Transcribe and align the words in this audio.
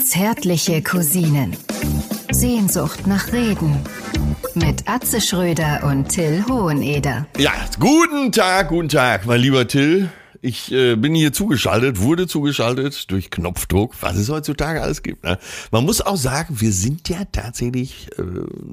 Zärtliche 0.00 0.82
Cousinen. 0.82 1.56
Sehnsucht 2.30 3.06
nach 3.06 3.32
Reden. 3.32 3.76
Mit 4.54 4.88
Atze 4.88 5.20
Schröder 5.20 5.84
und 5.84 6.08
Till 6.08 6.44
Hoheneder. 6.48 7.26
Ja, 7.38 7.52
guten 7.78 8.32
Tag, 8.32 8.68
guten 8.68 8.88
Tag, 8.88 9.26
mein 9.26 9.40
lieber 9.40 9.66
Till. 9.68 10.10
Ich 10.40 10.70
äh, 10.72 10.94
bin 10.96 11.14
hier 11.14 11.32
zugeschaltet, 11.32 12.00
wurde 12.00 12.26
zugeschaltet 12.26 13.10
durch 13.10 13.30
Knopfdruck, 13.30 13.94
was 14.00 14.16
es 14.16 14.28
heutzutage 14.28 14.82
alles 14.82 15.02
gibt. 15.02 15.24
Ne? 15.24 15.38
Man 15.70 15.84
muss 15.84 16.00
auch 16.00 16.16
sagen, 16.16 16.60
wir 16.60 16.72
sind 16.72 17.08
ja 17.08 17.24
tatsächlich 17.30 18.08
äh, 18.18 18.22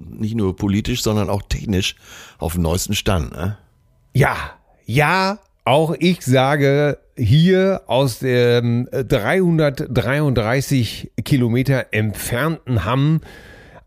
nicht 0.09 0.35
nur 0.35 0.55
politisch, 0.55 1.01
sondern 1.01 1.29
auch 1.29 1.41
technisch 1.41 1.95
auf 2.37 2.53
dem 2.53 2.61
neuesten 2.61 2.93
Stand. 2.93 3.31
Ne? 3.31 3.57
Ja, 4.13 4.35
ja, 4.85 5.39
auch 5.63 5.95
ich 5.97 6.21
sage 6.21 6.99
hier 7.17 7.81
aus 7.87 8.19
dem 8.19 8.87
333 8.91 11.11
Kilometer 11.23 11.87
entfernten 11.91 12.85
Hamm 12.85 13.21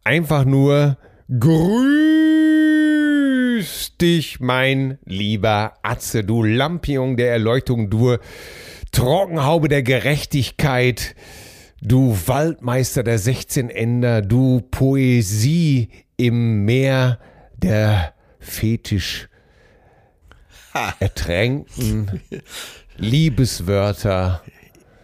einfach 0.04 0.44
nur 0.44 0.98
Grüß 1.38 1.58
dich, 4.00 4.40
mein 4.40 4.98
lieber 5.04 5.74
Atze, 5.82 6.24
du 6.24 6.42
Lampion 6.42 7.18
der 7.18 7.32
Erleuchtung, 7.32 7.90
du 7.90 8.16
Trockenhaube 8.92 9.68
der 9.68 9.82
Gerechtigkeit, 9.82 11.14
du 11.82 12.16
Waldmeister 12.26 13.02
der 13.02 13.18
16 13.18 13.68
Änder, 13.68 14.22
du 14.22 14.62
Poesie 14.70 15.90
im 16.16 16.64
Meer 16.64 17.18
der 17.58 18.14
Fetisch 18.40 19.28
ertränkten 21.00 22.22
Liebeswörter. 22.98 24.42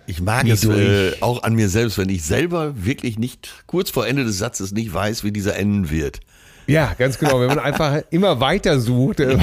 Ich 0.06 0.20
mag 0.20 0.46
es 0.46 0.64
äh, 0.64 1.12
auch 1.20 1.42
an 1.42 1.54
mir 1.54 1.68
selbst, 1.68 1.96
wenn 1.96 2.10
ich 2.10 2.24
selber 2.24 2.84
wirklich 2.84 3.18
nicht 3.18 3.64
kurz 3.66 3.90
vor 3.90 4.06
Ende 4.06 4.24
des 4.24 4.38
Satzes 4.38 4.72
nicht 4.72 4.92
weiß, 4.92 5.24
wie 5.24 5.32
dieser 5.32 5.56
enden 5.56 5.90
wird. 5.90 6.20
Ja, 6.66 6.94
ganz 6.98 7.18
genau. 7.18 7.40
Wenn 7.40 7.48
man 7.48 7.58
einfach 7.58 8.02
immer 8.10 8.40
weiter 8.40 8.80
sucht, 8.80 9.20
äh, 9.20 9.38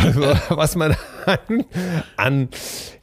was 0.50 0.76
man 0.76 0.96
an, 1.26 1.66
an 2.16 2.50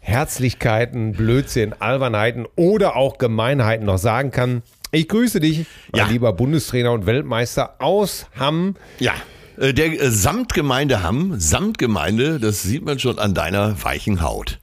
Herzlichkeiten, 0.00 1.12
Blödsinn, 1.12 1.74
Albernheiten 1.78 2.46
oder 2.56 2.96
auch 2.96 3.18
Gemeinheiten 3.18 3.86
noch 3.86 3.98
sagen 3.98 4.30
kann. 4.30 4.62
Ich 4.90 5.08
grüße 5.08 5.40
dich, 5.40 5.66
mein 5.92 6.06
ja. 6.06 6.08
lieber 6.08 6.33
Bundestrainer 6.33 6.92
und 6.92 7.06
Weltmeister 7.06 7.74
aus 7.78 8.27
Hamm. 8.38 8.77
Ja. 9.00 9.12
Äh, 9.58 9.74
der 9.74 10.00
äh, 10.00 10.10
Samtgemeinde 10.10 11.02
Hamm, 11.02 11.38
Samtgemeinde, 11.38 12.40
das 12.40 12.62
sieht 12.62 12.84
man 12.84 12.98
schon 12.98 13.18
an 13.18 13.34
deiner 13.34 13.83
weichen 13.84 14.22
Haut. 14.22 14.60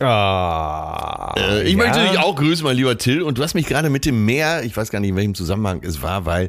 Ah, 0.00 1.34
äh, 1.36 1.62
ich 1.64 1.72
ja. 1.72 1.76
möchte 1.76 2.00
dich 2.00 2.18
auch 2.18 2.34
grüßen, 2.34 2.64
mein 2.64 2.76
lieber 2.76 2.96
Till. 2.96 3.22
Und 3.22 3.36
du 3.36 3.42
hast 3.42 3.54
mich 3.54 3.66
gerade 3.66 3.90
mit 3.90 4.06
dem 4.06 4.24
Meer, 4.24 4.64
ich 4.64 4.74
weiß 4.76 4.90
gar 4.90 5.00
nicht, 5.00 5.10
in 5.10 5.16
welchem 5.16 5.34
Zusammenhang 5.34 5.82
es 5.84 6.00
war, 6.00 6.24
weil 6.24 6.48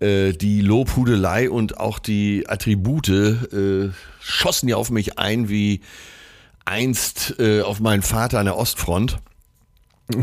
äh, 0.00 0.32
die 0.32 0.60
Lobhudelei 0.60 1.50
und 1.50 1.78
auch 1.78 2.00
die 2.00 2.44
Attribute 2.48 3.08
äh, 3.08 3.90
schossen 4.20 4.68
ja 4.68 4.76
auf 4.76 4.90
mich 4.90 5.18
ein 5.18 5.48
wie 5.48 5.82
einst 6.64 7.36
äh, 7.38 7.62
auf 7.62 7.78
meinen 7.80 8.02
Vater 8.02 8.40
an 8.40 8.46
der 8.46 8.56
Ostfront. 8.56 9.18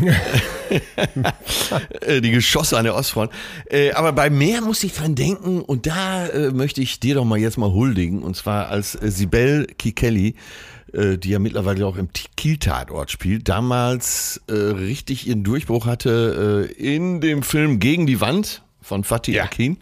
Äh, 2.02 2.20
die 2.20 2.32
Geschosse 2.32 2.78
an 2.78 2.84
der 2.84 2.94
Ostfront. 2.94 3.32
Äh, 3.70 3.92
aber 3.94 4.12
bei 4.12 4.30
Meer 4.30 4.60
muss 4.60 4.84
ich 4.84 4.94
dran 4.94 5.16
denken 5.16 5.62
und 5.62 5.88
da 5.88 6.28
möchte 6.52 6.82
ich 6.82 7.00
dir 7.00 7.16
doch 7.16 7.23
mal 7.23 7.38
jetzt 7.38 7.58
mal 7.58 7.72
huldigen 7.72 8.22
und 8.22 8.36
zwar 8.36 8.68
als 8.68 8.92
Sibel 8.92 9.66
Kikeli 9.78 10.36
äh, 10.94 11.18
die 11.18 11.30
ja 11.30 11.40
mittlerweile 11.40 11.86
auch 11.86 11.98
im 11.98 12.10
Kiel-Tatort 12.36 13.12
spielt, 13.12 13.50
damals 13.50 14.42
äh, 14.48 14.54
richtig 14.54 15.28
ihren 15.28 15.44
Durchbruch 15.44 15.86
hatte 15.86 16.68
äh, 16.70 16.74
in 16.74 17.22
dem 17.22 17.44
Film 17.44 17.80
Gegen 17.80 18.08
die 18.08 18.22
Wand 18.22 18.64
von 18.82 19.04
Fatih 19.04 19.34
ja. 19.34 19.44
Akin. 19.44 19.78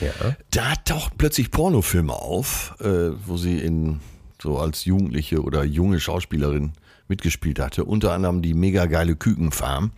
Ja. 0.00 0.36
Da 0.50 0.74
tauchten 0.84 1.18
plötzlich 1.18 1.50
Pornofilme 1.50 2.12
auf, 2.12 2.74
äh, 2.80 3.10
wo 3.26 3.36
sie 3.36 3.58
in 3.58 4.00
so 4.40 4.58
als 4.58 4.84
Jugendliche 4.84 5.42
oder 5.42 5.64
junge 5.64 6.00
Schauspielerin 6.00 6.72
mitgespielt 7.08 7.58
hatte. 7.58 7.84
Unter 7.84 8.12
anderem 8.12 8.42
die 8.42 8.54
mega 8.54 8.86
geile 8.86 9.16
Kükenfarm. 9.16 9.92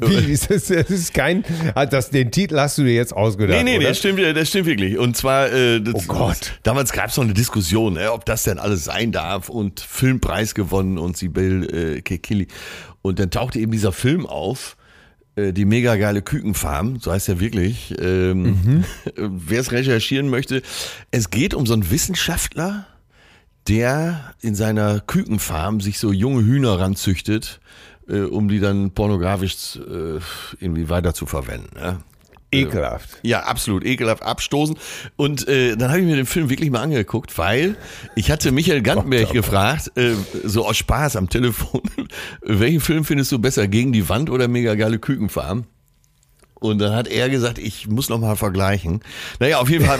Ist 0.28 0.50
das? 0.50 0.66
Das 0.66 0.90
ist 0.90 1.14
kein. 1.14 1.44
Ah, 1.74 1.86
das, 1.86 2.10
den 2.10 2.30
Titel 2.30 2.58
hast 2.58 2.78
du 2.78 2.84
dir 2.84 2.94
jetzt 2.94 3.12
ausgedacht. 3.12 3.58
Nee, 3.58 3.72
nee, 3.72 3.78
oder? 3.78 3.88
Das, 3.88 3.98
stimmt, 3.98 4.20
das 4.20 4.48
stimmt 4.48 4.66
wirklich. 4.66 4.98
Und 4.98 5.16
zwar, 5.16 5.52
äh, 5.52 5.80
das, 5.80 5.94
oh 5.94 6.02
Gott. 6.06 6.58
damals 6.62 6.92
gab 6.92 7.08
es 7.08 7.16
noch 7.16 7.24
eine 7.24 7.34
Diskussion, 7.34 7.96
äh, 7.96 8.06
ob 8.06 8.24
das 8.24 8.44
denn 8.44 8.58
alles 8.58 8.84
sein 8.84 9.12
darf 9.12 9.48
und 9.48 9.80
Filmpreis 9.80 10.54
gewonnen 10.54 10.98
und 10.98 11.16
Sibyl 11.16 11.96
äh, 11.96 12.00
Kekili. 12.02 12.48
Und 13.02 13.18
dann 13.18 13.30
tauchte 13.30 13.58
eben 13.58 13.72
dieser 13.72 13.92
Film 13.92 14.26
auf 14.26 14.76
äh, 15.34 15.52
die 15.52 15.64
mega 15.64 15.96
geile 15.96 16.22
Kükenfarm, 16.22 17.00
so 17.00 17.10
heißt 17.10 17.28
er 17.28 17.40
wirklich. 17.40 17.94
Ähm, 17.98 18.42
mhm. 18.42 18.84
Wer 19.16 19.60
es 19.60 19.72
recherchieren 19.72 20.28
möchte, 20.28 20.62
es 21.10 21.30
geht 21.30 21.54
um 21.54 21.66
so 21.66 21.72
einen 21.72 21.90
Wissenschaftler, 21.90 22.86
der 23.68 24.34
in 24.40 24.54
seiner 24.54 25.00
Kükenfarm 25.00 25.80
sich 25.80 25.98
so 25.98 26.12
junge 26.12 26.44
Hühner 26.44 26.78
ranzüchtet 26.78 27.60
äh, 28.12 28.20
um 28.20 28.48
die 28.48 28.60
dann 28.60 28.90
pornografisch 28.92 29.76
äh, 29.76 30.20
irgendwie 30.60 30.88
weiter 30.88 31.14
zu 31.14 31.26
verwenden. 31.26 31.70
Ja? 31.76 32.00
Ekelhaft. 32.52 33.08
Ja, 33.22 33.40
absolut 33.44 33.84
ekelhaft, 33.84 34.22
abstoßen. 34.22 34.76
Und 35.16 35.48
äh, 35.48 35.74
dann 35.74 35.88
habe 35.88 36.00
ich 36.00 36.06
mir 36.06 36.16
den 36.16 36.26
Film 36.26 36.50
wirklich 36.50 36.70
mal 36.70 36.82
angeguckt, 36.82 37.36
weil 37.38 37.76
ich 38.14 38.30
hatte 38.30 38.52
Michael 38.52 38.82
Gantenberg 38.82 39.30
gefragt, 39.32 39.90
äh, 39.96 40.12
so 40.44 40.66
aus 40.66 40.76
Spaß 40.76 41.16
am 41.16 41.30
Telefon, 41.30 41.80
welchen 42.42 42.80
Film 42.80 43.04
findest 43.04 43.32
du 43.32 43.38
besser, 43.38 43.68
gegen 43.68 43.92
die 43.92 44.08
Wand 44.08 44.28
oder 44.28 44.48
mega 44.48 44.74
geile 44.74 44.98
Kükenfarm? 44.98 45.64
Und 46.62 46.78
dann 46.78 46.94
hat 46.94 47.08
er 47.08 47.28
gesagt, 47.28 47.58
ich 47.58 47.88
muss 47.88 48.08
noch 48.08 48.20
mal 48.20 48.36
vergleichen. 48.36 49.00
Naja, 49.40 49.58
auf 49.58 49.68
jeden 49.68 49.84
Fall, 49.84 49.98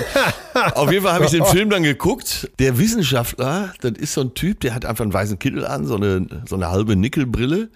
auf 0.74 0.92
jeden 0.92 1.02
Fall 1.02 1.14
habe 1.14 1.24
ich 1.24 1.32
den 1.32 1.44
Film 1.44 1.70
dann 1.70 1.82
geguckt. 1.82 2.50
Der 2.60 2.78
Wissenschaftler, 2.78 3.74
das 3.80 3.92
ist 3.98 4.12
so 4.14 4.20
ein 4.20 4.34
Typ, 4.34 4.60
der 4.60 4.72
hat 4.72 4.84
einfach 4.84 5.02
einen 5.02 5.12
weißen 5.12 5.40
Kittel 5.40 5.66
an, 5.66 5.86
so 5.86 5.96
eine, 5.96 6.26
so 6.48 6.54
eine 6.54 6.70
halbe 6.70 6.94
Nickelbrille. 6.94 7.68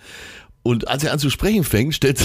Und 0.62 0.86
als 0.86 1.02
er 1.02 1.12
an 1.12 1.18
zu 1.18 1.30
sprechen 1.30 1.64
fängt, 1.64 1.96
stellt, 1.96 2.24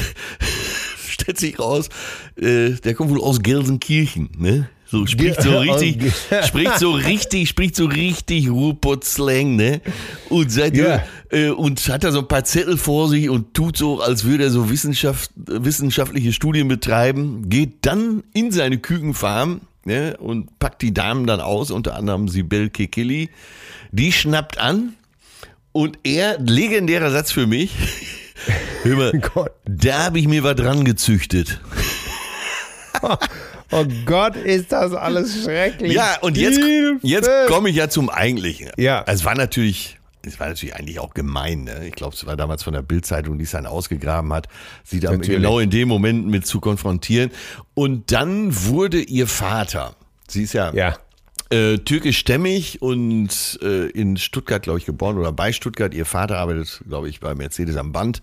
stellt 1.08 1.40
sich 1.40 1.58
raus, 1.58 1.90
äh, 2.36 2.72
der 2.72 2.94
kommt 2.94 3.10
wohl 3.10 3.22
aus 3.22 3.42
Gelsenkirchen, 3.42 4.30
ne? 4.38 4.70
So 4.86 5.06
spricht 5.08 5.42
so 5.42 5.58
richtig, 5.58 6.14
spricht 6.46 6.78
so 6.78 6.92
richtig, 6.92 7.50
spricht 7.50 7.76
so 7.76 7.86
richtig 7.86 8.50
Ruhrpott-Slang, 8.50 9.56
ne? 9.56 9.82
Und 10.30 10.52
seit 10.52 10.76
ja. 10.76 11.02
Äh, 11.32 11.50
und 11.50 11.88
hat 11.88 12.04
da 12.04 12.12
so 12.12 12.20
ein 12.20 12.28
paar 12.28 12.44
Zettel 12.44 12.78
vor 12.78 13.10
sich 13.10 13.30
und 13.30 13.54
tut 13.54 13.78
so, 13.78 14.02
als 14.02 14.26
würde 14.26 14.46
er 14.46 14.50
so 14.52 14.70
Wissenschaft, 14.70 15.32
wissenschaftliche 15.36 16.34
Studien 16.34 16.68
betreiben, 16.68 17.50
geht 17.50 17.86
dann 17.86 18.24
in 18.34 18.52
seine 18.52 18.78
Kükenfarm, 18.78 19.62
ne? 19.86 20.18
Und 20.18 20.60
packt 20.60 20.82
die 20.82 20.94
Damen 20.94 21.26
dann 21.26 21.40
aus, 21.40 21.72
unter 21.72 21.96
anderem 21.96 22.28
Sibel 22.28 22.70
Kekili. 22.70 23.30
Die 23.92 24.12
schnappt 24.12 24.60
an 24.60 24.94
und 25.72 26.00
er, 26.04 26.38
legendärer 26.40 27.12
Satz 27.12 27.32
für 27.32 27.48
mich, 27.48 27.72
hör 28.84 28.96
mal, 28.98 29.12
da 29.66 30.06
habe 30.06 30.20
ich 30.20 30.28
mir 30.28 30.44
was 30.44 30.56
dran 30.56 30.86
gezüchtet. 30.86 31.60
Oh 33.74 33.86
Gott, 34.06 34.36
ist 34.36 34.74
das 34.74 34.94
alles 34.94 35.44
schrecklich. 35.44 35.94
Ja, 35.94 36.18
und 36.20 36.36
jetzt, 36.36 36.60
jetzt 37.02 37.30
komme 37.48 37.70
ich 37.70 37.78
ja 37.78 37.88
zum 37.88 38.10
Eigentlichen. 38.10 38.70
Ja. 38.76 39.06
Es 39.08 39.24
war 39.24 39.34
natürlich 39.34 39.98
es 40.26 40.40
war 40.40 40.48
natürlich 40.48 40.76
eigentlich 40.76 41.00
auch 41.00 41.14
gemein. 41.14 41.64
Ne? 41.64 41.88
Ich 41.88 41.94
glaube, 41.94 42.16
es 42.16 42.26
war 42.26 42.36
damals 42.36 42.64
von 42.64 42.74
der 42.74 42.82
Bildzeitung, 42.82 43.38
die 43.38 43.44
es 43.44 43.52
dann 43.52 43.66
ausgegraben 43.66 44.32
hat, 44.34 44.48
sie 44.84 45.00
da 45.00 45.16
genau 45.16 45.60
in 45.60 45.70
dem 45.70 45.88
Moment 45.88 46.28
mit 46.28 46.46
zu 46.46 46.60
konfrontieren. 46.60 47.32
Und 47.74 48.12
dann 48.12 48.66
wurde 48.66 49.02
ihr 49.02 49.28
Vater, 49.28 49.96
sie 50.28 50.44
ist 50.44 50.54
ja, 50.54 50.74
ja 50.74 50.98
äh, 51.52 51.80
türkischstämmig 51.80 52.82
und 52.82 53.60
äh, 53.62 53.88
in 53.90 54.16
Stuttgart, 54.16 54.64
glaube 54.64 54.80
ich, 54.80 54.86
geboren 54.86 55.18
oder 55.18 55.34
bei 55.34 55.52
Stuttgart. 55.52 55.94
Ihr 55.94 56.06
Vater 56.06 56.38
arbeitet, 56.38 56.82
glaube 56.88 57.10
ich, 57.10 57.20
bei 57.20 57.36
Mercedes 57.36 57.76
am 57.76 57.92
Band. 57.92 58.22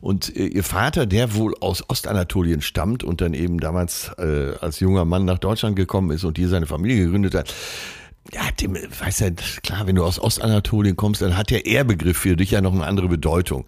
Und 0.00 0.34
äh, 0.36 0.46
ihr 0.46 0.62
Vater, 0.62 1.04
der 1.04 1.34
wohl 1.34 1.54
aus 1.60 1.82
Ostanatolien 1.88 2.62
stammt 2.62 3.02
und 3.02 3.20
dann 3.20 3.34
eben 3.34 3.58
damals 3.58 4.12
äh, 4.18 4.52
als 4.60 4.78
junger 4.78 5.04
Mann 5.04 5.24
nach 5.24 5.38
Deutschland 5.38 5.74
gekommen 5.74 6.12
ist 6.12 6.22
und 6.22 6.38
hier 6.38 6.48
seine 6.48 6.66
Familie 6.66 7.04
gegründet 7.04 7.34
hat, 7.34 7.52
ja, 8.32 8.42
dem, 8.60 8.74
weiß 8.74 9.20
ja, 9.20 9.30
klar, 9.62 9.86
wenn 9.86 9.96
du 9.96 10.04
aus 10.04 10.20
Ostanatolien 10.20 10.96
kommst, 10.96 11.22
dann 11.22 11.36
hat 11.36 11.50
der 11.50 11.66
Ehrbegriff 11.66 12.18
für 12.18 12.36
dich 12.36 12.50
ja 12.50 12.60
noch 12.60 12.72
eine 12.72 12.84
andere 12.84 13.08
Bedeutung. 13.08 13.66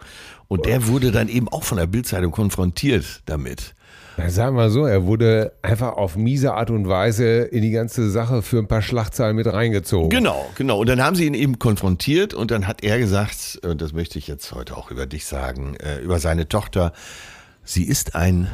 Und 0.48 0.66
der 0.66 0.86
wurde 0.86 1.12
dann 1.12 1.28
eben 1.28 1.48
auch 1.48 1.62
von 1.62 1.78
der 1.78 1.86
Bildzeitung 1.86 2.32
konfrontiert 2.32 3.22
damit. 3.26 3.74
Na, 4.16 4.28
sagen 4.28 4.56
wir 4.56 4.68
so, 4.70 4.84
er 4.84 5.06
wurde 5.06 5.52
einfach 5.62 5.96
auf 5.96 6.16
miese 6.16 6.54
Art 6.54 6.70
und 6.70 6.88
Weise 6.88 7.42
in 7.42 7.62
die 7.62 7.70
ganze 7.70 8.10
Sache 8.10 8.42
für 8.42 8.58
ein 8.58 8.66
paar 8.66 8.82
Schlachtzahlen 8.82 9.36
mit 9.36 9.46
reingezogen. 9.46 10.10
Genau, 10.10 10.50
genau. 10.56 10.80
Und 10.80 10.88
dann 10.88 11.02
haben 11.02 11.16
sie 11.16 11.26
ihn 11.26 11.34
eben 11.34 11.58
konfrontiert 11.58 12.34
und 12.34 12.50
dann 12.50 12.66
hat 12.66 12.82
er 12.82 12.98
gesagt, 12.98 13.60
und 13.62 13.80
das 13.80 13.92
möchte 13.92 14.18
ich 14.18 14.26
jetzt 14.26 14.52
heute 14.52 14.76
auch 14.76 14.90
über 14.90 15.06
dich 15.06 15.24
sagen, 15.24 15.76
äh, 15.76 16.00
über 16.00 16.18
seine 16.18 16.48
Tochter, 16.48 16.92
sie 17.64 17.84
ist 17.84 18.14
ein 18.14 18.48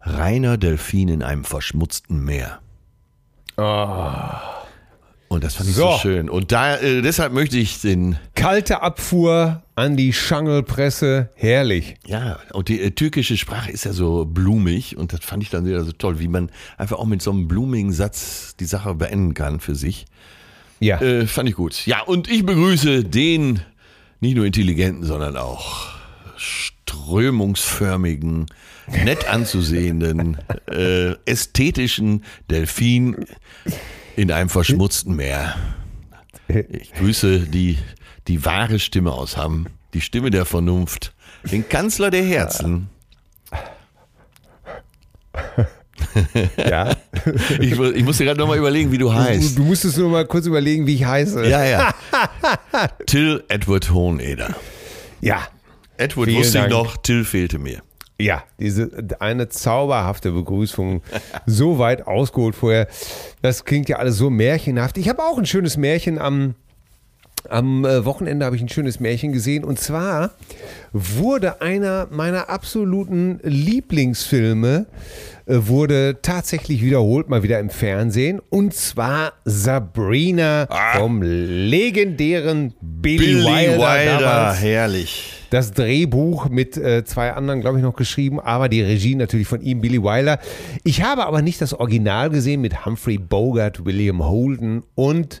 reiner 0.00 0.58
Delfin 0.58 1.08
in 1.08 1.22
einem 1.22 1.44
verschmutzten 1.44 2.24
Meer. 2.24 2.58
Oh. 3.56 4.57
Und 5.28 5.44
das 5.44 5.56
fand 5.56 5.68
ich 5.68 5.76
so, 5.76 5.92
so 5.92 5.98
schön. 5.98 6.30
Und 6.30 6.52
da, 6.52 6.76
äh, 6.76 7.02
deshalb 7.02 7.34
möchte 7.34 7.58
ich 7.58 7.82
den. 7.82 8.16
Kalte 8.34 8.82
Abfuhr 8.82 9.62
an 9.74 9.96
die 9.96 10.14
Schangelpresse. 10.14 11.28
Herrlich. 11.34 11.96
Ja, 12.06 12.38
und 12.52 12.68
die 12.68 12.80
äh, 12.80 12.92
türkische 12.92 13.36
Sprache 13.36 13.70
ist 13.70 13.84
ja 13.84 13.92
so 13.92 14.24
blumig 14.24 14.96
und 14.96 15.12
das 15.12 15.20
fand 15.20 15.42
ich 15.42 15.50
dann 15.50 15.66
wieder 15.66 15.84
so 15.84 15.92
toll, 15.92 16.18
wie 16.18 16.28
man 16.28 16.50
einfach 16.78 16.96
auch 16.98 17.04
mit 17.04 17.20
so 17.20 17.30
einem 17.30 17.46
blumigen 17.46 17.92
Satz 17.92 18.56
die 18.58 18.64
Sache 18.64 18.94
beenden 18.94 19.34
kann 19.34 19.60
für 19.60 19.74
sich. 19.74 20.06
Ja. 20.80 21.00
Äh, 21.00 21.26
fand 21.26 21.48
ich 21.48 21.56
gut. 21.56 21.86
Ja, 21.86 22.02
und 22.02 22.30
ich 22.30 22.46
begrüße 22.46 23.02
den 23.04 23.60
nicht 24.20 24.36
nur 24.36 24.46
intelligenten, 24.46 25.04
sondern 25.04 25.36
auch 25.36 25.88
strömungsförmigen, 26.36 28.46
nett 29.04 29.28
anzusehenden, 29.28 30.38
äh, 30.66 31.12
ästhetischen 31.26 32.24
Delfin 32.50 33.26
in 34.18 34.32
einem 34.32 34.48
verschmutzten 34.50 35.14
Meer. 35.16 35.54
Ich 36.70 36.94
grüße 36.94 37.40
die, 37.40 37.76
die 38.26 38.42
wahre 38.46 38.78
Stimme 38.78 39.12
aus 39.12 39.36
Hamm, 39.36 39.66
die 39.92 40.00
Stimme 40.00 40.30
der 40.30 40.46
Vernunft, 40.46 41.12
den 41.44 41.68
Kanzler 41.68 42.10
der 42.10 42.24
Herzen. 42.24 42.88
ja. 46.56 46.96
Ich, 47.60 47.78
ich 47.78 48.04
musste 48.04 48.24
gerade 48.24 48.38
nochmal 48.40 48.56
überlegen, 48.56 48.90
wie 48.92 48.96
du 48.98 49.06
Du, 49.08 49.12
heißt. 49.14 49.58
du 49.58 49.62
musstest 49.64 49.98
nur 49.98 50.08
mal 50.08 50.26
kurz 50.26 50.46
überlegen, 50.46 50.86
wie 50.86 50.94
ich 50.94 51.04
heiße. 51.04 51.46
Ja, 51.48 51.64
ja. 51.64 51.94
Till 53.06 53.44
Edward 53.48 53.90
Hoheneder. 53.90 54.54
Ja. 55.20 55.46
Edward 55.98 56.28
Vielen 56.28 56.40
wusste 56.40 56.58
ich 56.58 56.62
Dank. 56.64 56.72
noch, 56.72 56.96
Till 56.96 57.24
fehlte 57.24 57.58
mir. 57.58 57.82
Ja, 58.20 58.42
diese 58.58 58.90
eine 59.20 59.48
zauberhafte 59.48 60.32
Begrüßung, 60.32 61.02
so 61.46 61.78
weit 61.78 62.06
ausgeholt 62.08 62.56
vorher. 62.56 62.88
Das 63.42 63.64
klingt 63.64 63.88
ja 63.88 63.98
alles 63.98 64.16
so 64.16 64.28
märchenhaft. 64.28 64.98
Ich 64.98 65.08
habe 65.08 65.22
auch 65.22 65.38
ein 65.38 65.46
schönes 65.46 65.76
Märchen 65.76 66.18
am 66.18 66.54
am 67.48 67.84
äh, 67.84 68.04
Wochenende 68.04 68.44
habe 68.44 68.56
ich 68.56 68.62
ein 68.62 68.68
schönes 68.68 69.00
Märchen 69.00 69.32
gesehen 69.32 69.64
und 69.64 69.78
zwar 69.78 70.32
wurde 70.92 71.60
einer 71.60 72.08
meiner 72.10 72.50
absoluten 72.50 73.40
Lieblingsfilme 73.42 74.86
wurde 75.48 76.18
tatsächlich 76.20 76.82
wiederholt 76.82 77.28
mal 77.30 77.42
wieder 77.42 77.58
im 77.58 77.70
Fernsehen 77.70 78.40
und 78.50 78.74
zwar 78.74 79.32
Sabrina 79.44 80.68
vom 80.96 81.22
legendären 81.22 82.74
Billy, 82.80 83.16
Billy 83.18 83.44
Wilder, 83.44 83.78
Wilder, 83.78 84.20
damals 84.20 84.60
herrlich. 84.60 85.32
das 85.50 85.72
Drehbuch 85.72 86.48
mit 86.50 86.76
äh, 86.76 87.04
zwei 87.04 87.32
anderen, 87.32 87.60
glaube 87.62 87.78
ich, 87.78 87.82
noch 87.82 87.96
geschrieben, 87.96 88.40
aber 88.40 88.68
die 88.68 88.82
Regie 88.82 89.14
natürlich 89.14 89.48
von 89.48 89.62
ihm, 89.62 89.80
Billy 89.80 90.02
Wilder. 90.02 90.38
Ich 90.84 91.02
habe 91.02 91.24
aber 91.26 91.40
nicht 91.42 91.60
das 91.62 91.72
Original 91.72 92.28
gesehen 92.30 92.60
mit 92.60 92.84
Humphrey 92.84 93.16
Bogart, 93.18 93.84
William 93.86 94.22
Holden 94.24 94.82
und 94.94 95.40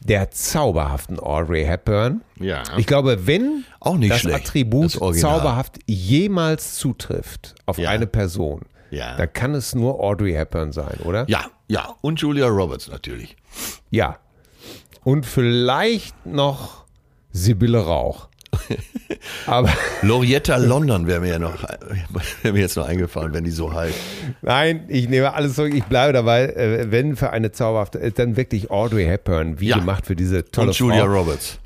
der 0.00 0.30
zauberhaften 0.30 1.18
Audrey 1.18 1.64
Hepburn. 1.64 2.22
Ja. 2.40 2.62
Ich 2.78 2.86
glaube, 2.86 3.26
wenn 3.26 3.64
Auch 3.80 3.96
nicht 3.98 4.12
das 4.12 4.20
schlecht, 4.20 4.46
Attribut 4.46 4.98
das 5.00 5.18
zauberhaft 5.20 5.78
jemals 5.86 6.76
zutrifft 6.76 7.56
auf 7.66 7.78
Ja. 7.78 7.90
eine 7.90 8.06
Person, 8.06 8.62
Ja. 8.90 9.16
dann 9.16 9.32
kann 9.32 9.54
es 9.54 9.74
nur 9.74 10.00
Audrey 10.00 10.32
Hepburn 10.32 10.72
sein, 10.72 10.98
oder? 11.04 11.24
Ja, 11.28 11.46
ja. 11.68 11.94
Und 12.00 12.20
Julia 12.20 12.46
Roberts 12.46 12.88
natürlich. 12.88 13.36
Ja. 13.90 14.18
Und 15.04 15.26
vielleicht 15.26 16.26
noch 16.26 16.84
Sibylle 17.32 17.84
Rauch. 17.84 18.28
Aber 19.46 19.68
Lorietta 20.02 20.56
London 20.56 21.06
wäre 21.06 21.20
mir 21.20 21.32
ja 21.32 21.38
noch, 21.38 21.62
wäre 22.42 22.52
mir 22.54 22.60
jetzt 22.60 22.76
noch 22.76 22.86
eingefallen, 22.86 23.32
wenn 23.34 23.44
die 23.44 23.50
so 23.50 23.72
heißt. 23.72 23.94
Nein, 24.42 24.84
ich 24.88 25.08
nehme 25.08 25.34
alles 25.34 25.54
zurück. 25.54 25.74
Ich 25.74 25.84
bleibe 25.84 26.12
dabei. 26.12 26.46
äh, 26.46 26.90
Wenn 26.90 27.14
für 27.16 27.30
eine 27.30 27.52
zauberhafte, 27.52 28.00
äh, 28.00 28.10
dann 28.10 28.36
wirklich 28.36 28.70
Audrey 28.70 29.04
Hepburn, 29.04 29.60
wie 29.60 29.68
Ja. 29.68 29.78
gemacht 29.78 30.06
für 30.06 30.16
diese 30.16 30.44
tolle 30.46 30.68
Und 30.68 30.78
Julia 30.78 31.04
Frau, 31.04 31.12
Roberts. 31.12 31.58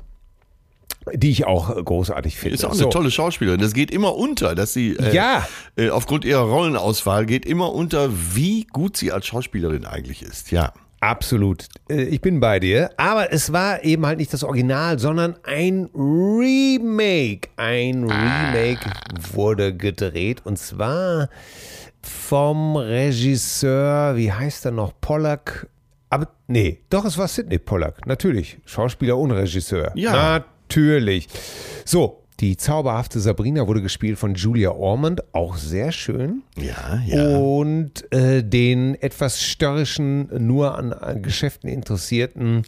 Die 1.13 1.31
ich 1.31 1.45
auch 1.45 1.75
äh, 1.75 1.81
großartig 1.83 2.37
finde. 2.37 2.55
Ist 2.55 2.65
auch 2.65 2.71
eine 2.71 2.79
So. 2.79 2.89
tolle 2.89 3.11
Schauspielerin. 3.11 3.59
Das 3.59 3.73
geht 3.73 3.91
immer 3.91 4.15
unter, 4.15 4.55
dass 4.55 4.73
sie 4.73 4.95
äh, 4.97 5.13
Ja. 5.13 5.47
äh, 5.75 5.89
aufgrund 5.89 6.25
ihrer 6.25 6.41
Rollenauswahl 6.43 7.25
geht 7.25 7.45
immer 7.45 7.73
unter, 7.73 8.09
wie 8.35 8.65
gut 8.65 8.97
sie 8.97 9.11
als 9.11 9.25
Schauspielerin 9.25 9.85
eigentlich 9.85 10.21
ist. 10.21 10.51
Ja. 10.51 10.73
Absolut. 11.01 11.65
Äh, 11.89 12.03
Ich 12.03 12.21
bin 12.21 12.39
bei 12.39 12.61
dir. 12.61 12.91
Aber 12.95 13.33
es 13.33 13.51
war 13.51 13.83
eben 13.83 14.05
halt 14.05 14.19
nicht 14.19 14.31
das 14.31 14.43
Original, 14.45 14.99
sondern 14.99 15.35
ein 15.43 15.89
Remake. 15.93 17.49
Ein 17.57 18.03
Remake 18.05 18.89
wurde 19.33 19.75
gedreht 19.75 20.41
und 20.45 20.57
zwar 20.57 21.27
vom 22.01 22.75
Regisseur, 22.77 24.15
wie 24.15 24.31
heißt 24.31 24.65
er 24.65 24.71
noch? 24.71 24.93
Pollack. 25.01 25.67
Aber 26.09 26.27
nee, 26.47 26.79
doch, 26.89 27.05
es 27.05 27.17
war 27.17 27.27
Sidney 27.27 27.57
Pollack. 27.59 28.05
Natürlich. 28.05 28.59
Schauspieler 28.65 29.17
und 29.17 29.31
Regisseur. 29.31 29.91
Ja. 29.95 30.45
Natürlich. 30.75 31.27
So. 31.85 32.19
Die 32.39 32.57
zauberhafte 32.57 33.19
Sabrina 33.19 33.67
wurde 33.67 33.81
gespielt 33.83 34.17
von 34.17 34.33
Julia 34.33 34.71
Ormond, 34.71 35.21
auch 35.35 35.55
sehr 35.55 35.91
schön. 35.91 36.41
Ja, 36.57 36.99
ja. 37.05 37.37
Und 37.37 38.11
äh, 38.11 38.43
den 38.43 38.95
etwas 39.01 39.41
störrischen, 39.43 40.29
nur 40.45 40.75
an, 40.75 40.91
an 40.93 41.21
Geschäften 41.21 41.69
interessierten 41.69 42.63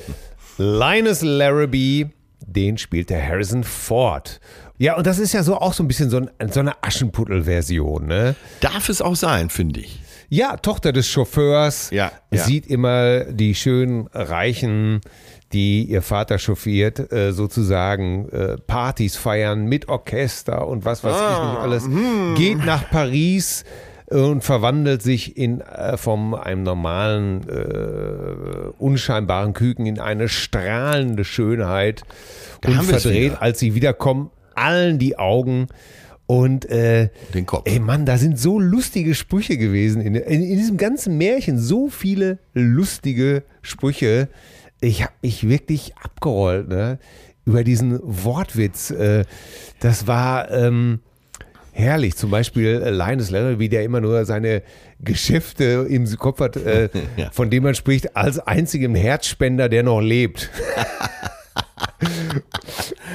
Linus 0.58 1.22
Larrabee, 1.22 2.06
den 2.46 2.78
spielt 2.78 3.10
der 3.10 3.20
Harrison 3.26 3.64
Ford. 3.64 4.40
Ja, 4.78 4.96
und 4.96 5.06
das 5.06 5.18
ist 5.18 5.32
ja 5.34 5.42
so 5.42 5.56
auch 5.56 5.74
so 5.74 5.82
ein 5.82 5.88
bisschen 5.88 6.08
so, 6.08 6.18
ein, 6.18 6.30
so 6.52 6.60
eine 6.60 6.82
Aschenputtel-Version, 6.82 8.06
ne? 8.06 8.36
Darf 8.60 8.88
es 8.88 9.02
auch 9.02 9.16
sein, 9.16 9.50
finde 9.50 9.80
ich. 9.80 10.00
Ja, 10.28 10.56
Tochter 10.56 10.92
des 10.92 11.08
Chauffeurs, 11.08 11.90
Ja, 11.90 12.12
ja. 12.32 12.44
sieht 12.44 12.66
immer 12.68 13.24
die 13.24 13.56
schönen 13.56 14.06
Reichen, 14.14 15.00
die 15.52 15.84
ihr 15.84 16.02
Vater 16.02 16.38
chauffiert, 16.38 17.12
äh, 17.12 17.32
sozusagen 17.32 18.28
äh, 18.28 18.56
Partys 18.58 19.16
feiern 19.16 19.66
mit 19.66 19.88
Orchester 19.88 20.66
und 20.68 20.84
was 20.84 21.02
weiß 21.02 21.14
ich 21.14 21.44
nicht 21.44 21.60
alles. 21.60 21.88
Geht 22.36 22.64
nach 22.64 22.88
Paris 22.90 23.64
und 24.10 24.42
verwandelt 24.42 25.02
sich 25.02 25.36
in 25.36 25.60
äh, 25.60 25.96
vom 25.96 26.34
einem 26.34 26.62
normalen 26.62 27.48
äh, 27.48 28.70
unscheinbaren 28.78 29.52
Küken 29.52 29.86
in 29.86 29.98
eine 29.98 30.28
strahlende 30.28 31.24
Schönheit 31.24 32.02
und 32.64 32.76
haben 32.76 32.88
wir's 32.88 33.02
verdreht, 33.02 33.34
als 33.40 33.60
sie 33.60 33.74
wiederkommen, 33.74 34.30
allen 34.54 34.98
die 34.98 35.18
Augen 35.18 35.68
und 36.26 36.64
äh, 36.70 37.08
Den 37.34 37.46
Kopf. 37.46 37.62
Ey 37.66 37.80
Mann, 37.80 38.06
da 38.06 38.16
sind 38.16 38.38
so 38.38 38.60
lustige 38.60 39.16
Sprüche 39.16 39.56
gewesen. 39.56 40.00
In, 40.00 40.14
in, 40.14 40.42
in 40.42 40.58
diesem 40.58 40.76
ganzen 40.76 41.18
Märchen 41.18 41.58
so 41.58 41.88
viele 41.88 42.38
lustige 42.54 43.42
Sprüche. 43.62 44.28
Ich 44.80 45.02
habe 45.02 45.12
mich 45.22 45.48
wirklich 45.48 45.94
abgerollt, 46.02 46.68
ne? 46.68 46.98
Über 47.44 47.64
diesen 47.64 47.98
Wortwitz. 48.02 48.90
Äh, 48.90 49.24
das 49.80 50.06
war 50.06 50.50
ähm, 50.50 51.00
herrlich. 51.72 52.16
Zum 52.16 52.30
Beispiel 52.30 52.82
äh, 52.82 52.90
Linus 52.90 53.30
Larrabee, 53.30 53.68
der 53.68 53.82
immer 53.84 54.00
nur 54.00 54.24
seine 54.24 54.62
Geschäfte 55.00 55.86
im 55.88 56.06
Kopf 56.16 56.40
hat, 56.40 56.56
äh, 56.56 56.88
Ja. 57.16 57.30
von 57.30 57.50
dem 57.50 57.62
man 57.64 57.74
spricht, 57.74 58.16
als 58.16 58.38
einzigem 58.38 58.94
Herzspender, 58.94 59.68
der 59.68 59.82
noch 59.82 60.00
lebt. 60.00 60.50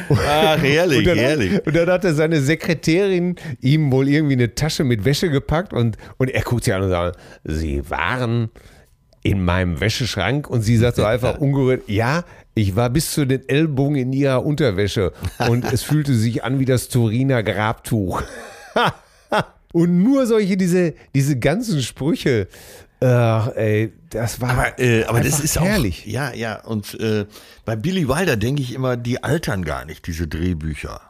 Ach, 0.10 0.62
herrlich, 0.62 1.00
Und 1.00 1.08
dann, 1.08 1.18
herrlich. 1.18 1.66
und 1.66 1.76
dann 1.76 1.90
hat 1.90 2.06
er 2.06 2.14
seine 2.14 2.40
Sekretärin 2.42 3.36
ihm 3.62 3.92
wohl 3.92 4.08
irgendwie 4.08 4.34
eine 4.34 4.54
Tasche 4.54 4.84
mit 4.84 5.04
Wäsche 5.06 5.30
gepackt 5.30 5.74
und, 5.74 5.98
und 6.18 6.30
er 6.30 6.42
guckt 6.44 6.64
sie 6.66 6.74
an 6.74 6.84
und 6.84 6.90
sagt, 6.90 7.18
sie 7.44 7.90
waren 7.90 8.50
in 9.26 9.44
meinem 9.44 9.80
Wäscheschrank 9.80 10.48
und 10.48 10.62
sie 10.62 10.78
sagt 10.78 10.98
so 10.98 11.04
einfach 11.14 11.40
ungerührt, 11.40 11.90
ja, 11.90 12.24
ich 12.54 12.76
war 12.76 12.92
bis 12.92 13.12
zu 13.12 13.26
den 13.26 13.50
Ellbogen 13.50 13.96
in 13.96 14.14
ihrer 14.14 14.46
Unterwäsche 14.46 15.14
und 15.50 15.66
es 15.66 15.82
fühlte 15.90 16.14
sich 16.14 16.44
an 16.44 16.60
wie 16.60 16.66
das 16.66 16.90
Turiner 16.90 17.42
Grabtuch. 17.42 18.22
und 19.74 20.04
nur 20.04 20.28
solche, 20.28 20.58
diese, 20.58 20.94
diese 21.16 21.40
ganzen 21.40 21.82
Sprüche, 21.82 22.48
ach, 23.02 23.50
ey, 23.56 23.92
das 24.12 24.42
war 24.42 24.52
Aber, 24.52 24.80
äh, 24.80 25.06
aber 25.06 25.22
das 25.22 25.40
ist 25.40 25.60
herrlich. 25.60 26.04
auch. 26.04 26.12
Ja, 26.12 26.34
ja. 26.34 26.62
Und 26.64 26.98
äh, 27.00 27.26
bei 27.66 27.76
Billy 27.76 28.08
Wilder 28.08 28.38
denke 28.38 28.62
ich 28.62 28.76
immer, 28.76 28.96
die 28.96 29.24
altern 29.24 29.66
gar 29.66 29.86
nicht, 29.86 30.06
diese 30.06 30.28
Drehbücher. 30.28 31.02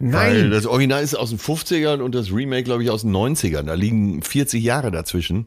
Nein. 0.00 0.12
Weil 0.12 0.50
das 0.50 0.66
Original 0.66 1.02
ist 1.04 1.14
aus 1.14 1.30
den 1.30 1.38
50ern 1.38 2.00
und 2.00 2.16
das 2.16 2.32
Remake, 2.32 2.64
glaube 2.64 2.82
ich, 2.82 2.90
aus 2.90 3.02
den 3.02 3.14
90ern. 3.14 3.62
Da 3.62 3.74
liegen 3.74 4.22
40 4.22 4.62
Jahre 4.62 4.90
dazwischen. 4.90 5.46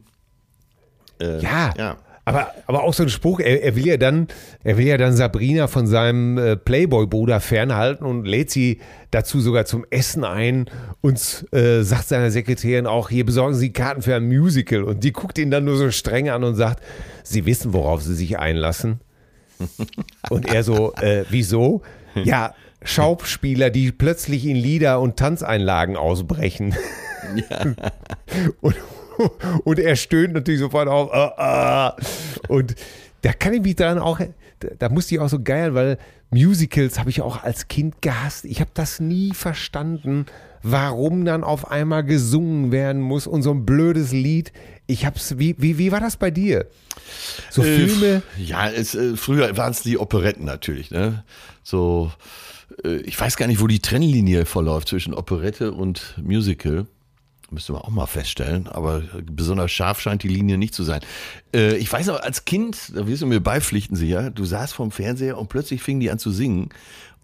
Äh, 1.20 1.40
Ja, 1.42 1.74
ja. 1.76 1.96
Aber, 2.26 2.52
aber 2.66 2.84
auch 2.84 2.94
so 2.94 3.02
ein 3.02 3.10
Spruch, 3.10 3.38
er, 3.40 3.62
er 3.62 3.76
will 3.76 3.86
ja 3.86 3.96
dann, 3.98 4.28
er 4.62 4.78
will 4.78 4.86
ja 4.86 4.96
dann 4.96 5.14
Sabrina 5.14 5.66
von 5.66 5.86
seinem 5.86 6.38
äh, 6.38 6.56
Playboy-Bruder 6.56 7.40
fernhalten 7.40 8.06
und 8.06 8.24
lädt 8.24 8.50
sie 8.50 8.80
dazu 9.10 9.40
sogar 9.40 9.66
zum 9.66 9.84
Essen 9.90 10.24
ein 10.24 10.70
und 11.02 11.46
äh, 11.52 11.82
sagt 11.82 12.08
seiner 12.08 12.30
Sekretärin 12.30 12.86
auch, 12.86 13.10
hier 13.10 13.26
besorgen 13.26 13.54
Sie 13.54 13.72
Karten 13.72 14.00
für 14.00 14.14
ein 14.14 14.26
Musical. 14.26 14.84
Und 14.84 15.04
die 15.04 15.12
guckt 15.12 15.38
ihn 15.38 15.50
dann 15.50 15.64
nur 15.64 15.76
so 15.76 15.90
streng 15.90 16.30
an 16.30 16.44
und 16.44 16.54
sagt, 16.54 16.82
Sie 17.22 17.44
wissen, 17.44 17.74
worauf 17.74 18.02
Sie 18.02 18.14
sich 18.14 18.38
einlassen. 18.38 19.00
Und 20.30 20.52
er 20.52 20.64
so, 20.64 20.92
äh, 20.94 21.24
wieso? 21.30 21.82
Ja, 22.24 22.54
Schauspieler, 22.84 23.70
die 23.70 23.92
plötzlich 23.92 24.46
in 24.46 24.56
Lieder- 24.56 25.00
und 25.00 25.16
Tanzeinlagen 25.16 25.96
ausbrechen. 25.96 26.74
Und, 28.60 28.76
und 29.64 29.78
er 29.78 29.96
stöhnt 29.96 30.34
natürlich 30.34 30.60
sofort 30.60 30.88
auf. 30.88 31.10
Äh, 31.12 31.88
äh. 31.88 31.92
Und 32.48 32.74
da 33.22 33.32
kann 33.32 33.54
ich 33.54 33.62
mich 33.62 33.76
dann 33.76 33.98
auch 33.98 34.20
da 34.78 34.88
musste 34.88 35.14
ich 35.14 35.20
auch 35.20 35.28
so 35.28 35.40
geil, 35.42 35.74
weil 35.74 35.98
Musicals 36.30 36.98
habe 36.98 37.10
ich 37.10 37.20
auch 37.20 37.42
als 37.42 37.68
Kind 37.68 38.02
gehasst. 38.02 38.44
Ich 38.44 38.60
habe 38.60 38.70
das 38.74 39.00
nie 39.00 39.32
verstanden, 39.34 40.26
warum 40.62 41.24
dann 41.24 41.44
auf 41.44 41.70
einmal 41.70 42.04
gesungen 42.04 42.72
werden 42.72 43.02
muss 43.02 43.26
und 43.26 43.42
so 43.42 43.50
ein 43.52 43.66
blödes 43.66 44.12
Lied. 44.12 44.52
Ich 44.86 45.06
hab's, 45.06 45.38
wie, 45.38 45.54
wie, 45.58 45.78
wie 45.78 45.92
war 45.92 46.00
das 46.00 46.16
bei 46.16 46.30
dir? 46.30 46.66
So 47.50 47.62
Äh, 47.62 47.88
Filme? 47.88 48.22
Ja, 48.38 48.70
es, 48.70 48.94
äh, 48.94 49.16
früher 49.16 49.56
waren 49.56 49.72
es 49.72 49.82
die 49.82 49.98
Operetten 49.98 50.44
natürlich, 50.44 50.90
ne? 50.90 51.24
So, 51.62 52.12
ich 52.82 53.18
weiß 53.18 53.36
gar 53.36 53.46
nicht, 53.46 53.60
wo 53.60 53.66
die 53.66 53.78
Trennlinie 53.78 54.44
verläuft 54.44 54.88
zwischen 54.88 55.14
Operette 55.14 55.72
und 55.72 56.14
Musical. 56.22 56.86
Müsste 57.54 57.72
man 57.72 57.82
auch 57.82 57.88
mal 57.90 58.06
feststellen, 58.06 58.66
aber 58.68 59.02
besonders 59.24 59.70
scharf 59.70 60.00
scheint 60.00 60.22
die 60.24 60.28
Linie 60.28 60.58
nicht 60.58 60.74
zu 60.74 60.82
sein. 60.82 61.00
Äh, 61.54 61.76
ich 61.76 61.90
weiß 61.92 62.06
noch, 62.08 62.20
als 62.20 62.44
Kind, 62.44 62.92
da 62.94 63.06
wirst 63.06 63.22
du 63.22 63.26
mir 63.26 63.40
beipflichten 63.40 63.96
sicher, 63.96 64.30
du 64.30 64.44
saßt 64.44 64.74
vorm 64.74 64.90
Fernseher 64.90 65.38
und 65.38 65.48
plötzlich 65.48 65.82
fingen 65.82 66.00
die 66.00 66.10
an 66.10 66.18
zu 66.18 66.30
singen. 66.32 66.70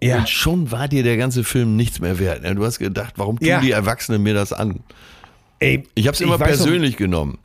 Ja. 0.03 0.19
Und 0.19 0.29
schon 0.29 0.71
war 0.71 0.89
dir 0.89 1.03
der 1.03 1.17
ganze 1.17 1.45
Film 1.45 1.77
nichts 1.77 2.01
mehr 2.01 2.19
wert. 2.19 2.43
Ne? 2.43 2.55
Du 2.55 2.65
hast 2.65 2.79
gedacht, 2.79 3.15
warum 3.17 3.39
tun 3.39 3.49
Ja. 3.49 3.61
die 3.61 3.73
Erwachsenen 3.73 4.23
mir 4.23 4.33
das 4.35 4.53
an? 4.53 4.81
Ey, 5.59 5.83
Ich 5.95 6.07
habe 6.07 6.15
es 6.15 6.21
immer 6.21 6.41
weiß 6.41 6.59
noch- 6.59 6.65
persönlich 6.65 6.97
genommen. 6.97 7.39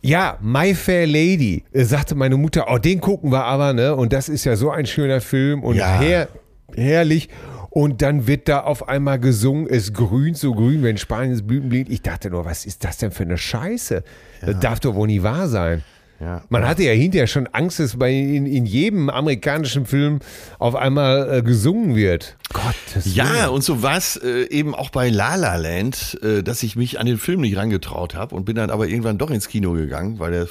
Ja, 0.00 0.38
My 0.40 0.74
Fair 0.76 1.06
Lady, 1.08 1.64
äh, 1.72 1.82
sagte 1.84 2.14
meine 2.14 2.36
Mutter, 2.36 2.66
oh, 2.70 2.78
den 2.78 3.00
gucken 3.00 3.32
wir 3.32 3.44
aber, 3.44 3.72
ne? 3.72 3.94
Und 3.96 4.12
das 4.12 4.28
ist 4.28 4.44
ja 4.44 4.54
so 4.56 4.70
ein 4.70 4.86
schöner 4.86 5.20
Film 5.20 5.62
und 5.64 5.74
Ja. 5.76 5.98
her, 5.98 6.28
herrlich. 6.76 7.28
Und 7.70 8.02
dann 8.02 8.26
wird 8.26 8.48
da 8.48 8.60
auf 8.60 8.88
einmal 8.88 9.18
gesungen, 9.18 9.66
es 9.68 9.92
grünt 9.92 10.38
so 10.38 10.54
grün, 10.54 10.82
wenn 10.82 10.96
Spaniens 10.96 11.46
Blüten 11.46 11.68
blinkt. 11.68 11.90
Ich 11.90 12.02
dachte 12.02 12.30
nur, 12.30 12.44
was 12.44 12.64
ist 12.64 12.84
das 12.84 12.96
denn 12.98 13.10
für 13.10 13.24
eine 13.24 13.36
Scheiße? 13.36 14.02
Das 14.40 14.60
darf 14.60 14.80
doch 14.80 14.94
wohl 14.94 15.06
nie 15.06 15.22
wahr 15.22 15.48
sein. 15.48 15.82
Ja. 16.20 16.42
Man 16.48 16.66
hatte 16.66 16.82
ja 16.82 16.90
hinterher 16.92 17.28
schon 17.28 17.46
Angst, 17.48 17.78
dass 17.78 17.96
bei 17.96 18.12
in, 18.12 18.44
in 18.46 18.66
jedem 18.66 19.08
amerikanischen 19.08 19.86
Film 19.86 20.18
auf 20.58 20.74
einmal 20.74 21.32
äh, 21.38 21.42
gesungen 21.42 21.94
wird. 21.94 22.36
Gottes 22.52 23.14
Ja, 23.14 23.32
Willen. 23.32 23.48
und 23.50 23.62
so 23.62 23.82
war 23.82 23.96
es 23.96 24.16
äh, 24.16 24.48
eben 24.50 24.74
auch 24.74 24.90
bei 24.90 25.10
La 25.10 25.36
La 25.36 25.54
Land, 25.56 26.18
äh, 26.22 26.42
dass 26.42 26.64
ich 26.64 26.74
mich 26.74 26.98
an 26.98 27.06
den 27.06 27.18
Film 27.18 27.42
nicht 27.42 27.56
rangetraut 27.56 28.16
habe 28.16 28.34
und 28.34 28.44
bin 28.46 28.56
dann 28.56 28.70
aber 28.70 28.88
irgendwann 28.88 29.16
doch 29.18 29.30
ins 29.30 29.46
Kino 29.46 29.72
gegangen, 29.74 30.18
weil 30.18 30.34
er 30.34 30.42
äh, 30.42 30.46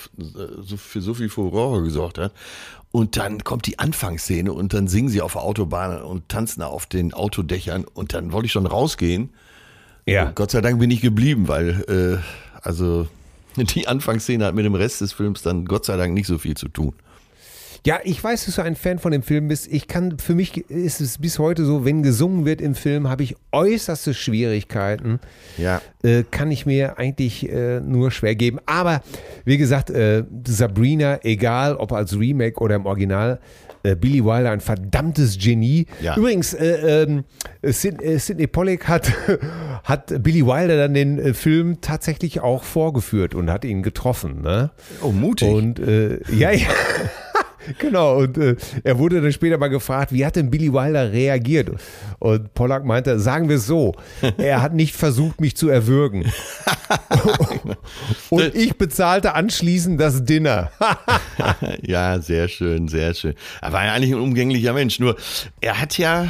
so, 0.61 0.77
für 0.77 1.01
so 1.01 1.13
viel 1.13 1.27
Furore 1.27 1.83
gesorgt 1.83 2.17
hat. 2.17 2.31
Und 2.93 3.17
dann 3.17 3.43
kommt 3.43 3.67
die 3.67 3.77
Anfangsszene 3.77 4.53
und 4.53 4.73
dann 4.73 4.87
singen 4.87 5.09
sie 5.09 5.21
auf 5.21 5.33
der 5.33 5.41
Autobahn 5.43 6.01
und 6.01 6.29
tanzen 6.29 6.61
auf 6.61 6.85
den 6.85 7.13
Autodächern 7.13 7.83
und 7.93 8.13
dann 8.13 8.31
wollte 8.31 8.45
ich 8.45 8.53
schon 8.53 8.65
rausgehen. 8.65 9.31
ja. 10.05 10.31
Gott 10.33 10.51
sei 10.51 10.61
Dank 10.61 10.79
bin 10.79 10.89
ich 10.91 11.01
geblieben, 11.01 11.49
weil 11.49 11.83
äh, 11.89 12.59
also 12.61 13.07
die 13.75 13.87
Anfangsszene 13.87 14.45
hat 14.45 14.55
mit 14.55 14.65
dem 14.65 14.75
Rest 14.75 15.01
des 15.01 15.13
Films 15.13 15.41
dann 15.41 15.65
Gott 15.65 15.85
sei 15.85 15.97
Dank 15.97 16.13
nicht 16.13 16.27
so 16.27 16.37
viel 16.37 16.55
zu 16.55 16.67
tun. 16.67 16.93
Ja, 17.85 17.99
ich 18.03 18.21
weiß, 18.21 18.45
dass 18.45 18.55
du 18.55 18.63
ein 18.63 18.75
Fan 18.75 18.99
von 18.99 19.11
dem 19.11 19.23
Film 19.23 19.47
bist. 19.47 19.71
Ich 19.71 19.87
kann, 19.87 20.19
für 20.19 20.35
mich 20.35 20.69
ist 20.69 20.99
es 20.99 21.19
bis 21.19 21.39
heute 21.39 21.63
so, 21.63 21.85
wenn 21.85 22.03
gesungen 22.03 22.45
wird 22.45 22.59
im 22.59 22.75
Film, 22.75 23.07
habe 23.07 23.23
ich 23.23 23.35
äußerste 23.51 24.13
Schwierigkeiten. 24.13 25.19
Ja. 25.57 25.81
Äh, 26.03 26.23
kann 26.29 26.51
ich 26.51 26.65
mir 26.65 26.97
eigentlich 26.97 27.49
äh, 27.49 27.79
nur 27.79 28.11
schwer 28.11 28.35
geben. 28.35 28.59
Aber 28.65 29.01
wie 29.45 29.57
gesagt, 29.57 29.89
äh, 29.89 30.23
Sabrina, 30.45 31.19
egal 31.23 31.75
ob 31.77 31.93
als 31.93 32.19
Remake 32.19 32.59
oder 32.59 32.75
im 32.75 32.85
Original, 32.85 33.39
äh, 33.83 33.95
Billy 33.95 34.23
Wilder 34.23 34.51
ein 34.51 34.61
verdammtes 34.61 35.37
Genie. 35.37 35.85
Ja. 36.01 36.15
Übrigens, 36.17 36.53
äh, 36.53 37.03
ähm, 37.03 37.23
Sid, 37.63 38.01
äh, 38.01 38.17
Sidney 38.17 38.47
Pollack 38.47 38.87
hat, 38.87 39.11
hat 39.83 40.23
Billy 40.23 40.45
Wilder 40.45 40.77
dann 40.77 40.93
den 40.93 41.19
äh, 41.19 41.33
Film 41.33 41.81
tatsächlich 41.81 42.41
auch 42.41 42.63
vorgeführt 42.63 43.35
und 43.35 43.49
hat 43.49 43.65
ihn 43.65 43.83
getroffen. 43.83 44.41
Ne? 44.41 44.71
Oh, 45.01 45.11
mutig. 45.11 45.49
Und 45.49 45.79
äh, 45.79 46.19
ja, 46.31 46.51
ja. 46.51 46.67
Genau, 47.79 48.17
und 48.17 48.37
äh, 48.37 48.55
er 48.83 48.97
wurde 48.97 49.21
dann 49.21 49.31
später 49.31 49.57
mal 49.57 49.67
gefragt, 49.67 50.11
wie 50.11 50.25
hat 50.25 50.35
denn 50.35 50.49
Billy 50.49 50.71
Wilder 50.71 51.11
reagiert? 51.11 51.69
Und 52.19 52.53
Pollack 52.53 52.85
meinte, 52.85 53.19
sagen 53.19 53.49
wir 53.49 53.57
es 53.57 53.65
so, 53.67 53.95
er 54.37 54.61
hat 54.61 54.73
nicht 54.73 54.95
versucht, 54.95 55.41
mich 55.41 55.55
zu 55.57 55.69
erwürgen. 55.69 56.31
und 58.29 58.55
ich 58.55 58.77
bezahlte 58.77 59.33
anschließend 59.33 59.99
das 59.99 60.23
Dinner. 60.23 60.71
Ja, 61.81 62.19
sehr 62.19 62.47
schön, 62.47 62.87
sehr 62.87 63.13
schön. 63.13 63.33
Er 63.61 63.71
war 63.73 63.85
ja 63.85 63.93
eigentlich 63.93 64.13
ein 64.13 64.19
umgänglicher 64.19 64.73
Mensch. 64.73 64.99
Nur 64.99 65.15
er 65.61 65.79
hat 65.79 65.97
ja, 65.97 66.29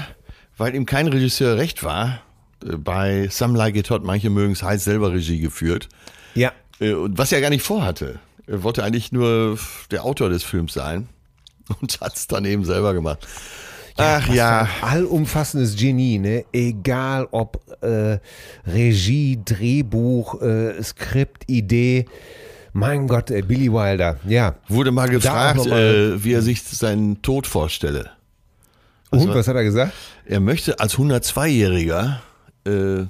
weil 0.58 0.75
ihm 0.75 0.86
kein 0.86 1.08
Regisseur 1.08 1.58
recht 1.58 1.84
war, 1.84 2.22
äh, 2.65 2.75
bei 2.75 3.27
Some 3.29 3.58
Like 3.58 3.75
It 3.75 3.89
Hot, 3.89 4.03
manche 4.03 4.29
mögen 4.29 4.53
es 4.53 4.63
heiß, 4.63 4.84
selber 4.84 5.13
Regie 5.13 5.39
geführt. 5.39 5.89
ja. 6.36 6.51
Äh, 6.79 6.94
und 6.94 7.17
Was 7.17 7.32
er 7.32 7.41
gar 7.41 7.50
nicht 7.50 7.63
vorhatte. 7.63 8.20
Er 8.46 8.63
wollte 8.63 8.84
eigentlich 8.84 9.12
nur 9.12 9.58
der 9.91 10.06
Autor 10.06 10.29
des 10.29 10.44
Films 10.44 10.74
sein 10.74 11.10
und 11.81 12.00
hat 12.01 12.15
es 12.15 12.27
dann 12.27 12.45
eben 12.45 12.65
selber 12.65 12.93
gemacht. 12.93 13.27
Ach 13.97 14.27
ja. 14.29 14.67
Allumfassendes 14.81 15.75
Genie, 15.75 16.19
ne? 16.19 16.45
Egal 16.53 17.27
ob 17.31 17.59
äh, 17.81 18.19
Regie, 18.67 19.39
Drehbuch, 19.43 20.39
äh, 20.41 20.81
Skript, 20.83 21.50
Idee. 21.50 22.05
Mein 22.74 23.07
Gott, 23.07 23.31
äh, 23.31 23.41
Billy 23.41 23.71
Wilder, 23.74 24.19
ja. 24.27 24.55
Wurde 24.67 24.91
mal 24.91 25.09
gefragt, 25.09 25.65
mal- 25.65 26.13
äh, 26.15 26.24
wie 26.24 26.33
er 26.33 26.43
sich 26.43 26.62
seinen 26.62 27.24
Tod 27.24 27.47
vorstelle. 27.47 28.12
Und 29.09 29.33
was 29.33 29.47
hat 29.47 29.55
er 29.55 29.63
gesagt? 29.63 29.93
Er 30.25 30.41
möchte 30.41 30.79
als 30.79 30.95
102-Jähriger 30.97 32.17
äh, 32.65 33.05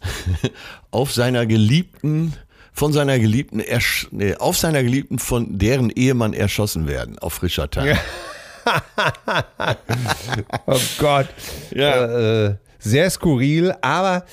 auf 0.92 1.12
seiner 1.12 1.46
Geliebten, 1.46 2.34
von 2.78 2.92
seiner 2.92 3.18
Geliebten, 3.18 3.58
ersch 3.58 4.06
nee, 4.12 4.36
auf 4.36 4.56
seiner 4.56 4.84
Geliebten 4.84 5.18
von 5.18 5.58
deren 5.58 5.90
Ehemann 5.90 6.32
erschossen 6.32 6.86
werden, 6.86 7.18
auf 7.18 7.34
frischer 7.34 7.68
Tat. 7.68 7.84
Ja. 7.86 7.98
Oh 10.66 10.78
Gott. 10.98 11.26
Ja. 11.70 12.04
Äh, 12.04 12.46
äh, 12.46 12.54
sehr 12.78 13.08
skurril, 13.08 13.74
aber 13.80 14.26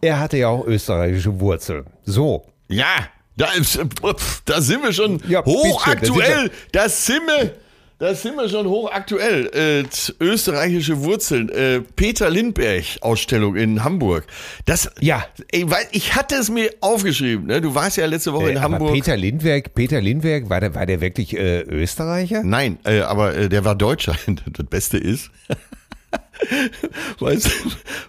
er 0.00 0.18
hatte 0.18 0.36
ja 0.36 0.48
auch 0.48 0.66
österreichische 0.66 1.38
Wurzeln. 1.38 1.86
So. 2.04 2.44
Ja, 2.68 3.06
da, 3.36 3.52
ist, 3.52 3.78
da 4.44 4.60
sind 4.60 4.82
wir 4.82 4.92
schon 4.92 5.22
Ja, 5.28 5.44
hochaktuell. 5.44 6.50
Da 6.72 6.88
sind 6.88 7.22
wir, 7.26 7.54
da 8.02 8.16
sind 8.16 8.34
wir 8.34 8.48
schon 8.48 8.66
hochaktuell. 8.66 9.46
Äh, 9.54 9.84
österreichische 10.18 11.04
Wurzeln. 11.04 11.48
Äh, 11.50 11.82
Peter 11.82 12.30
Lindbergh 12.30 12.98
Ausstellung 13.00 13.54
in 13.54 13.84
Hamburg. 13.84 14.26
Das, 14.64 14.90
Ja. 14.98 15.24
ey, 15.52 15.70
weil 15.70 15.86
ich 15.92 16.16
hatte 16.16 16.34
es 16.34 16.50
mir 16.50 16.68
aufgeschrieben. 16.80 17.46
Ne? 17.46 17.60
Du 17.60 17.76
warst 17.76 17.96
ja 17.98 18.06
letzte 18.06 18.32
Woche 18.32 18.48
Äh, 18.48 18.52
in 18.54 18.60
Hamburg. 18.60 18.92
Peter 18.92 19.16
Lindberg, 19.16 19.72
Peter 19.74 20.00
Lindberg, 20.00 20.50
war 20.50 20.58
der, 20.58 20.74
war 20.74 20.84
der 20.84 21.00
wirklich 21.00 21.36
äh, 21.38 21.60
Österreicher? 21.60 22.42
Nein, 22.42 22.80
äh, 22.84 23.02
aber 23.02 23.36
äh, 23.36 23.48
der 23.48 23.64
war 23.64 23.76
Deutscher. 23.76 24.16
Das 24.26 24.66
Beste 24.66 24.98
ist, 24.98 25.30
weißt 27.20 27.50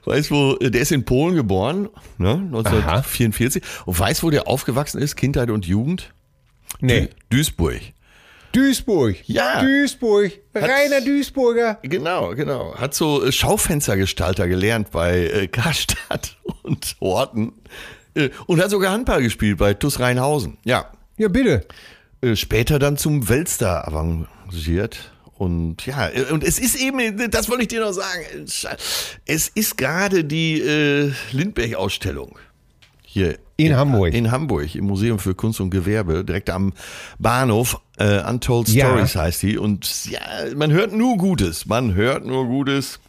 weiß 0.06 0.32
wo, 0.32 0.56
der 0.56 0.82
ist 0.82 0.92
in 0.92 1.06
Polen 1.06 1.36
geboren, 1.36 1.88
ne, 2.18 2.32
1944. 2.34 3.62
Und 3.86 4.00
weiß, 4.00 4.24
wo 4.24 4.32
der 4.32 4.48
aufgewachsen 4.48 5.00
ist, 5.00 5.16
Kindheit 5.16 5.52
und 5.52 5.68
Jugend? 5.68 6.14
Nee. 6.80 7.10
Duisburg. 7.30 7.82
Duisburg. 8.53 9.17
Ja. 9.25 9.62
Duisburg. 9.62 10.31
Reiner 10.53 11.01
Duisburger. 11.01 11.79
Genau, 11.81 12.33
genau. 12.36 12.75
Hat 12.75 12.93
so 12.93 13.24
äh, 13.24 13.31
Schaufenstergestalter 13.31 14.48
gelernt 14.48 14.91
bei 14.91 15.25
äh, 15.25 15.48
Karstadt 15.51 16.38
und 16.62 16.95
Horten. 17.01 17.53
Äh, 18.15 18.29
und 18.45 18.62
hat 18.62 18.69
sogar 18.69 18.91
Handball 18.93 19.22
gespielt 19.22 19.57
bei 19.57 19.74
TuS 19.74 20.00
Rheinhausen. 20.00 20.57
Ja. 20.63 20.91
Ja, 21.17 21.27
bitte. 21.27 21.65
Später 22.36 22.79
dann 22.79 22.95
zum 22.95 23.27
Weltstar 23.27 23.86
avanciert. 23.86 25.12
Und 25.36 25.86
ja, 25.86 26.10
und 26.31 26.43
es 26.43 26.57
ist 26.57 26.75
eben, 26.75 27.29
das 27.29 27.50
wollte 27.50 27.63
ich 27.63 27.67
dir 27.67 27.81
noch 27.81 27.91
sagen, 27.91 28.24
es 29.25 29.50
ist 29.50 29.77
gerade 29.77 30.24
die 30.24 30.62
äh, 30.62 31.12
Lindbergh-Ausstellung 31.33 32.39
hier 33.03 33.38
In 33.65 33.75
Hamburg. 33.75 34.13
In 34.13 34.32
Hamburg, 34.32 34.75
im 34.75 34.86
Museum 34.86 35.20
für 35.20 35.36
Kunst 35.36 35.60
und 35.62 35.70
Gewerbe, 35.70 36.24
direkt 36.24 36.50
am 36.50 36.74
Bahnhof. 37.20 37.79
Äh, 37.98 38.22
Untold 38.27 38.70
Ja. 38.70 38.88
Stories 38.88 39.15
heißt 39.15 39.43
die. 39.43 39.58
Und 39.58 40.10
ja, 40.10 40.20
man 40.55 40.72
hört 40.72 40.93
nur 40.93 41.17
Gutes. 41.17 41.65
Man 41.65 41.93
hört 41.93 42.25
nur 42.25 42.46
Gutes. 42.46 43.00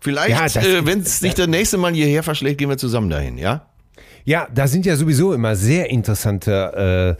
Vielleicht, 0.00 0.54
Ja, 0.54 0.62
äh, 0.62 0.86
wenn 0.86 1.00
es 1.00 1.18
sich 1.18 1.34
das 1.34 1.48
nächste 1.48 1.76
Mal 1.76 1.92
hierher 1.92 2.22
verschlägt, 2.22 2.58
gehen 2.58 2.68
wir 2.68 2.78
zusammen 2.78 3.10
dahin, 3.10 3.36
ja? 3.38 3.66
Ja, 4.24 4.46
da 4.54 4.68
sind 4.68 4.84
ja 4.84 4.94
sowieso 4.96 5.32
immer 5.32 5.56
sehr 5.56 5.88
interessante 5.90 7.16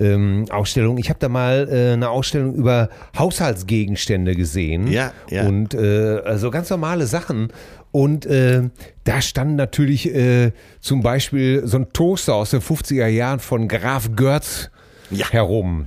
äh, 0.00 0.04
ähm, 0.04 0.46
Ausstellungen. 0.50 0.98
Ich 0.98 1.08
habe 1.08 1.18
da 1.18 1.28
mal 1.28 1.68
äh, 1.68 1.92
eine 1.94 2.10
Ausstellung 2.10 2.54
über 2.54 2.90
Haushaltsgegenstände 3.18 4.36
gesehen. 4.36 4.86
Ja, 4.86 5.12
ja. 5.28 5.46
Und 5.46 5.74
äh, 5.74 6.20
also 6.24 6.50
ganz 6.52 6.70
normale 6.70 7.06
Sachen. 7.08 7.48
Und 7.94 8.26
äh, 8.26 8.70
da 9.04 9.22
stand 9.22 9.54
natürlich 9.54 10.12
äh, 10.12 10.50
zum 10.80 11.00
Beispiel 11.00 11.62
so 11.64 11.76
ein 11.76 11.92
Toaster 11.92 12.34
aus 12.34 12.50
den 12.50 12.60
50er 12.60 13.06
Jahren 13.06 13.38
von 13.38 13.68
Graf 13.68 14.10
Görz 14.16 14.72
Ja. 15.10 15.30
herum. 15.30 15.86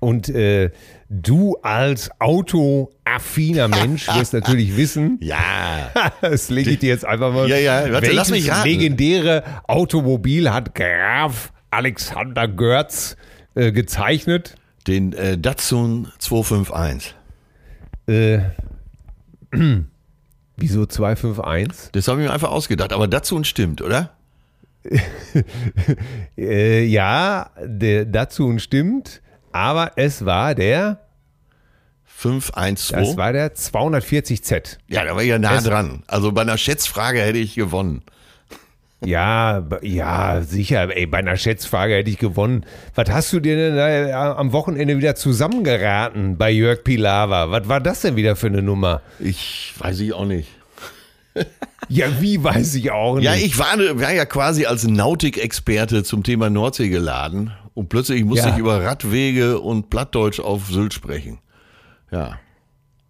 Und 0.00 0.30
äh, 0.30 0.70
du 1.10 1.56
als 1.60 2.10
autoaffiner 2.20 3.68
Mensch 3.68 4.08
wirst 4.16 4.32
natürlich 4.32 4.78
wissen, 4.78 5.18
Ja. 5.20 5.90
das 6.22 6.48
lege 6.48 6.70
ich 6.70 6.78
dir 6.78 6.88
jetzt 6.88 7.04
einfach 7.04 7.34
mal. 7.34 7.46
Ja, 7.50 7.56
ja, 7.58 7.92
warte, 7.92 8.12
lass 8.12 8.30
mich 8.30 8.50
raten. 8.50 8.66
legendäre 8.66 9.44
Automobil 9.68 10.50
hat 10.50 10.74
Graf 10.74 11.52
Alexander 11.70 12.48
Görz 12.48 13.18
äh, 13.56 13.72
gezeichnet? 13.72 14.54
Den 14.86 15.12
äh, 15.12 15.36
Datsun 15.36 16.08
251. 16.18 17.14
Äh, 18.08 18.38
wieso 20.62 20.86
251? 20.86 21.90
Das 21.92 22.08
habe 22.08 22.20
ich 22.22 22.26
mir 22.28 22.32
einfach 22.32 22.50
ausgedacht. 22.50 22.92
Aber 22.92 23.08
dazu 23.08 23.36
und 23.36 23.46
stimmt, 23.46 23.82
oder? 23.82 24.10
Äh, 26.36 26.84
ja, 26.84 27.50
der, 27.62 28.04
dazu 28.04 28.58
stimmt. 28.58 29.20
Aber 29.52 29.92
es 29.96 30.24
war 30.24 30.54
der, 30.54 30.98
512. 32.04 33.08
das 33.08 33.16
war 33.16 33.32
der 33.32 33.54
240Z. 33.54 34.78
ja, 34.88 35.04
da 35.04 35.14
war 35.14 35.22
ich 35.22 35.28
ja 35.28 35.38
nah 35.38 35.56
Es- 35.56 35.64
dran. 35.64 36.02
Also 36.06 36.32
bei 36.32 36.42
einer 36.42 36.56
Schätzfrage 36.58 37.20
hätte 37.20 37.38
ich 37.38 37.54
gewonnen. 37.54 38.02
Ja, 39.04 39.66
ja, 39.82 40.42
sicher. 40.42 40.94
Ey, 40.96 41.06
bei 41.06 41.18
einer 41.18 41.36
Schätzfrage 41.36 41.94
hätte 41.94 42.10
ich 42.10 42.18
gewonnen. 42.18 42.64
Was 42.94 43.10
hast 43.10 43.32
du 43.32 43.40
dir 43.40 43.56
denn 43.56 43.76
da 43.76 43.88
äh, 43.88 44.12
am 44.12 44.52
Wochenende 44.52 44.96
wieder 44.96 45.14
zusammengeraten 45.16 46.36
bei 46.38 46.50
Jörg 46.50 46.84
Pilawa? 46.84 47.50
Was 47.50 47.68
war 47.68 47.80
das 47.80 48.02
denn 48.02 48.16
wieder 48.16 48.36
für 48.36 48.46
eine 48.46 48.62
Nummer? 48.62 49.02
Ich 49.18 49.74
weiß 49.78 50.00
ich 50.00 50.12
auch 50.14 50.26
nicht. 50.26 50.48
Ja, 51.88 52.06
wie 52.20 52.42
weiß 52.42 52.76
ich 52.76 52.90
auch 52.92 53.16
nicht. 53.16 53.24
Ja, 53.24 53.34
ich 53.34 53.58
war, 53.58 53.76
war 54.00 54.12
ja 54.12 54.24
quasi 54.24 54.66
als 54.66 54.86
Nautikexperte 54.86 56.04
zum 56.04 56.22
Thema 56.22 56.48
Nordsee 56.48 56.88
geladen 56.88 57.52
und 57.74 57.88
plötzlich 57.88 58.24
musste 58.24 58.46
Ja. 58.48 58.54
ich 58.54 58.58
über 58.60 58.82
Radwege 58.82 59.58
und 59.58 59.90
Plattdeutsch 59.90 60.38
auf 60.40 60.68
Sylt 60.68 60.94
sprechen. 60.94 61.40
Ja, 62.10 62.38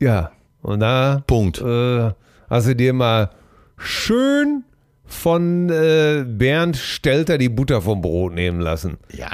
Ja, 0.01 0.33
und 0.63 0.81
da 0.81 1.23
Punkt. 1.27 1.61
äh, 1.61 2.11
hast 2.49 2.67
du 2.67 2.75
dir 2.75 2.93
mal 2.95 3.31
schön 3.77 4.65
von 5.12 5.69
äh, 5.71 6.25
Bernd 6.26 6.76
Stelter 6.76 7.38
die 7.38 7.49
Butter 7.49 7.83
vom 7.83 8.00
Brot 8.00 8.35
nehmen 8.35 8.61
lassen. 8.61 8.99
Ja, 9.14 9.31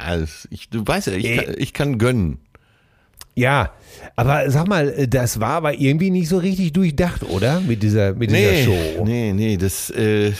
ich, 0.49 0.69
du 0.69 0.85
weißt 0.85 1.07
ja, 1.07 1.13
ich 1.13 1.25
Äh. 1.25 1.37
kann, 1.37 1.55
ich 1.57 1.73
kann 1.73 1.97
gönnen. 1.97 2.39
Ja, 3.35 3.71
aber 4.17 4.49
sag 4.51 4.67
mal, 4.67 4.89
äh, 4.89 5.07
das 5.07 5.39
war 5.39 5.51
aber 5.51 5.73
irgendwie 5.79 6.09
nicht 6.11 6.27
so 6.27 6.37
richtig 6.39 6.73
durchdacht, 6.73 7.23
oder? 7.23 7.61
Mit 7.61 7.81
dieser, 7.83 8.13
mit 8.13 8.29
dieser 8.31 8.51
Nee, 8.51 8.65
Show. 8.65 9.05
nee, 9.05 9.31
nee, 9.33 9.55
das, 9.57 9.89
äh, 9.91 10.29
äh, 10.29 10.33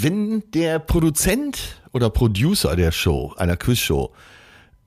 wenn 0.00 0.42
der 0.52 0.78
Produzent 0.78 1.80
oder 1.92 2.10
Producer 2.10 2.76
der 2.76 2.92
Show, 2.92 3.32
einer 3.38 3.56
Quizshow, 3.56 4.10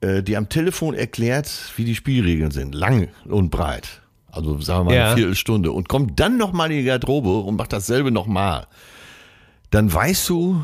äh, 0.00 0.22
die 0.22 0.36
am 0.36 0.48
Telefon 0.48 0.94
erklärt, 0.94 1.50
wie 1.76 1.84
die 1.84 1.96
Spielregeln 1.96 2.52
sind, 2.52 2.74
lang 2.76 3.08
und 3.26 3.50
breit, 3.50 4.00
also 4.30 4.60
sagen 4.60 4.86
wir 4.86 4.92
mal 4.92 4.94
Ja. 4.96 5.06
eine 5.08 5.16
Viertelstunde, 5.16 5.72
und 5.72 5.88
kommt 5.88 6.20
dann 6.20 6.36
nochmal 6.36 6.70
in 6.70 6.78
die 6.78 6.84
Garderobe 6.84 7.38
und 7.40 7.56
macht 7.56 7.72
dasselbe 7.72 8.12
nochmal, 8.12 8.66
dann 9.70 9.92
weißt 9.92 10.28
du, 10.28 10.62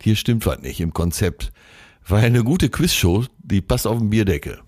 hier 0.00 0.16
stimmt 0.16 0.46
was 0.46 0.60
nicht 0.60 0.80
im 0.80 0.92
Konzept. 0.92 1.52
Weil 2.06 2.24
eine 2.24 2.42
gute 2.42 2.68
Quizshow, 2.68 3.24
die 3.38 3.60
passt 3.60 3.86
auf 3.86 3.98
den 3.98 4.10
Bierdeckel. 4.10 4.60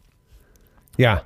Ja, 0.97 1.25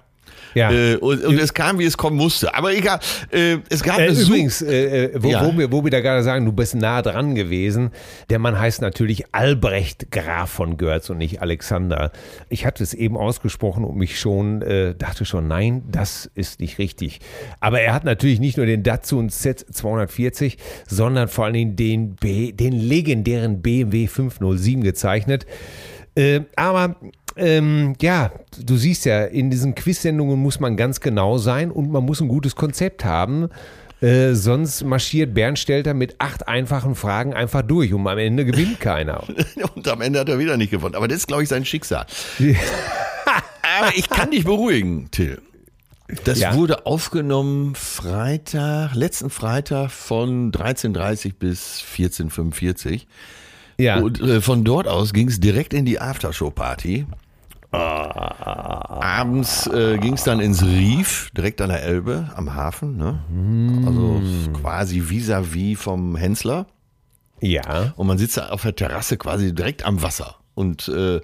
ja. 0.54 0.70
Äh, 0.72 0.96
und, 0.96 1.24
und 1.24 1.38
es 1.38 1.54
kam, 1.54 1.78
wie 1.78 1.84
es 1.84 1.96
kommen 1.96 2.16
musste. 2.16 2.54
Aber 2.54 2.74
egal, 2.74 3.00
äh, 3.30 3.58
es 3.68 3.82
gab 3.82 3.98
Äh, 3.98 4.08
übrigens, 4.12 4.62
äh, 4.62 5.04
äh, 5.04 5.22
wo, 5.22 5.28
Ja. 5.30 5.44
wo, 5.44 5.56
wir, 5.56 5.70
wo 5.72 5.84
wir 5.84 5.90
da 5.90 6.00
gerade 6.00 6.22
sagen, 6.22 6.44
du 6.44 6.52
bist 6.52 6.74
nah 6.74 7.02
dran 7.02 7.34
gewesen. 7.34 7.90
Der 8.30 8.38
Mann 8.38 8.58
heißt 8.58 8.80
natürlich 8.82 9.34
Albrecht 9.34 10.10
Graf 10.10 10.50
von 10.50 10.76
Görz 10.76 11.10
und 11.10 11.18
nicht 11.18 11.42
Alexander. 11.42 12.12
Ich 12.48 12.66
hatte 12.66 12.82
es 12.82 12.94
eben 12.94 13.16
ausgesprochen 13.16 13.84
und 13.84 13.96
mich 13.96 14.18
schon, 14.18 14.62
äh, 14.62 14.94
dachte 14.94 15.24
schon, 15.24 15.48
nein, 15.48 15.82
das 15.90 16.30
ist 16.34 16.60
nicht 16.60 16.78
richtig. 16.78 17.20
Aber 17.60 17.80
er 17.80 17.94
hat 17.94 18.04
natürlich 18.04 18.40
nicht 18.40 18.56
nur 18.56 18.66
den 18.66 18.82
Datsun 18.82 19.28
Z240, 19.30 20.56
sondern 20.86 21.28
vor 21.28 21.44
allen 21.46 21.54
Dingen 21.54 21.76
den, 21.76 22.14
B, 22.16 22.52
den 22.52 22.72
legendären 22.72 23.62
BMW 23.62 24.06
507 24.06 24.82
gezeichnet. 24.82 25.46
Äh, 26.14 26.40
aber 26.56 26.96
ähm, 27.38 27.95
ja, 28.00 28.30
du 28.59 28.76
siehst 28.76 29.04
ja, 29.04 29.25
in 29.25 29.50
diesen 29.50 29.75
Quiz-Sendungen 29.75 30.38
muss 30.38 30.61
man 30.61 30.76
ganz 30.76 31.00
genau 31.00 31.38
sein 31.38 31.71
und 31.71 31.90
man 31.90 32.04
muss 32.04 32.21
ein 32.21 32.28
gutes 32.28 32.54
Konzept 32.57 33.04
haben. 33.04 33.49
Äh, 34.00 34.35
sonst 34.35 34.85
marschiert 34.85 35.35
Bernd 35.35 35.59
Stelter 35.59 35.92
mit 35.92 36.16
acht 36.21 36.47
einfachen 36.47 36.95
Fragen 36.95 37.35
einfach 37.35 37.62
durch 37.62 37.92
und 37.92 38.07
am 38.07 38.18
Ende 38.18 38.45
gewinnt 38.45 38.78
keiner. 38.80 39.25
Und 39.75 39.88
am 39.88 40.00
Ende 40.02 40.21
hat 40.21 40.28
er 40.28 40.38
wieder 40.38 40.57
nicht 40.57 40.70
gewonnen. 40.70 40.94
Aber 40.94 41.09
das 41.09 41.18
ist, 41.18 41.27
glaube 41.27 41.42
ich, 41.42 41.48
sein 41.48 41.64
Schicksal. 41.64 42.07
Aber 43.81 43.96
ich 43.96 44.09
kann 44.09 44.31
dich 44.31 44.44
beruhigen, 44.44 45.11
Till. 45.11 45.40
Das 46.24 46.38
Ja. 46.40 46.55
wurde 46.55 46.87
aufgenommen 46.87 47.74
Freitag, 47.74 48.94
letzten 48.94 49.31
Freitag 49.31 49.90
von 49.90 50.53
13.30 50.53 51.35
bis 51.38 51.83
14.45 51.96 53.03
Ja, 53.79 53.98
Und 53.98 54.20
äh, 54.20 54.40
von 54.40 54.64
dort 54.64 54.88
aus 54.88 55.12
ging 55.12 55.29
es 55.29 55.38
direkt 55.38 55.74
in 55.74 55.85
die 55.85 56.01
Aftershow-Party. 56.01 57.05
Abends 57.70 59.66
äh, 59.66 59.98
ging 59.98 60.14
es 60.14 60.24
dann 60.24 60.40
ins 60.40 60.64
Rief, 60.64 61.31
direkt 61.37 61.61
an 61.61 61.68
der 61.68 61.83
Elbe, 61.83 62.31
am 62.35 62.54
Hafen. 62.54 62.96
Ne? 62.96 63.20
Also 63.87 64.22
quasi 64.59 65.00
vis-à-vis 65.11 65.78
vom 65.78 66.16
Hensler. 66.16 66.66
ja, 67.40 67.92
Und 67.96 68.07
man 68.07 68.18
sitzt 68.18 68.37
da 68.37 68.48
auf 68.48 68.62
der 68.62 68.74
Terrasse 68.74 69.16
quasi 69.16 69.54
direkt 69.54 69.85
am 69.85 70.02
Wasser. 70.02 70.37
Und 70.54 70.88
äh, 70.88 71.20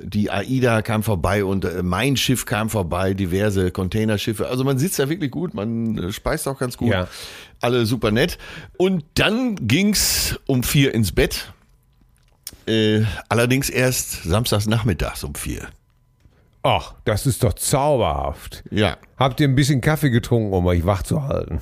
die 0.00 0.30
AIDA 0.30 0.82
kam 0.82 1.02
vorbei 1.02 1.44
und 1.44 1.64
äh, 1.64 1.82
mein 1.82 2.16
Schiff 2.16 2.46
kam 2.46 2.70
vorbei, 2.70 3.14
diverse 3.14 3.70
Containerschiffe. 3.72 4.46
Also 4.48 4.62
man 4.62 4.78
sitzt 4.78 4.98
da 4.98 5.08
wirklich 5.08 5.30
gut, 5.30 5.54
man 5.54 5.98
äh, 5.98 6.12
speist 6.12 6.46
auch 6.46 6.58
ganz 6.58 6.76
gut. 6.76 6.90
Ja. 6.90 7.08
Alle 7.60 7.86
super 7.86 8.10
nett. 8.12 8.38
Und 8.76 9.04
dann 9.14 9.56
ging's 9.66 10.38
um 10.46 10.62
vier 10.62 10.94
ins 10.94 11.10
Bett. 11.12 11.52
Äh, 12.66 13.02
allerdings 13.28 13.70
erst 13.70 14.22
samstags 14.22 14.66
nachmittags 14.66 15.24
um 15.24 15.34
vier. 15.34 15.68
Ach, 16.62 16.94
das 17.04 17.26
ist 17.26 17.42
doch 17.44 17.54
zauberhaft. 17.54 18.64
Ja. 18.70 18.96
Habt 19.16 19.40
ihr 19.40 19.48
ein 19.48 19.54
bisschen 19.54 19.80
Kaffee 19.80 20.10
getrunken, 20.10 20.52
um 20.52 20.66
euch 20.66 20.84
wach 20.84 21.02
zu 21.02 21.22
halten? 21.22 21.60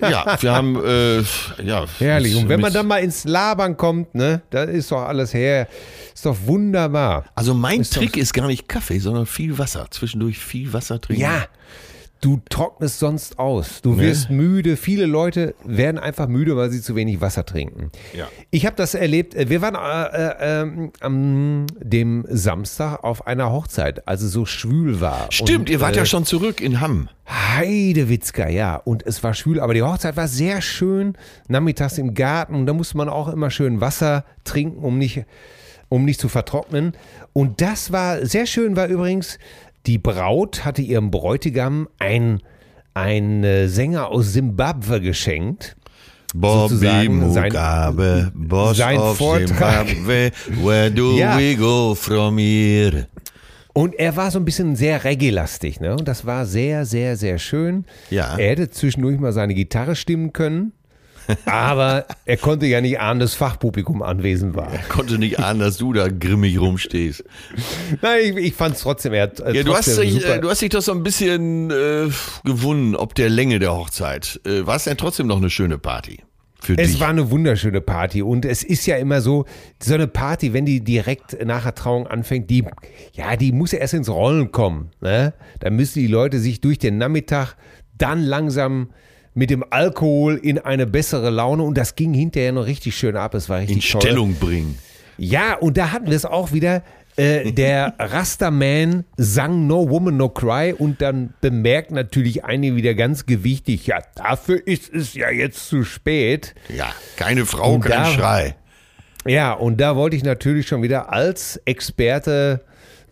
Ja, 0.00 0.36
wir 0.40 0.52
haben, 0.52 0.84
äh, 0.84 1.20
ja. 1.62 1.86
Herrlich. 1.98 2.36
Und 2.36 2.48
wenn 2.48 2.60
man 2.60 2.72
dann 2.72 2.86
mal 2.86 2.98
ins 2.98 3.24
Labern 3.24 3.76
kommt, 3.76 4.14
ne, 4.14 4.42
da 4.50 4.64
ist 4.64 4.90
doch 4.90 5.02
alles 5.02 5.32
her. 5.32 5.68
Ist 6.12 6.26
doch 6.26 6.36
wunderbar. 6.44 7.24
Also 7.34 7.54
mein 7.54 7.80
Ist 7.80 7.94
Trick 7.94 8.16
ist 8.16 8.32
gar 8.32 8.46
nicht 8.46 8.68
Kaffee, 8.68 8.98
sondern 8.98 9.26
viel 9.26 9.58
Wasser. 9.58 9.86
Zwischendurch 9.90 10.38
viel 10.38 10.72
Wasser 10.72 11.00
trinken. 11.00 11.22
Ja, 11.22 11.46
du 12.24 12.40
trocknest 12.48 12.98
sonst 13.00 13.38
aus. 13.38 13.82
Du 13.82 13.98
wirst 13.98 14.30
müde. 14.30 14.78
Viele 14.78 15.04
Leute 15.04 15.54
werden 15.62 15.98
einfach 15.98 16.26
müde, 16.26 16.56
weil 16.56 16.70
sie 16.70 16.80
zu 16.80 16.96
wenig 16.96 17.20
Wasser 17.20 17.44
trinken. 17.44 17.90
Ja. 18.16 18.28
Ich 18.50 18.64
habe 18.64 18.76
das 18.76 18.94
erlebt. 18.94 19.34
Wir 19.36 19.60
waren 19.60 19.74
äh, 19.74 20.16
äh, 20.16 20.62
ähm, 20.62 20.92
am 21.00 21.66
dem 21.78 22.24
Samstag 22.28 23.04
auf 23.04 23.26
einer 23.26 23.52
Hochzeit, 23.52 24.08
als 24.08 24.22
es 24.22 24.32
so 24.32 24.46
schwül 24.46 25.02
war. 25.02 25.26
Stimmt, 25.30 25.60
Und, 25.60 25.70
ihr 25.70 25.80
wart 25.80 25.96
äh, 25.96 25.98
ja 25.98 26.06
schon 26.06 26.24
zurück 26.24 26.62
in 26.62 26.80
Hamm. 26.80 27.10
Heidewitzka, 27.26 28.48
ja. 28.48 28.76
Und 28.76 29.04
es 29.04 29.22
war 29.22 29.34
schwül, 29.34 29.60
aber 29.60 29.74
die 29.74 29.82
Hochzeit 29.82 30.16
war 30.16 30.28
sehr 30.28 30.62
schön. 30.62 31.18
Nachmittags 31.48 31.98
im 31.98 32.14
Garten 32.14 32.54
und 32.54 32.64
da 32.64 32.72
musste 32.72 32.96
man 32.96 33.10
auch 33.10 33.28
immer 33.28 33.50
schön 33.50 33.82
Wasser 33.82 34.24
trinken, 34.44 34.82
um 34.82 34.96
nicht, 34.98 35.24
um 35.90 36.06
nicht 36.06 36.20
zu 36.20 36.30
vertrocknen. 36.30 36.92
Und 37.34 37.60
das 37.60 37.92
war 37.92 38.24
sehr 38.24 38.46
schön, 38.46 38.76
war 38.76 38.86
übrigens, 38.86 39.38
die 39.86 39.98
Braut 39.98 40.64
hatte 40.64 40.82
ihrem 40.82 41.10
Bräutigam 41.10 41.88
ein, 41.98 42.40
ein 42.94 43.44
äh, 43.44 43.68
Sänger 43.68 44.08
aus 44.08 44.32
Simbabwe 44.32 45.00
geschenkt. 45.00 45.76
Bobby 46.34 46.74
sein- 46.76 47.14
Mugabe, 47.16 48.32
Boss 48.34 48.78
sein 48.78 48.98
of 48.98 49.18
Vortrag. 49.18 49.86
Zimbabwe, 49.86 50.32
where 50.64 50.90
do 50.90 51.12
Ja. 51.18 51.38
we 51.38 51.54
go 51.54 51.94
from 51.94 52.38
here? 52.38 53.06
Und 53.72 53.94
er 53.96 54.16
war 54.16 54.30
so 54.30 54.38
ein 54.38 54.44
bisschen 54.44 54.76
sehr 54.76 55.02
reggae-lastig, 55.04 55.80
ne? 55.80 55.92
Und 55.96 56.06
das 56.06 56.24
war 56.26 56.46
sehr, 56.46 56.86
sehr, 56.86 57.16
sehr 57.16 57.38
schön. 57.38 57.84
Ja. 58.10 58.36
Er 58.36 58.50
hätte 58.50 58.70
zwischendurch 58.70 59.18
mal 59.18 59.32
seine 59.32 59.54
Gitarre 59.54 59.96
stimmen 59.96 60.32
können. 60.32 60.72
Aber 61.46 62.06
er 62.24 62.36
konnte 62.36 62.66
ja 62.66 62.80
nicht 62.80 63.00
ahnen, 63.00 63.20
dass 63.20 63.34
Fachpublikum 63.34 64.02
anwesend 64.02 64.54
war. 64.54 64.70
Konnte 64.88 65.18
nicht 65.18 65.38
ahnen, 65.38 65.60
dass 65.60 65.76
du 65.76 65.92
da 65.92 66.08
grimmig 66.08 66.60
rumstehst. 66.60 67.24
Nein, 68.02 68.20
ich, 68.22 68.36
ich 68.36 68.54
fand 68.54 68.76
es 68.76 68.82
trotzdem, 68.82 69.12
er 69.12 69.24
hat 69.24 69.40
äh, 69.40 69.52
Ja, 69.52 69.62
du 69.62 69.74
hast, 69.74 69.86
dich, 69.98 70.12
super. 70.14 70.36
äh, 70.36 70.40
du 70.40 70.50
hast 70.50 70.62
dich 70.62 70.70
doch 70.70 70.82
so 70.82 70.92
ein 70.92 71.02
bisschen 71.02 71.70
äh, 71.70 72.08
gewunden, 72.44 72.96
ob 72.96 73.14
der 73.14 73.28
Länge 73.28 73.58
der 73.58 73.74
Hochzeit. 73.74 74.40
Äh, 74.46 74.66
war 74.66 74.76
es 74.76 74.84
denn 74.84 74.96
trotzdem 74.96 75.26
noch 75.26 75.38
eine 75.38 75.50
schöne 75.50 75.78
Party? 75.78 76.20
Für 76.60 76.78
es 76.78 76.92
dich? 76.92 77.00
war 77.00 77.08
eine 77.08 77.30
wunderschöne 77.30 77.82
Party 77.82 78.22
und 78.22 78.46
es 78.46 78.62
ist 78.62 78.86
ja 78.86 78.96
immer 78.96 79.20
so, 79.20 79.44
so 79.82 79.92
eine 79.92 80.06
Party, 80.06 80.54
wenn 80.54 80.64
die 80.64 80.80
direkt 80.82 81.44
nach 81.44 81.64
der 81.64 81.74
Trauung 81.74 82.06
anfängt, 82.06 82.48
die, 82.48 82.64
ja, 83.12 83.36
die 83.36 83.52
muss 83.52 83.72
ja 83.72 83.80
erst 83.80 83.92
ins 83.92 84.08
Rollen 84.08 84.50
kommen. 84.50 84.90
Ne? 85.02 85.34
Da 85.60 85.68
müssen 85.68 85.98
die 85.98 86.06
Leute 86.06 86.38
sich 86.38 86.62
durch 86.62 86.78
den 86.78 86.96
Nachmittag 86.96 87.56
dann 87.98 88.22
langsam 88.22 88.88
mit 89.34 89.50
dem 89.50 89.64
Alkohol 89.70 90.36
in 90.36 90.58
eine 90.58 90.86
bessere 90.86 91.30
Laune 91.30 91.62
und 91.64 91.76
das 91.76 91.96
ging 91.96 92.14
hinterher 92.14 92.52
noch 92.52 92.66
richtig 92.66 92.96
schön 92.96 93.16
ab. 93.16 93.34
Es 93.34 93.48
war 93.48 93.60
in 93.60 93.66
richtig 93.66 93.90
toll. 93.90 94.00
Stellung 94.00 94.34
bringen. 94.36 94.78
Ja, 95.18 95.54
und 95.54 95.76
da 95.76 95.92
hatten 95.92 96.06
wir 96.08 96.16
es 96.16 96.24
auch 96.24 96.52
wieder. 96.52 96.82
Äh, 97.16 97.52
der 97.52 97.94
Rasterman 98.00 99.04
sang 99.16 99.68
No 99.68 99.88
Woman 99.88 100.16
No 100.16 100.28
Cry 100.30 100.74
und 100.76 101.00
dann 101.00 101.32
bemerkt 101.40 101.92
natürlich 101.92 102.44
einige 102.44 102.74
wieder 102.74 102.94
ganz 102.94 103.24
gewichtig, 103.24 103.86
ja, 103.86 103.98
dafür 104.16 104.60
ist 104.66 104.92
es 104.92 105.14
ja 105.14 105.30
jetzt 105.30 105.68
zu 105.68 105.84
spät. 105.84 106.56
Ja, 106.76 106.92
keine 107.16 107.46
Frau, 107.46 107.74
Und 107.74 107.82
kein 107.82 108.02
da- 108.02 108.10
Schrei. 108.10 108.56
Ja, 109.26 109.52
und 109.52 109.80
da 109.80 109.94
wollte 109.94 110.16
ich 110.16 110.24
natürlich 110.24 110.66
schon 110.66 110.82
wieder 110.82 111.12
als 111.12 111.56
Experte 111.64 112.62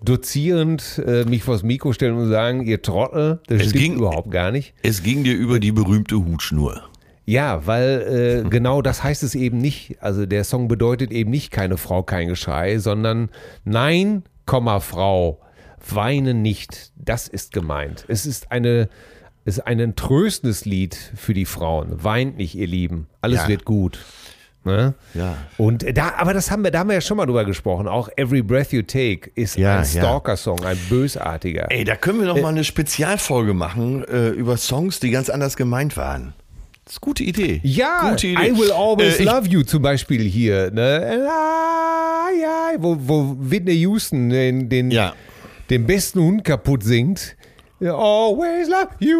dozierend 0.04 1.02
äh, 1.06 1.24
mich 1.24 1.42
vors 1.44 1.62
Mikro 1.62 1.92
stellen 1.92 2.16
und 2.16 2.28
sagen, 2.30 2.62
ihr 2.66 2.82
Trottel, 2.82 3.40
das 3.46 3.62
Es 3.62 3.68
stimmt 3.70 3.82
ging- 3.84 3.94
überhaupt 3.96 4.30
gar 4.30 4.50
nicht. 4.50 4.74
Es 4.82 5.02
ging 5.02 5.24
dir 5.24 5.34
über 5.34 5.60
die 5.60 5.72
berühmte 5.72 6.16
Hutschnur. 6.16 6.82
Ja, 7.24 7.66
weil 7.66 8.42
äh, 8.46 8.48
genau 8.50 8.82
das 8.82 9.02
heißt 9.04 9.22
es 9.22 9.34
eben 9.34 9.58
nicht. 9.58 9.96
Also 10.00 10.26
der 10.26 10.44
Song 10.44 10.68
bedeutet 10.68 11.10
eben 11.12 11.30
nicht 11.30 11.50
keine 11.50 11.76
Frau, 11.76 12.02
kein 12.02 12.28
Geschrei, 12.28 12.78
sondern 12.78 13.30
Nein, 13.64 14.24
Komma, 14.46 14.80
Frau, 14.80 15.40
weine 15.88 16.34
nicht. 16.34 16.92
Das 16.96 17.28
ist 17.28 17.52
gemeint. 17.52 18.04
Es 18.08 18.26
ist 18.26 18.50
eine 18.52 18.88
es 19.44 19.58
ist 19.58 19.66
ein 19.66 19.96
tröstendes 19.96 20.64
Lied 20.66 20.94
für 21.16 21.34
die 21.34 21.46
Frauen. 21.46 22.04
Weint 22.04 22.36
nicht, 22.36 22.54
ihr 22.54 22.68
Lieben. 22.68 23.08
Alles 23.20 23.40
Ja. 23.42 23.48
wird 23.48 23.64
gut. 23.64 23.98
Ne? 24.64 24.94
Ja. 25.14 25.36
Und 25.58 25.84
da, 25.96 26.14
aber 26.18 26.34
das 26.34 26.50
haben 26.50 26.62
wir, 26.62 26.70
da 26.70 26.80
haben 26.80 26.88
wir 26.88 26.94
ja 26.94 27.00
schon 27.00 27.16
mal 27.16 27.26
drüber 27.26 27.44
gesprochen. 27.44 27.88
Auch 27.88 28.08
Every 28.16 28.42
Breath 28.42 28.72
You 28.72 28.82
Take 28.82 29.30
ist 29.34 29.56
Ja, 29.56 29.78
ein 29.78 29.78
ja. 29.80 29.84
Stalker-Song, 29.84 30.64
ein 30.64 30.78
bösartiger. 30.88 31.66
Ey, 31.70 31.84
da 31.84 31.96
können 31.96 32.20
wir 32.20 32.26
noch 32.28 32.40
mal 32.40 32.48
eine 32.50 32.62
Spezialfolge 32.62 33.54
machen 33.54 34.04
äh, 34.04 34.28
über 34.28 34.56
Songs, 34.56 35.00
die 35.00 35.10
ganz 35.10 35.28
anders 35.30 35.56
gemeint 35.56 35.96
waren. 35.96 36.34
Das 36.84 36.94
ist 36.94 37.02
eine 37.02 37.08
gute 37.08 37.24
Idee. 37.24 37.60
Ja, 37.64 38.10
gute 38.10 38.26
Idee. 38.28 38.48
I 38.50 38.58
Will 38.58 38.70
Always 38.72 39.18
Äh, 39.18 39.24
Love 39.24 39.48
You 39.48 39.62
zum 39.62 39.82
Beispiel 39.82 40.22
hier. 40.22 40.70
Ne? 40.70 41.26
Ja, 42.40 42.70
wo, 42.78 42.96
wo 43.00 43.36
Whitney 43.38 43.74
Houston 43.80 44.30
den, 44.30 44.68
den, 44.68 44.90
Ja. 44.90 45.14
den 45.70 45.86
besten 45.86 46.20
Hund 46.20 46.44
kaputt 46.44 46.82
singt. 46.82 47.36
Always 47.80 48.68
love 48.68 48.90
you. 49.00 49.18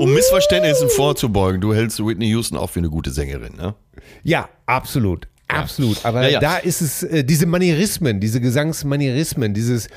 Um 0.00 0.12
Missverständnissen 0.12 0.88
vorzubeugen, 0.88 1.60
du 1.60 1.72
hältst 1.72 2.04
Whitney 2.04 2.26
Houston 2.30 2.56
auch 2.56 2.70
für 2.70 2.80
eine 2.80 2.90
gute 2.90 3.10
Sängerin, 3.10 3.54
ne? 3.56 3.74
Ja, 4.22 4.48
absolut. 4.66 5.28
Absolut. 5.48 6.04
Aber 6.04 6.22
Ja, 6.22 6.28
ja. 6.28 6.40
da 6.40 6.56
ist 6.58 6.80
es, 6.80 7.02
äh, 7.02 7.24
diese 7.24 7.46
Manierismen, 7.46 8.20
diese 8.20 8.40
Gesangsmanierismen, 8.40 9.52
dieses 9.52 9.88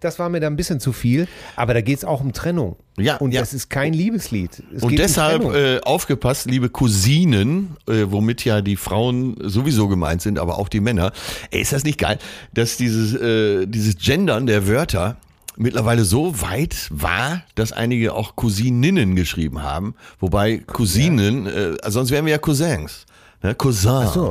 das 0.00 0.18
war 0.18 0.28
mir 0.28 0.40
da 0.40 0.46
ein 0.46 0.56
bisschen 0.56 0.80
zu 0.80 0.92
viel. 0.92 1.26
Aber 1.56 1.74
da 1.74 1.80
geht 1.80 1.98
es 1.98 2.04
auch 2.04 2.20
um 2.20 2.32
Trennung. 2.32 2.76
Ja, 2.98 3.16
Und 3.16 3.34
das 3.34 3.52
ist 3.52 3.68
kein 3.68 3.92
Liebeslied. 3.92 4.62
Es 4.74 4.82
Und 4.82 4.90
um 4.90 4.96
deshalb 4.96 5.42
Trennung. 5.42 5.54
äh, 5.56 5.80
aufgepasst, 5.82 6.46
liebe 6.46 6.68
Cousinen, 6.68 7.76
äh, 7.88 8.04
womit 8.06 8.44
ja 8.44 8.60
die 8.60 8.76
Frauen 8.76 9.36
sowieso 9.42 9.88
gemeint 9.88 10.22
sind, 10.22 10.38
aber 10.38 10.58
auch 10.58 10.68
die 10.68 10.80
Männer. 10.80 11.12
Ey, 11.50 11.60
ist 11.60 11.72
das 11.72 11.84
nicht 11.84 11.98
geil, 11.98 12.18
dass 12.54 12.76
dieses, 12.76 13.14
äh, 13.14 13.66
dieses 13.66 13.96
Gendern 13.98 14.46
der 14.46 14.68
Wörter 14.68 15.16
mittlerweile 15.58 16.04
so 16.04 16.40
weit 16.40 16.88
war, 16.90 17.42
dass 17.54 17.72
einige 17.72 18.14
auch 18.14 18.36
Cousininnen 18.36 19.16
geschrieben 19.16 19.62
haben. 19.62 19.94
Wobei 20.20 20.58
Cousinen, 20.58 21.46
äh, 21.46 21.76
sonst 21.90 22.10
wären 22.10 22.24
wir 22.24 22.32
ja 22.32 22.38
Cousins. 22.38 23.06
Ne, 23.42 23.54
Cousins. 23.54 24.12
so. 24.14 24.30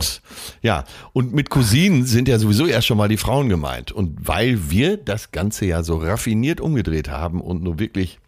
Ja, 0.62 0.84
und 1.14 1.34
mit 1.34 1.50
Cousinen 1.50 2.06
sind 2.06 2.28
ja 2.28 2.40
sowieso 2.40 2.66
erst 2.66 2.88
schon 2.88 2.98
mal 2.98 3.08
die 3.08 3.18
Frauen 3.18 3.48
gemeint. 3.48 3.92
Und 3.92 4.28
weil 4.28 4.70
wir 4.70 4.98
das 4.98 5.32
Ganze 5.32 5.66
ja 5.66 5.84
so 5.84 5.98
raffiniert 5.98 6.60
umgedreht 6.60 7.10
haben 7.10 7.40
und 7.40 7.64
nur 7.64 7.80
wirklich 7.80 8.20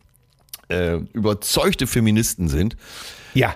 äh, 0.69 0.97
überzeugte 1.13 1.85
Feministen 1.85 2.47
sind, 2.47 2.77
ja, 3.33 3.55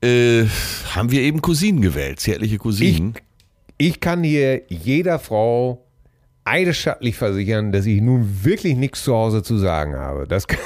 äh, 0.00 0.46
haben 0.94 1.10
wir 1.10 1.20
eben 1.20 1.42
Cousinen 1.42 1.80
gewählt, 1.80 2.20
zärtliche 2.20 2.58
Cousinen. 2.58 3.14
Ich 3.78 4.00
kann 4.00 4.24
hier 4.24 4.62
jeder 4.68 5.18
Frau 5.18 5.83
eidesstattlich 6.44 7.16
versichern, 7.16 7.72
dass 7.72 7.86
ich 7.86 8.00
nun 8.00 8.44
wirklich 8.44 8.76
nichts 8.76 9.04
zu 9.04 9.14
Hause 9.14 9.42
zu 9.42 9.56
sagen 9.58 9.96
habe. 9.96 10.26
Das 10.26 10.46
kann, 10.46 10.60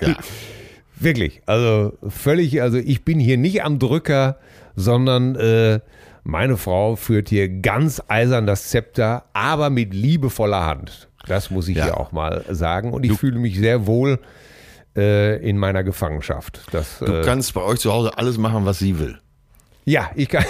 ja. 0.00 0.16
wirklich, 0.98 1.42
also 1.46 1.92
völlig, 2.08 2.60
also 2.62 2.78
ich 2.78 3.04
bin 3.04 3.18
hier 3.18 3.36
nicht 3.38 3.64
am 3.64 3.78
Drücker, 3.78 4.38
sondern 4.76 5.34
äh, 5.36 5.80
meine 6.24 6.56
Frau 6.56 6.96
führt 6.96 7.28
hier 7.30 7.48
ganz 7.48 8.02
eisern 8.08 8.46
das 8.46 8.68
Zepter, 8.68 9.24
aber 9.32 9.70
mit 9.70 9.92
liebevoller 9.94 10.64
Hand. 10.64 11.08
Das 11.26 11.50
muss 11.50 11.68
ich 11.68 11.76
Ja. 11.76 11.84
hier 11.84 11.98
auch 11.98 12.12
mal 12.12 12.44
sagen. 12.50 12.92
Und 12.92 13.04
ich 13.04 13.12
fühle 13.18 13.38
mich 13.38 13.56
sehr 13.58 13.86
wohl 13.86 14.18
äh, 14.96 15.36
in 15.48 15.56
meiner 15.58 15.82
Gefangenschaft. 15.84 16.60
Das, 16.72 16.98
Du 16.98 17.06
äh, 17.20 17.22
kannst 17.24 17.54
bei 17.54 17.62
euch 17.62 17.80
zu 17.80 17.92
Hause 17.92 18.16
alles 18.18 18.38
machen, 18.38 18.64
was 18.66 18.78
sie 18.78 18.98
will. 18.98 19.18
ja, 19.84 20.10
ich 20.14 20.28
kann 20.28 20.44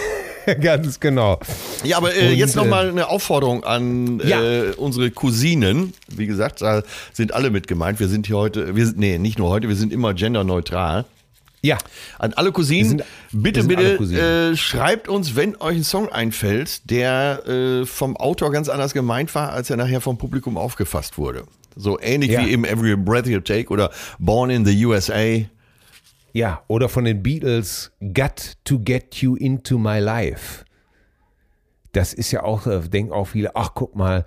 ganz 0.61 1.01
genau. 1.01 1.39
Ja, 1.85 1.97
aber 1.99 2.15
äh, 2.15 2.29
Und, 2.31 2.35
jetzt 2.37 2.55
äh, 2.55 2.59
nochmal 2.59 2.89
eine 2.89 3.09
Aufforderung 3.09 3.65
an 3.65 4.21
Ja. 4.25 4.43
äh, 4.43 4.71
unsere 4.77 5.11
Cousinen. 5.11 5.93
Wie 6.09 6.27
gesagt, 6.27 6.63
da 6.63 6.83
sind 7.13 7.33
alle 7.35 7.51
mit 7.51 7.67
gemeint. 7.69 8.01
Wir 8.01 8.09
sind 8.09 8.27
hier 8.27 8.37
heute, 8.37 8.75
wir 8.77 8.87
sind, 8.87 8.99
nee, 8.99 9.19
nicht 9.19 9.39
nur 9.39 9.49
heute, 9.51 9.69
wir 9.69 9.77
sind 9.77 9.93
immer 9.93 10.15
genderneutral. 10.15 11.05
Ja, 11.65 11.79
An 12.19 12.33
alle 12.35 12.51
Cousinen, 12.51 12.89
sind- 12.89 13.03
bitte, 13.31 13.63
bitte 13.63 13.97
Cousinen. 13.97 14.53
äh, 14.53 14.57
schreibt 14.57 15.09
uns, 15.09 15.37
wenn 15.37 15.55
euch 15.61 15.77
ein 15.77 15.85
Song 15.85 16.09
einfällt, 16.09 16.91
der 16.91 17.47
äh, 17.47 17.87
vom 17.87 18.17
Autor 18.17 18.51
ganz 18.51 18.69
anders 18.69 18.93
gemeint 18.95 19.33
war, 19.37 19.53
als 19.53 19.71
er 19.71 19.77
nachher 19.77 20.01
vom 20.01 20.19
Publikum 20.19 20.57
aufgefasst 20.57 21.19
wurde. 21.19 21.45
So 21.77 22.01
ähnlich 22.01 22.33
Ja. 22.33 22.45
wie 22.45 22.51
eben 22.51 22.65
Every 22.65 22.97
Breath 22.97 23.29
You 23.29 23.39
Take 23.39 23.69
oder 23.73 23.93
Born 24.19 24.51
in 24.51 24.67
the 24.67 24.85
USA. 24.87 25.37
Ja, 26.33 26.63
oder 26.67 26.89
von 26.89 27.05
den 27.05 27.23
Beatles, 27.23 27.93
Got 28.01 28.55
to 28.65 28.79
Get 28.79 29.17
You 29.17 29.37
Into 29.37 29.79
My 29.79 29.99
Life. 29.99 30.65
Das 31.93 32.15
ist 32.15 32.33
ja 32.33 32.43
auch, 32.43 32.67
äh, 32.67 32.81
denken 32.81 33.13
auch 33.13 33.27
viele, 33.27 33.55
ach 33.55 33.73
guck 33.75 33.95
mal, 33.95 34.25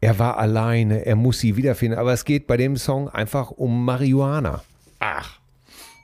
er 0.00 0.18
war 0.18 0.38
alleine, 0.38 1.06
er 1.06 1.16
muss 1.16 1.38
sie 1.38 1.56
wiederfinden. 1.56 1.98
Aber 1.98 2.12
es 2.12 2.24
geht 2.24 2.46
bei 2.46 2.56
dem 2.56 2.76
Song 2.76 3.08
einfach 3.08 3.52
um 3.52 3.84
Marihuana. 3.84 4.62
Ach. 4.98 5.38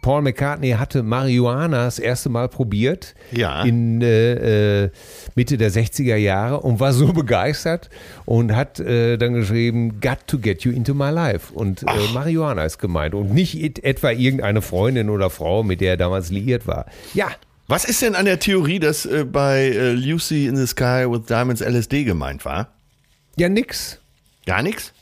Paul 0.03 0.21
McCartney 0.23 0.73
hatte 0.73 1.03
Marihuana 1.03 1.85
das 1.85 1.99
erste 1.99 2.29
Mal 2.29 2.49
probiert 2.49 3.15
Ja. 3.31 3.63
in 3.63 4.03
äh, 4.03 4.85
äh, 4.85 4.91
Mitte 5.35 5.57
der 5.57 5.71
60er 5.73 6.17
Jahre 6.17 6.61
und 6.61 6.79
war 6.81 6.93
so 6.93 7.13
begeistert 7.15 7.89
und 8.27 8.55
hat 8.55 8.79
äh, 8.81 9.17
dann 9.17 9.33
geschrieben, 9.33 10.01
Got 10.01 10.19
to 10.27 10.39
get 10.39 10.63
you 10.65 10.73
into 10.73 10.93
my 10.93 11.11
life. 11.11 11.53
Und 11.55 11.83
äh, 11.85 11.87
Marihuana 12.13 12.65
ist 12.65 12.79
gemeint 12.79 13.15
und 13.15 13.33
nicht 13.33 13.55
et 13.63 13.83
etwa 13.85 14.11
irgendeine 14.11 14.61
Freundin 14.61 15.09
oder 15.09 15.31
Frau, 15.31 15.63
mit 15.63 15.81
der 15.81 15.93
er 15.93 15.97
damals 15.97 16.31
liiert 16.31 16.67
war. 16.67 16.87
Ja, 17.15 17.29
Was 17.69 17.85
ist 17.85 18.03
denn 18.03 18.15
an 18.17 18.25
der 18.27 18.39
Theorie, 18.41 18.81
dass 18.81 19.07
äh, 19.07 19.25
bei 19.25 19.69
äh, 19.69 19.93
Lucy 19.93 20.47
in 20.47 20.57
the 20.57 20.67
Sky 20.67 21.07
with 21.09 21.23
Diamonds 21.29 21.63
LSD 21.63 22.05
gemeint 22.05 22.45
war? 22.45 22.69
ja 23.37 23.49
nix. 23.49 23.99
Gar 24.45 24.63
nichts? 24.63 24.93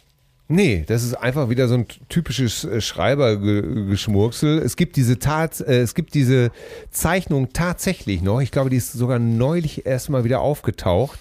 Nee, 0.53 0.83
das 0.85 1.05
ist 1.05 1.15
einfach 1.15 1.49
wieder 1.49 1.69
so 1.69 1.75
ein 1.75 1.87
typisches 2.09 2.65
äh, 2.65 2.81
Schreibergeschmurksel. 2.81 4.59
Es 4.59 4.75
gibt 4.77 4.97
diese 4.97 5.19
Tat, 5.21 5.61
äh, 5.61 5.81
es 5.81 5.95
gibt 5.95 6.15
diese 6.15 6.51
Zeichnung 6.91 7.53
tatsächlich 7.53 8.21
noch. 8.21 8.41
Ich 8.41 8.51
glaube, 8.51 8.69
die 8.69 8.77
ist 8.77 8.93
sogar 8.93 9.21
neulich 9.21 9.87
erst 9.87 10.11
mal 10.11 10.25
wieder 10.25 10.41
aufgetaucht. 10.41 11.21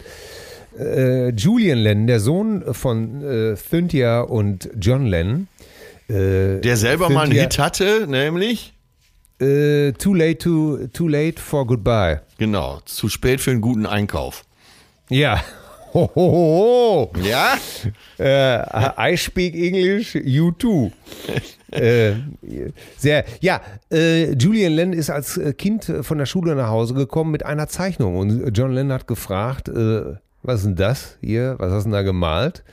Äh, 0.80 1.30
Julian 1.30 1.78
Lennon, 1.78 2.08
der 2.08 2.20
Sohn 2.20 2.74
von 2.74 3.22
äh, 3.24 3.56
Cynthia 3.56 4.22
und 4.22 4.70
John 4.80 5.06
Lennon. 5.06 5.48
Äh, 6.08 6.60
Der 6.62 6.76
selber 6.78 7.10
mal 7.10 7.24
einen 7.26 7.34
Cynthia- 7.34 7.42
Hit 7.44 7.60
hatte, 7.60 8.08
nämlich, 8.08 8.74
äh, 9.40 9.92
too 9.94 10.16
late 10.16 10.38
to 10.40 10.88
too 10.92 11.08
late 11.08 11.40
for 11.40 11.68
goodbye. 11.68 12.22
genau, 12.40 12.80
zu 12.86 13.10
spät 13.10 13.42
für 13.42 13.52
einen 13.52 13.62
guten 13.62 13.86
Einkauf. 13.86 14.44
Ja. 15.10 15.44
Ho, 15.94 16.12
ho, 16.14 17.12
ho. 17.12 17.12
Ja? 17.24 17.58
Äh, 18.20 19.14
I 19.14 19.18
speak 19.18 19.56
English, 19.56 20.16
you 20.16 20.52
too. 20.52 20.92
äh, 21.72 22.14
sehr, 22.98 23.26
ja, 23.42 23.62
äh, 23.92 24.34
Julian 24.34 24.74
Lennon 24.74 24.94
ist 24.94 25.10
als 25.10 25.38
äh, 25.38 25.54
Kind 25.54 25.92
von 26.02 26.18
der 26.18 26.26
Schule 26.26 26.56
nach 26.56 26.70
Hause 26.70 26.94
gekommen 26.94 27.32
mit 27.32 27.46
einer 27.46 27.68
Zeichnung 27.68 28.18
und 28.18 28.56
John 28.58 28.72
Lennon 28.72 28.94
hat 28.94 29.08
gefragt, 29.08 29.70
äh, 29.70 30.16
was 30.44 30.60
ist 30.60 30.66
denn 30.66 30.76
das 30.76 31.18
hier, 31.22 31.56
was 31.58 31.72
hast 31.72 31.84
du 31.86 31.90
denn 31.90 31.94
da 31.94 32.02
gemalt? 32.02 32.64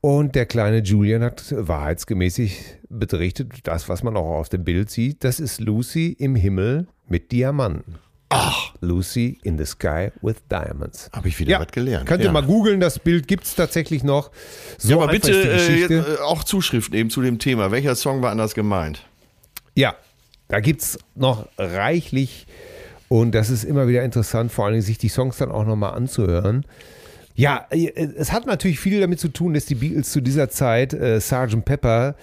Und 0.00 0.34
der 0.34 0.46
kleine 0.46 0.78
Julian 0.82 1.22
hat 1.22 1.54
wahrheitsgemäßig 1.56 2.76
berichtet, 2.90 3.52
das, 3.62 3.88
was 3.88 4.02
man 4.02 4.16
auch 4.16 4.38
auf 4.38 4.48
dem 4.48 4.64
Bild 4.64 4.90
sieht, 4.90 5.24
das 5.24 5.40
ist 5.40 5.60
Lucy 5.60 6.14
im 6.18 6.36
Himmel 6.36 6.86
mit 7.08 7.32
Diamanten. 7.32 7.94
Ach, 8.28 8.63
Lucy 8.80 9.38
in 9.42 9.58
the 9.58 9.64
sky 9.64 10.10
with 10.22 10.36
diamonds. 10.50 11.10
habe 11.12 11.28
ich 11.28 11.38
wieder 11.38 11.60
was 11.60 11.68
gelernt. 11.68 12.06
Könnt 12.06 12.20
ja. 12.20 12.28
ihr 12.28 12.32
mal 12.32 12.42
googeln, 12.42 12.80
das 12.80 12.98
Bild 12.98 13.28
gibt 13.28 13.44
es 13.44 13.54
tatsächlich 13.54 14.04
noch. 14.04 14.30
So 14.78 14.90
Ja, 14.90 14.96
aber 14.96 15.08
bitte 15.08 15.32
ist 15.32 15.68
die 15.68 15.82
äh, 15.82 15.98
äh, 15.98 16.18
auch 16.20 16.44
Zuschriften 16.44 16.94
eben 16.96 17.10
zu 17.10 17.22
dem 17.22 17.38
Thema. 17.38 17.70
Welcher 17.70 17.94
Song 17.94 18.22
war 18.22 18.30
anders 18.30 18.54
gemeint? 18.54 19.04
Ja, 19.74 19.94
da 20.48 20.60
gibt 20.60 20.82
es 20.82 20.98
noch 21.14 21.48
reichlich 21.58 22.46
und 23.08 23.32
das 23.32 23.50
ist 23.50 23.64
immer 23.64 23.88
wieder 23.88 24.02
interessant, 24.02 24.52
vor 24.52 24.66
allem 24.66 24.80
sich 24.80 24.98
die 24.98 25.08
Songs 25.08 25.36
dann 25.38 25.50
auch 25.50 25.64
nochmal 25.64 25.94
anzuhören. 25.94 26.64
Ja, 27.36 27.66
äh, 27.70 27.88
es 28.16 28.32
hat 28.32 28.46
natürlich 28.46 28.78
viel 28.78 29.00
damit 29.00 29.18
zu 29.18 29.28
tun, 29.28 29.54
dass 29.54 29.66
die 29.66 29.74
Beatles 29.74 30.10
zu 30.12 30.20
dieser 30.20 30.50
Zeit 30.50 30.92
äh, 30.92 31.20
Sgt. 31.20 31.64
Pepper 31.64 32.14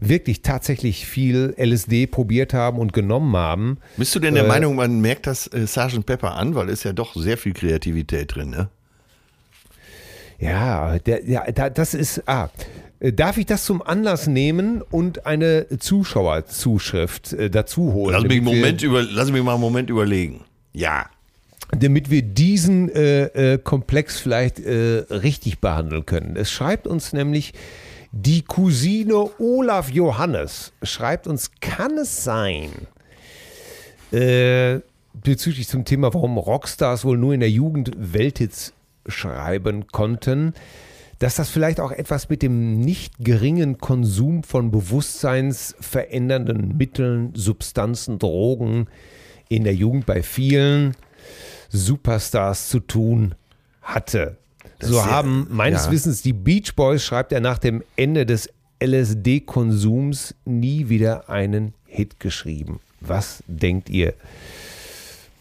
wirklich 0.00 0.42
tatsächlich 0.42 1.06
viel 1.06 1.54
LSD 1.56 2.06
probiert 2.08 2.52
haben 2.52 2.78
und 2.78 2.92
genommen 2.92 3.36
haben. 3.36 3.78
Bist 3.96 4.14
du 4.14 4.18
denn 4.18 4.34
der 4.34 4.44
Äh, 4.44 4.48
Meinung, 4.48 4.74
man 4.74 5.00
merkt 5.00 5.26
das 5.28 5.46
äh, 5.46 5.66
Sgt. 5.66 6.04
Pepper 6.04 6.34
an? 6.34 6.54
Weil 6.56 6.68
ist 6.68 6.84
ja 6.84 6.92
doch 6.92 7.14
sehr 7.14 7.38
viel 7.38 7.52
Kreativität 7.52 8.34
drin, 8.34 8.50
ne? 8.50 8.68
Ja, 10.38 10.98
der, 10.98 11.24
ja 11.24 11.50
da, 11.52 11.70
das 11.70 11.94
ist. 11.94 12.22
Ah, 12.28 12.50
äh, 13.00 13.12
darf 13.12 13.38
ich 13.38 13.46
das 13.46 13.64
zum 13.64 13.82
Anlass 13.82 14.26
nehmen 14.26 14.82
und 14.82 15.26
eine 15.26 15.66
Zuschauerzuschrift 15.78 17.32
äh, 17.32 17.50
dazu 17.50 17.92
holen? 17.92 18.14
Lass 18.14 18.24
mich, 18.24 18.42
Moment 18.42 18.82
über, 18.82 19.02
lass 19.02 19.30
mich 19.30 19.42
mal 19.42 19.52
einen 19.52 19.60
Moment 19.60 19.90
überlegen. 19.90 20.44
Ja. 20.72 21.06
Damit 21.70 22.10
wir 22.10 22.22
diesen 22.22 22.88
äh, 22.90 23.54
äh, 23.54 23.58
Komplex 23.58 24.18
vielleicht 24.18 24.60
äh, 24.60 25.04
richtig 25.10 25.60
behandeln 25.60 26.06
können. 26.06 26.36
Es 26.36 26.50
schreibt 26.50 26.86
uns 26.86 27.12
nämlich 27.12 27.52
die 28.12 28.42
Cousine 28.42 29.30
Olaf 29.38 29.90
Johannes, 29.90 30.72
schreibt 30.82 31.26
uns, 31.26 31.50
kann 31.60 31.98
es 31.98 32.24
sein, 32.24 32.70
äh, 34.12 34.80
bezüglich 35.12 35.68
zum 35.68 35.84
Thema, 35.84 36.14
warum 36.14 36.38
Rockstars 36.38 37.04
wohl 37.04 37.18
nur 37.18 37.34
in 37.34 37.40
der 37.40 37.50
Jugend 37.50 37.90
Welthits 37.96 38.72
schreiben 39.06 39.86
konnten, 39.88 40.54
dass 41.18 41.36
das 41.36 41.48
vielleicht 41.48 41.80
auch 41.80 41.92
etwas 41.92 42.28
mit 42.28 42.42
dem 42.42 42.80
nicht 42.80 43.14
geringen 43.18 43.78
Konsum 43.78 44.42
von 44.42 44.70
bewusstseinsverändernden 44.70 46.76
Mitteln, 46.76 47.32
Substanzen, 47.34 48.18
Drogen 48.18 48.88
in 49.48 49.64
der 49.64 49.74
Jugend 49.74 50.04
bei 50.06 50.22
vielen 50.22 50.94
Superstars 51.76 52.68
zu 52.68 52.80
tun 52.80 53.34
hatte. 53.82 54.36
Das 54.78 54.90
so 54.90 54.96
ja- 54.96 55.06
haben 55.06 55.46
meines 55.50 55.86
ja. 55.86 55.90
Wissens 55.92 56.22
die 56.22 56.32
Beach 56.32 56.74
Boys, 56.74 57.04
schreibt 57.04 57.32
er 57.32 57.40
nach 57.40 57.58
dem 57.58 57.82
Ende 57.96 58.26
des 58.26 58.50
LSD-Konsums, 58.82 60.34
nie 60.44 60.88
wieder 60.88 61.30
einen 61.30 61.72
Hit 61.86 62.20
geschrieben. 62.20 62.80
Was 63.00 63.42
denkt 63.46 63.88
ihr? 63.88 64.14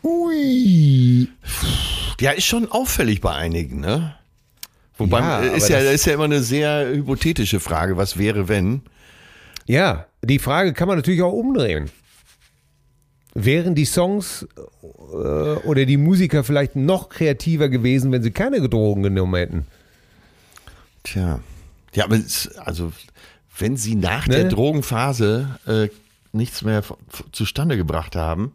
Ui. 0.03 1.27
Ja, 2.19 2.31
ist 2.31 2.45
schon 2.45 2.71
auffällig 2.71 3.21
bei 3.21 3.33
einigen, 3.33 3.79
ne? 3.79 4.15
Wobei, 4.97 5.19
Ja, 5.19 5.41
äh, 5.41 5.57
ist 5.57 5.67
ja, 5.69 5.83
das- 5.83 5.93
ist 5.93 6.05
ja 6.05 6.13
immer 6.13 6.23
eine 6.25 6.41
sehr 6.41 6.87
hypothetische 6.89 7.59
Frage, 7.59 7.97
was 7.97 8.17
wäre, 8.17 8.47
wenn? 8.47 8.81
Ja, 9.65 10.05
die 10.21 10.39
Frage 10.39 10.73
kann 10.73 10.87
man 10.87 10.97
natürlich 10.97 11.21
auch 11.21 11.33
umdrehen. 11.33 11.89
Wären 13.37 13.75
die 13.75 13.83
Songs 13.85 14.47
äh, 14.81 15.17
oder 15.67 15.85
die 15.85 15.97
Musiker 15.97 16.43
vielleicht 16.45 16.75
noch 16.77 17.09
kreativer 17.09 17.67
gewesen, 17.69 18.11
wenn 18.13 18.23
sie 18.23 18.31
keine 18.31 18.67
Drogen 18.67 19.03
genommen 19.03 19.35
hätten? 19.35 19.67
Tja. 21.03 21.39
Ja, 21.93 22.05
aber 22.05 22.15
es, 22.15 22.49
also, 22.57 22.91
wenn 23.57 23.77
sie 23.77 23.95
nach 23.95 24.27
Ne? 24.27 24.35
der 24.35 24.43
Drogenphase 24.45 25.49
äh, 25.67 25.89
nichts 26.31 26.61
mehr 26.63 26.81
zustande 27.31 27.77
gebracht 27.77 28.15
haben, 28.15 28.53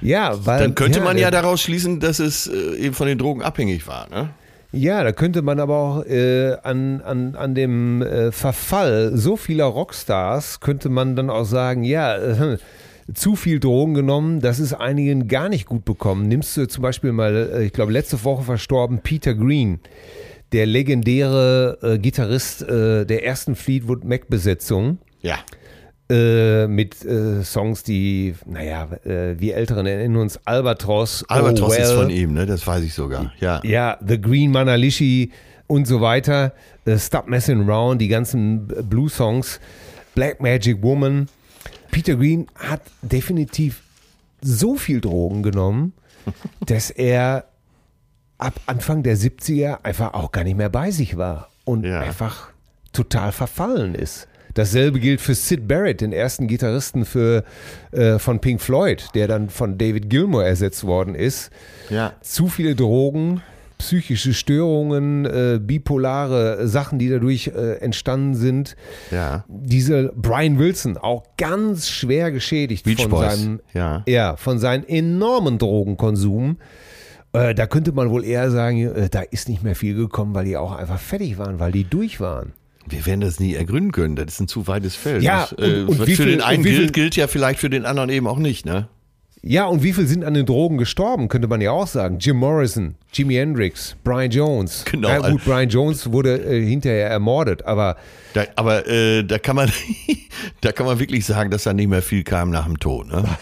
Ja, 0.00 0.44
weil. 0.46 0.60
dann 0.60 0.74
könnte 0.74 1.00
man 1.00 1.16
ja 1.18 1.30
der- 1.30 1.42
daraus 1.42 1.60
schließen, 1.60 2.00
dass 2.00 2.18
es 2.20 2.46
äh, 2.46 2.76
eben 2.76 2.94
von 2.94 3.06
den 3.06 3.18
Drogen 3.18 3.42
abhängig 3.42 3.86
war, 3.86 4.08
ne? 4.10 4.30
Ja, 4.72 5.02
da 5.04 5.12
könnte 5.12 5.42
man 5.42 5.58
aber 5.60 5.76
auch 5.76 6.04
äh, 6.04 6.54
an, 6.62 7.00
an, 7.00 7.34
an 7.36 7.54
dem 7.54 8.02
äh, 8.02 8.30
Verfall 8.32 9.12
so 9.16 9.36
vieler 9.36 9.64
Rockstars, 9.66 10.60
könnte 10.60 10.88
man 10.88 11.16
dann 11.16 11.30
auch 11.30 11.44
sagen, 11.44 11.82
ja, 11.84 12.16
äh, 12.16 12.58
zu 13.14 13.36
viel 13.36 13.60
Drogen 13.60 13.94
genommen, 13.94 14.40
das 14.40 14.58
ist 14.58 14.72
einigen 14.74 15.28
gar 15.28 15.48
nicht 15.48 15.66
gut 15.66 15.84
bekommen. 15.84 16.26
Nimmst 16.28 16.56
du 16.56 16.66
zum 16.66 16.82
Beispiel 16.82 17.12
mal, 17.12 17.50
äh, 17.54 17.64
ich 17.64 17.72
glaube, 17.72 17.92
letzte 17.92 18.22
Woche 18.24 18.42
verstorben 18.42 18.98
Peter 19.00 19.34
Green, 19.34 19.80
der 20.52 20.66
legendäre 20.66 21.78
äh, 21.82 21.98
Gitarrist 21.98 22.62
äh, 22.62 23.04
der 23.04 23.24
ersten 23.24 23.54
Fleetwood 23.54 24.04
Mac-Besetzung 24.04 24.98
Ja. 25.22 25.38
äh, 26.10 26.66
mit 26.66 27.04
äh, 27.04 27.42
Songs, 27.44 27.82
die, 27.82 28.34
naja, 28.46 28.88
äh, 29.04 29.38
wir 29.38 29.56
Älteren 29.56 29.86
erinnern 29.86 30.22
uns, 30.22 30.40
Albatross, 30.44 31.24
Albatros 31.28 31.72
oh 31.72 31.76
well, 31.76 31.82
ist 31.82 31.92
von 31.92 32.10
ihm, 32.10 32.32
ne? 32.32 32.46
Das 32.46 32.66
weiß 32.66 32.82
ich 32.84 32.94
sogar. 32.94 33.32
Ja. 33.40 33.60
ja, 33.64 33.98
The 34.06 34.20
Green 34.20 34.50
Manalishi 34.52 35.30
und 35.68 35.86
so 35.86 36.00
weiter, 36.00 36.52
äh, 36.84 36.98
Stop 36.98 37.28
Messing 37.28 37.68
Around, 37.68 38.00
die 38.00 38.08
ganzen 38.08 38.66
Blue-Songs, 38.66 39.60
Black 40.14 40.40
Magic 40.40 40.82
Woman. 40.82 41.28
Peter 41.90 42.16
Green 42.16 42.46
hat 42.54 42.82
definitiv 43.02 43.82
so 44.42 44.76
viel 44.76 45.00
Drogen 45.00 45.42
genommen, 45.42 45.92
dass 46.66 46.90
er 46.90 47.44
ab 48.38 48.60
Anfang 48.66 49.02
der 49.02 49.16
70er 49.16 49.78
einfach 49.84 50.12
auch 50.14 50.30
gar 50.32 50.44
nicht 50.44 50.56
mehr 50.56 50.68
bei 50.68 50.90
sich 50.90 51.16
war 51.16 51.48
und 51.64 51.84
Ja. 51.84 52.00
einfach 52.00 52.48
total 52.92 53.32
verfallen 53.32 53.94
ist. 53.94 54.28
Dasselbe 54.54 55.00
gilt 55.00 55.20
für 55.20 55.34
Sid 55.34 55.68
Barrett, 55.68 56.00
den 56.00 56.12
ersten 56.14 56.46
Gitarristen 56.46 57.04
für, 57.04 57.44
äh, 57.92 58.18
von 58.18 58.40
Pink 58.40 58.60
Floyd, 58.62 59.08
der 59.14 59.28
dann 59.28 59.50
von 59.50 59.76
David 59.76 60.08
Gilmour 60.08 60.44
ersetzt 60.46 60.84
worden 60.84 61.14
ist 61.14 61.50
Ja. 61.90 62.14
zu 62.22 62.48
viele 62.48 62.74
Drogen, 62.74 63.42
psychische 63.78 64.32
Störungen, 64.34 65.24
äh, 65.26 65.60
bipolare 65.62 66.66
Sachen, 66.66 66.98
die 66.98 67.08
dadurch 67.08 67.48
äh, 67.48 67.74
entstanden 67.80 68.34
sind. 68.34 68.76
Ja. 69.10 69.44
Diese 69.48 70.12
Brian 70.16 70.58
Wilson 70.58 70.96
auch 70.96 71.24
ganz 71.36 71.88
schwer 71.88 72.30
geschädigt 72.32 72.84
Beach 72.84 73.02
von 73.02 73.10
Boys, 73.10 73.36
seinem 73.36 73.60
ja. 73.74 74.02
ja, 74.06 74.36
von 74.36 74.58
seinem 74.58 74.84
enormen 74.86 75.58
Drogenkonsum. 75.58 76.56
Äh, 77.32 77.54
da 77.54 77.66
könnte 77.66 77.92
man 77.92 78.10
wohl 78.10 78.24
eher 78.24 78.50
sagen, 78.50 78.78
äh, 78.86 79.08
da 79.10 79.20
ist 79.20 79.48
nicht 79.48 79.62
mehr 79.62 79.74
viel 79.76 79.94
gekommen, 79.94 80.34
weil 80.34 80.46
die 80.46 80.56
auch 80.56 80.72
einfach 80.74 80.98
fertig 80.98 81.36
waren, 81.38 81.58
weil 81.58 81.72
die 81.72 81.84
durch 81.84 82.20
waren. 82.20 82.52
Wir 82.88 83.04
werden 83.04 83.20
das 83.20 83.40
nie 83.40 83.54
ergründen 83.54 83.90
können. 83.90 84.14
Das 84.16 84.26
ist 84.34 84.40
ein 84.40 84.48
zu 84.48 84.68
weites 84.68 84.94
Feld. 84.94 85.22
Ja, 85.22 85.48
das, 85.50 85.58
äh, 85.58 85.80
und- 85.82 85.88
und 85.88 85.98
was 85.98 86.08
für 86.08 86.16
viel- 86.16 86.26
den 86.26 86.40
einen 86.40 86.62
gilt, 86.62 86.92
gilt 86.92 87.16
ja 87.16 87.26
vielleicht 87.26 87.58
für 87.58 87.68
den 87.68 87.84
anderen 87.84 88.10
eben 88.10 88.26
auch 88.28 88.38
nicht, 88.38 88.64
ne? 88.64 88.88
Ja, 89.48 89.66
und 89.66 89.84
wie 89.84 89.92
viel 89.92 90.08
sind 90.08 90.24
an 90.24 90.34
den 90.34 90.44
Drogen 90.44 90.76
gestorben, 90.76 91.28
könnte 91.28 91.46
man 91.46 91.60
ja 91.60 91.70
auch 91.70 91.86
sagen. 91.86 92.18
Jim 92.18 92.36
Morrison, 92.36 92.96
Jimi 93.12 93.34
Hendrix, 93.34 93.94
Brian 94.02 94.30
Jones. 94.30 94.84
Genau. 94.90 95.08
Ja, 95.08 95.30
gut, 95.30 95.44
Brian 95.44 95.68
Jones 95.68 96.10
wurde 96.10 96.36
äh, 96.36 96.66
hinterher 96.66 97.10
ermordet, 97.10 97.64
aber 97.64 97.96
Da, 98.34 98.44
aber 98.56 98.88
äh, 98.88 99.22
da 99.22 99.38
kann 99.38 99.54
man, 99.54 99.70
da 100.62 100.72
kann 100.72 100.86
man 100.86 100.98
wirklich 100.98 101.24
sagen, 101.24 101.52
dass 101.52 101.62
da 101.62 101.72
nicht 101.72 101.86
mehr 101.88 102.02
viel 102.02 102.24
kam 102.24 102.50
nach 102.50 102.64
dem 102.64 102.78
Tod. 102.78 103.06
Ne? 103.06 103.24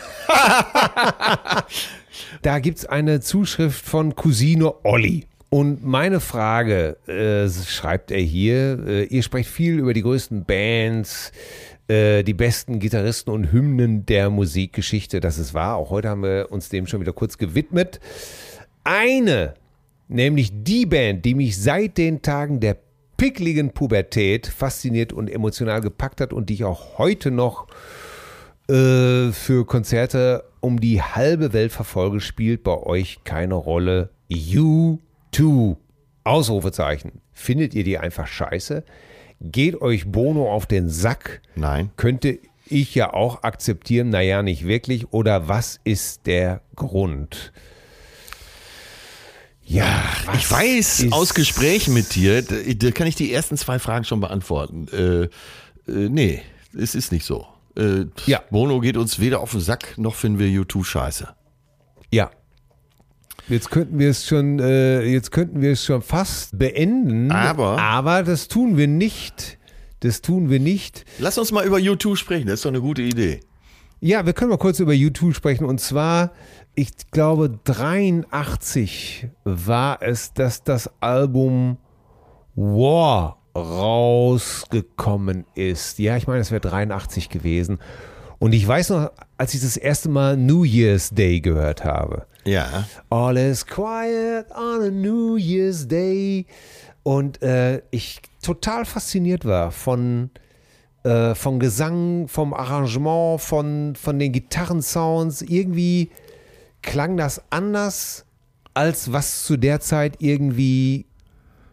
Da 2.42 2.58
gibt 2.58 2.78
es 2.78 2.86
eine 2.86 3.20
Zuschrift 3.20 3.84
von 3.84 4.14
Cousine 4.14 4.84
Olli. 4.84 5.24
Und 5.48 5.84
meine 5.84 6.20
Frage, 6.20 6.96
äh, 7.06 7.48
schreibt 7.48 8.10
er 8.10 8.20
hier, 8.20 8.86
äh, 8.86 9.04
ihr 9.04 9.22
sprecht 9.22 9.48
viel 9.48 9.78
über 9.78 9.94
die 9.94 10.02
größten 10.02 10.44
Bands, 10.44 11.32
äh, 11.88 12.22
die 12.22 12.34
besten 12.34 12.78
Gitarristen 12.78 13.30
und 13.30 13.52
Hymnen 13.52 14.06
der 14.06 14.30
Musikgeschichte. 14.30 15.20
Das 15.20 15.38
ist 15.38 15.54
wahr. 15.54 15.76
Auch 15.76 15.90
heute 15.90 16.08
haben 16.08 16.22
wir 16.22 16.48
uns 16.50 16.68
dem 16.68 16.86
schon 16.86 17.00
wieder 17.00 17.12
kurz 17.12 17.38
gewidmet. 17.38 18.00
Eine, 18.84 19.54
nämlich 20.08 20.50
die 20.52 20.86
Band, 20.86 21.24
die 21.24 21.34
mich 21.34 21.60
seit 21.60 21.98
den 21.98 22.22
Tagen 22.22 22.60
der 22.60 22.76
pickligen 23.16 23.70
Pubertät 23.70 24.46
fasziniert 24.46 25.12
und 25.12 25.30
emotional 25.30 25.80
gepackt 25.80 26.20
hat 26.20 26.32
und 26.32 26.50
die 26.50 26.54
ich 26.54 26.64
auch 26.64 26.98
heute 26.98 27.30
noch 27.30 27.68
äh, 28.68 29.30
für 29.32 29.66
Konzerte 29.66 30.44
um 30.60 30.80
die 30.80 31.02
halbe 31.02 31.52
Welt 31.52 31.72
verfolge, 31.72 32.20
spielt 32.20 32.62
bei 32.62 32.76
euch 32.76 33.22
keine 33.24 33.54
Rolle. 33.54 34.10
U2. 34.30 35.76
Ausrufezeichen. 36.24 37.20
Findet 37.32 37.74
ihr 37.74 37.84
die 37.84 37.98
einfach 37.98 38.26
scheiße? 38.26 38.84
Geht 39.40 39.80
euch 39.80 40.10
Bono 40.10 40.50
auf 40.52 40.66
den 40.66 40.88
Sack? 40.88 41.42
Nein. 41.54 41.90
Könnte 41.96 42.38
ich 42.66 42.94
ja 42.94 43.12
auch 43.12 43.42
akzeptieren, 43.42 44.08
naja, 44.10 44.42
nicht 44.42 44.66
wirklich. 44.66 45.12
Oder 45.12 45.48
was 45.48 45.80
ist 45.84 46.26
der 46.26 46.62
Grund? 46.76 47.52
Ja, 49.66 50.02
was 50.26 50.36
Ich 50.38 50.50
weiß 50.50 51.06
aus 51.10 51.34
Gesprächen 51.34 51.94
mit 51.94 52.14
dir, 52.14 52.42
da, 52.42 52.54
da 52.74 52.90
kann 52.90 53.06
ich 53.06 53.14
die 53.16 53.32
ersten 53.32 53.56
zwei 53.56 53.78
Fragen 53.78 54.04
schon 54.04 54.20
beantworten. 54.20 54.88
Äh, 54.92 55.24
äh, 55.90 56.08
nee, 56.08 56.42
es 56.78 56.94
ist 56.94 57.12
nicht 57.12 57.24
so. 57.24 57.46
Äh, 57.76 58.04
Ja. 58.26 58.42
Bono 58.50 58.80
geht 58.80 58.96
uns 58.96 59.18
weder 59.20 59.40
auf 59.40 59.52
den 59.52 59.60
Sack, 59.60 59.96
noch 59.96 60.14
finden 60.14 60.38
wir 60.38 60.48
YouTube 60.48 60.84
scheiße. 60.86 61.28
Ja. 62.10 62.30
Jetzt 63.48 63.70
könnten 63.70 63.98
wir 63.98 64.10
es 64.10 64.26
schon, 64.26 64.58
äh, 64.58 65.02
jetzt 65.04 65.30
könnten 65.30 65.60
wir 65.60 65.72
es 65.72 65.84
schon 65.84 66.00
fast 66.02 66.58
beenden. 66.58 67.30
Aber- 67.30 67.78
aber 67.80 68.22
das 68.22 68.48
tun 68.48 68.76
wir 68.76 68.88
nicht. 68.88 69.58
Das 70.00 70.20
tun 70.22 70.50
wir 70.50 70.60
nicht. 70.60 71.04
Lass 71.18 71.36
uns 71.38 71.52
mal 71.52 71.64
über 71.66 71.78
YouTube 71.78 72.16
sprechen, 72.18 72.46
das 72.46 72.54
ist 72.60 72.64
doch 72.64 72.70
eine 72.70 72.80
gute 72.80 73.02
Idee. 73.02 73.40
Ja, 74.00 74.26
wir 74.26 74.32
können 74.34 74.50
mal 74.50 74.58
kurz 74.58 74.80
über 74.80 74.92
YouTube 74.92 75.34
sprechen. 75.34 75.64
Und 75.64 75.80
zwar, 75.80 76.32
ich 76.74 76.90
glaube, 77.10 77.58
83 77.64 79.28
war 79.44 80.02
es, 80.02 80.32
dass 80.34 80.62
das 80.62 80.90
Album 81.00 81.78
War 82.56 83.38
rausgekommen 83.56 85.44
ist. 85.54 85.98
Ja, 85.98 86.16
ich 86.16 86.26
meine, 86.26 86.40
es 86.40 86.50
wäre 86.50 86.60
83 86.60 87.28
gewesen. 87.28 87.78
Und 88.38 88.52
ich 88.52 88.66
weiß 88.66 88.90
noch, 88.90 89.10
als 89.38 89.54
ich 89.54 89.60
das 89.62 89.76
erste 89.76 90.08
Mal 90.08 90.36
New 90.36 90.64
Year's 90.64 91.10
Day 91.10 91.40
gehört 91.40 91.84
habe. 91.84 92.26
Ja. 92.44 92.84
All 93.10 93.36
is 93.36 93.64
quiet 93.66 94.50
on 94.50 94.82
a 94.82 94.90
New 94.90 95.36
Year's 95.36 95.88
Day. 95.88 96.46
Und 97.02 97.42
äh, 97.42 97.82
ich 97.90 98.20
total 98.42 98.84
fasziniert 98.84 99.44
war 99.44 99.70
von, 99.70 100.30
äh, 101.04 101.34
vom 101.34 101.58
Gesang, 101.58 102.28
vom 102.28 102.54
Arrangement, 102.54 103.40
von, 103.40 103.94
von 103.96 104.18
den 104.18 104.32
Gitarrensounds. 104.32 105.42
Irgendwie 105.42 106.10
klang 106.82 107.16
das 107.16 107.42
anders, 107.50 108.24
als 108.74 109.12
was 109.12 109.44
zu 109.44 109.56
der 109.56 109.80
Zeit 109.80 110.16
irgendwie 110.20 111.06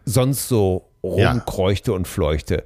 sonst 0.04 0.48
so 0.48 0.88
Ja. 1.02 1.32
rumkreuchte 1.32 1.92
und 1.92 2.06
fleuchte. 2.08 2.64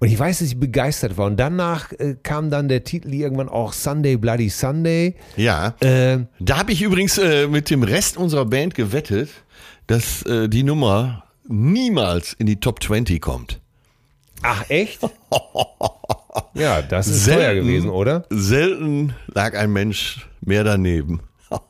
Und 0.00 0.08
ich 0.08 0.18
weiß, 0.18 0.38
dass 0.38 0.48
ich 0.48 0.58
begeistert 0.58 1.18
war. 1.18 1.26
Und 1.26 1.36
danach 1.36 1.92
äh, 1.92 2.16
kam 2.22 2.50
dann 2.50 2.68
der 2.68 2.84
Titel 2.84 3.12
irgendwann 3.12 3.50
auch 3.50 3.74
Sunday 3.74 4.16
Bloody 4.16 4.48
Sunday. 4.48 5.14
Ja. 5.36 5.74
Äh, 5.80 6.20
Da 6.40 6.58
habe 6.58 6.72
ich 6.72 6.80
übrigens 6.80 7.18
äh, 7.18 7.46
mit 7.46 7.68
dem 7.68 7.82
Rest 7.82 8.16
unserer 8.16 8.46
Band 8.46 8.74
gewettet, 8.74 9.28
dass 9.86 10.22
äh, 10.22 10.48
die 10.48 10.62
Nummer 10.62 11.24
niemals 11.46 12.32
in 12.32 12.46
die 12.46 12.58
Top 12.60 12.82
20 12.82 13.20
kommt. 13.20 13.60
ach, 14.42 14.64
echt? 14.70 15.00
ja, 16.54 16.80
das 16.80 17.06
ist 17.06 17.26
teuer 17.26 17.54
gewesen, 17.54 17.90
oder? 17.90 18.24
Selten 18.30 19.12
lag 19.26 19.54
ein 19.54 19.70
Mensch 19.70 20.26
mehr 20.40 20.64
daneben. 20.64 21.20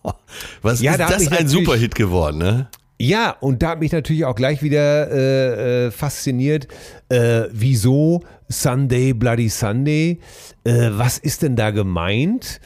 Was 0.62 0.80
Ja, 0.80 0.92
ist 0.92 1.00
da 1.00 1.08
das 1.08 1.28
ein 1.32 1.48
Superhit 1.48 1.94
geworden, 1.96 2.38
ne? 2.38 2.68
Ja, 3.02 3.34
und 3.40 3.62
da 3.62 3.70
hat 3.70 3.80
mich 3.80 3.92
natürlich 3.92 4.26
auch 4.26 4.34
gleich 4.34 4.62
wieder 4.62 5.10
äh, 5.10 5.86
äh, 5.86 5.90
fasziniert, 5.90 6.68
äh, 7.08 7.44
wieso 7.50 8.20
Sunday, 8.50 9.14
Bloody 9.14 9.48
Sunday, 9.48 10.18
äh, 10.64 10.90
was 10.90 11.16
ist 11.16 11.40
denn 11.40 11.56
da 11.56 11.70
gemeint? 11.70 12.60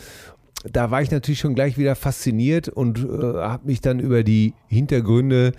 Da 0.65 0.91
war 0.91 1.03
ich 1.03 1.13
natürlich 1.13 1.39
schon 1.39 1.55
gleich 1.55 1.79
wieder 1.79 1.95
fasziniert 1.95 2.69
und 2.69 2.99
äh, 2.99 3.03
habe 3.05 3.69
mich 3.69 3.81
dann 3.81 4.01
über 4.01 4.25
die 4.25 4.55
Hintergründe 4.67 5.53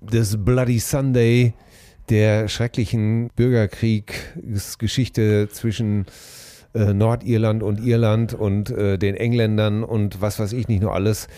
des 0.00 0.36
Bloody 0.44 0.78
Sunday, 0.78 1.54
der 2.08 2.46
schrecklichen 2.46 3.30
Bürgerkriegsgeschichte 3.34 5.48
zwischen 5.50 6.06
äh, 6.76 6.94
Nordirland 6.94 7.62
und 7.62 7.80
Irland 7.84 8.34
und 8.34 8.70
äh, 8.70 8.98
den 8.98 9.14
Engländern 9.16 9.82
und 9.84 10.20
was 10.20 10.38
weiß 10.38 10.52
ich 10.52 10.68
nicht 10.68 10.82
nur 10.82 10.94
alles, 10.94 11.28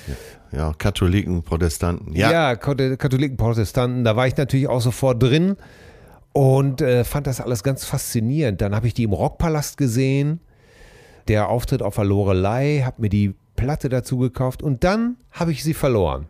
Ja, 0.52 0.72
Katholiken, 0.76 1.42
Protestanten. 1.42 2.14
ja, 2.14 2.30
Ja, 2.32 2.52
Kath- 2.56 2.96
Katholiken, 2.96 3.36
Protestanten, 3.36 4.04
da 4.04 4.16
war 4.16 4.26
ich 4.26 4.36
natürlich 4.36 4.66
auch 4.68 4.80
sofort 4.80 5.22
drin 5.22 5.56
und 6.32 6.80
äh, 6.82 7.04
fand 7.04 7.26
das 7.26 7.40
alles 7.40 7.62
ganz 7.62 7.84
faszinierend. 7.84 8.60
Dann 8.60 8.74
habe 8.74 8.86
ich 8.86 8.94
die 8.94 9.04
im 9.04 9.12
Rockpalast 9.12 9.76
gesehen, 9.76 10.40
der 11.28 11.48
Auftritt 11.48 11.82
auf 11.82 11.94
der 11.96 12.04
Lorelei, 12.04 12.82
habe 12.84 13.02
mir 13.02 13.08
die 13.10 13.34
Platte 13.56 13.88
dazu 13.88 14.18
gekauft 14.18 14.62
und 14.62 14.84
dann 14.84 15.16
habe 15.32 15.52
ich 15.52 15.62
sie 15.64 15.74
verloren. 15.74 16.26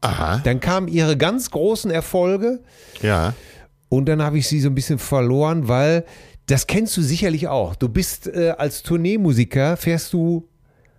aha, 0.00 0.40
Dann 0.44 0.60
kamen 0.60 0.88
ihre 0.88 1.16
ganz 1.16 1.50
großen 1.50 1.90
Erfolge 1.90 2.60
ja. 3.02 3.32
und 3.88 4.06
dann 4.08 4.22
habe 4.22 4.38
ich 4.38 4.46
sie 4.46 4.60
so 4.60 4.68
ein 4.68 4.74
bisschen 4.74 4.98
verloren, 4.98 5.68
weil 5.68 6.04
das 6.48 6.66
kennst 6.66 6.96
du 6.96 7.02
sicherlich 7.02 7.46
auch. 7.48 7.74
Du 7.74 7.88
bist 7.88 8.26
äh, 8.26 8.54
als 8.56 8.82
Tourneemusiker, 8.82 9.76
fährst 9.76 10.12
du, 10.12 10.48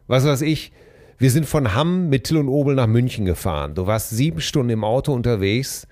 was 0.07 0.23
weiß 0.25 0.41
ich, 0.41 0.71
wir 1.17 1.31
sind 1.31 1.45
von 1.45 1.73
Hamm 1.73 2.07
mit 2.09 2.25
Till 2.25 2.37
und 2.37 2.47
Obel 2.47 2.75
nach 2.75 2.87
München 2.87 3.25
gefahren. 3.25 3.75
Du 3.75 3.87
warst 3.87 4.11
sieben 4.11 4.39
Stunden 4.39 4.69
im 4.69 4.83
Auto 4.83 5.11
unterwegs 5.11 5.87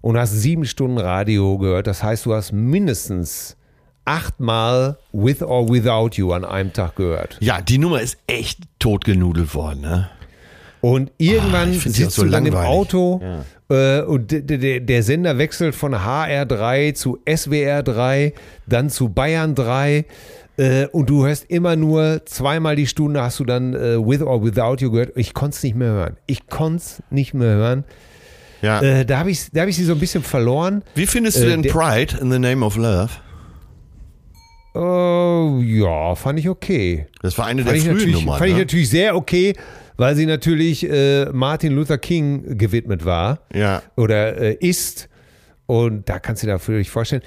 und 0.00 0.16
hast 0.18 0.32
sieben 0.32 0.64
Stunden 0.64 0.98
Radio 0.98 1.58
gehört. 1.58 1.86
Das 1.86 2.02
heißt, 2.02 2.26
du 2.26 2.34
hast 2.34 2.52
mindestens 2.52 3.56
achtmal 4.04 4.98
With 5.12 5.42
or 5.42 5.68
Without 5.68 6.10
You 6.14 6.32
an 6.32 6.44
einem 6.44 6.72
Tag 6.72 6.96
gehört. 6.96 7.36
Ja, 7.40 7.60
die 7.60 7.78
Nummer 7.78 8.00
ist 8.00 8.16
echt 8.26 8.60
totgenudelt 8.78 9.54
worden, 9.54 9.82
ne? 9.82 10.10
Und 10.80 11.10
irgendwann 11.18 11.70
auch 11.70 11.80
sitzt 11.80 12.12
so 12.12 12.24
du 12.24 12.30
dann 12.30 12.46
im 12.46 12.54
langweilig. 12.54 12.76
Auto 12.76 13.20
äh, 13.68 14.00
und 14.02 14.30
der 14.30 15.02
Sender 15.02 15.38
wechselt 15.38 15.74
von 15.74 15.94
HR3 15.94 16.94
zu 16.94 17.18
SWR3, 17.26 18.32
dann 18.66 18.90
zu 18.90 19.08
Bayern 19.08 19.54
3 19.54 20.04
äh, 20.58 20.86
und 20.86 21.10
du 21.10 21.26
hörst 21.26 21.44
immer 21.50 21.76
nur 21.76 22.22
zweimal 22.24 22.76
die 22.76 22.86
Stunde 22.86 23.22
hast 23.22 23.38
du 23.40 23.44
dann 23.44 23.74
äh, 23.74 23.98
With 23.98 24.22
or 24.22 24.42
Without 24.42 24.76
You 24.78 24.90
gehört. 24.90 25.12
Ich 25.16 25.34
konnte 25.34 25.56
es 25.56 25.62
nicht 25.62 25.76
mehr 25.76 25.88
hören. 25.88 26.16
Ich 26.26 26.46
konnte 26.46 26.76
es 26.78 27.02
nicht 27.10 27.34
mehr 27.34 27.54
hören. 27.54 27.84
Ja. 28.62 28.80
Äh, 28.80 29.04
da 29.04 29.18
habe 29.18 29.30
ich, 29.30 29.50
da 29.52 29.62
hab 29.62 29.68
ich 29.68 29.76
sie 29.76 29.84
so 29.84 29.92
ein 29.92 29.98
bisschen 29.98 30.22
verloren. 30.22 30.82
Wie 30.94 31.06
findest 31.06 31.38
du 31.38 31.44
äh, 31.44 31.48
denn 31.48 31.62
Pride 31.62 32.16
in 32.20 32.30
the 32.30 32.38
Name 32.38 32.64
of 32.64 32.76
Love? 32.76 33.10
Oh, 34.74 35.60
ja, 35.62 36.14
fand 36.14 36.38
ich 36.38 36.48
okay. 36.48 37.06
Das 37.22 37.36
war 37.38 37.46
eine 37.46 37.62
Fand, 37.62 37.76
der 37.76 37.82
ich 37.82 37.88
frühen 37.88 38.12
Nummern. 38.12 38.38
fand 38.38 38.48
ich 38.48 38.56
ne? 38.56 38.62
natürlich 38.62 38.90
sehr 38.90 39.16
okay, 39.16 39.54
weil 39.96 40.14
sie 40.16 40.26
natürlich 40.26 40.88
äh, 40.88 41.26
Martin 41.32 41.72
Luther 41.72 41.98
King 41.98 42.58
gewidmet 42.58 43.04
war. 43.04 43.40
Ja. 43.54 43.82
oder 43.96 44.36
äh, 44.38 44.54
ist. 44.54 45.08
Und 45.66 46.08
da 46.08 46.18
kannst 46.18 46.42
du 46.42 46.46
dir 46.46 46.52
natürlich 46.54 46.90
vorstellen. 46.90 47.22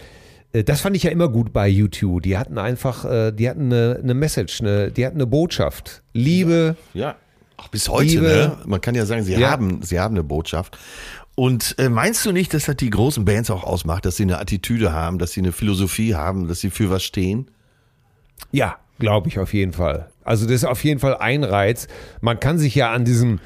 äh, 0.53 0.63
Das 0.63 0.81
fand 0.81 0.95
ich 0.95 1.03
ja 1.03 1.11
immer 1.11 1.27
gut 1.29 1.51
bei 1.53 1.67
YouTube. 1.67 2.21
Die 2.23 2.37
hatten 2.37 2.57
einfach, 2.57 3.03
äh, 3.05 3.31
die 3.31 3.49
hatten 3.49 3.65
eine, 3.73 3.99
eine 4.01 4.13
Message, 4.13 4.61
eine, 4.61 4.91
die 4.91 5.05
hatten 5.05 5.17
eine 5.17 5.27
Botschaft. 5.27 6.03
Liebe, 6.13 6.75
Ja. 6.93 7.15
Auch 7.57 7.67
bis 7.67 7.89
heute, 7.89 8.05
Liebe- 8.05 8.21
ne? 8.27 8.57
Man 8.65 8.79
kann 8.79 8.95
ja 8.95 9.05
sagen, 9.05 9.23
sie, 9.23 9.33
Ja. 9.35 9.49
haben, 9.51 9.81
sie 9.83 9.99
haben 9.99 10.15
eine 10.15 10.23
Botschaft. 10.23 10.77
Und 11.35 11.75
äh, 11.77 11.89
meinst 11.89 12.25
du 12.25 12.31
nicht, 12.31 12.53
dass 12.53 12.65
das 12.65 12.77
die 12.77 12.89
großen 12.89 13.25
Bands 13.25 13.49
auch 13.51 13.63
ausmacht, 13.65 14.05
dass 14.05 14.15
sie 14.15 14.23
eine 14.23 14.39
Attitüde 14.39 14.93
haben, 14.93 15.19
dass 15.19 15.31
sie 15.31 15.41
eine 15.41 15.51
Philosophie 15.51 16.15
haben, 16.15 16.47
dass 16.47 16.61
sie 16.61 16.69
für 16.69 16.89
was 16.89 17.03
stehen? 17.03 17.49
ja, 18.51 18.77
glaube 18.99 19.27
ich 19.27 19.39
auf 19.39 19.53
jeden 19.53 19.73
Fall. 19.73 20.09
Also 20.29 20.45
das 20.45 20.53
ist 20.57 20.65
auf 20.65 20.83
jeden 20.83 20.99
Fall 20.99 21.17
ein 21.17 21.43
Reiz. 21.43 21.87
Man 22.21 22.39
kann 22.39 22.59
sich 22.59 22.75
ja 22.75 22.91
an 22.91 23.03
diesem, 23.03 23.39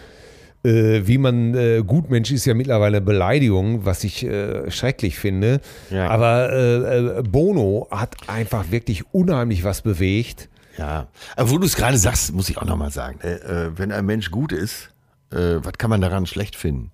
äh, 0.65 1.01
wie 1.05 1.17
man 1.17 1.55
äh, 1.55 1.81
Gutmensch 1.85 2.29
ist 2.31 2.43
ja 2.45 2.53
mittlerweile 2.53 2.99
Beleidigung, 2.99 3.85
was 3.85 4.03
ich 4.03 4.25
äh, 4.25 4.69
schrecklich 4.69 5.17
finde. 5.17 5.61
Ja. 5.89 6.09
Aber 6.09 6.51
äh, 6.51 7.19
äh, 7.19 7.23
Bono 7.23 7.87
hat 7.89 8.15
einfach 8.27 8.69
wirklich 8.71 9.05
unheimlich 9.13 9.63
was 9.63 9.81
bewegt. 9.81 10.49
Ja. 10.77 11.07
Aber 11.37 11.51
wo 11.51 11.57
du 11.57 11.65
es 11.65 11.75
gerade 11.77 11.97
sagst, 11.97 12.33
muss 12.33 12.49
ich 12.49 12.57
auch 12.57 12.65
nochmal 12.65 12.91
sagen, 12.91 13.19
äh, 13.21 13.35
äh, 13.35 13.71
wenn 13.77 13.91
ein 13.91 14.05
Mensch 14.05 14.29
gut 14.29 14.51
ist, 14.51 14.89
was 15.35 15.73
kann 15.79 15.89
man 15.89 15.99
daran 15.99 16.27
schlecht 16.27 16.55
finden? 16.55 16.91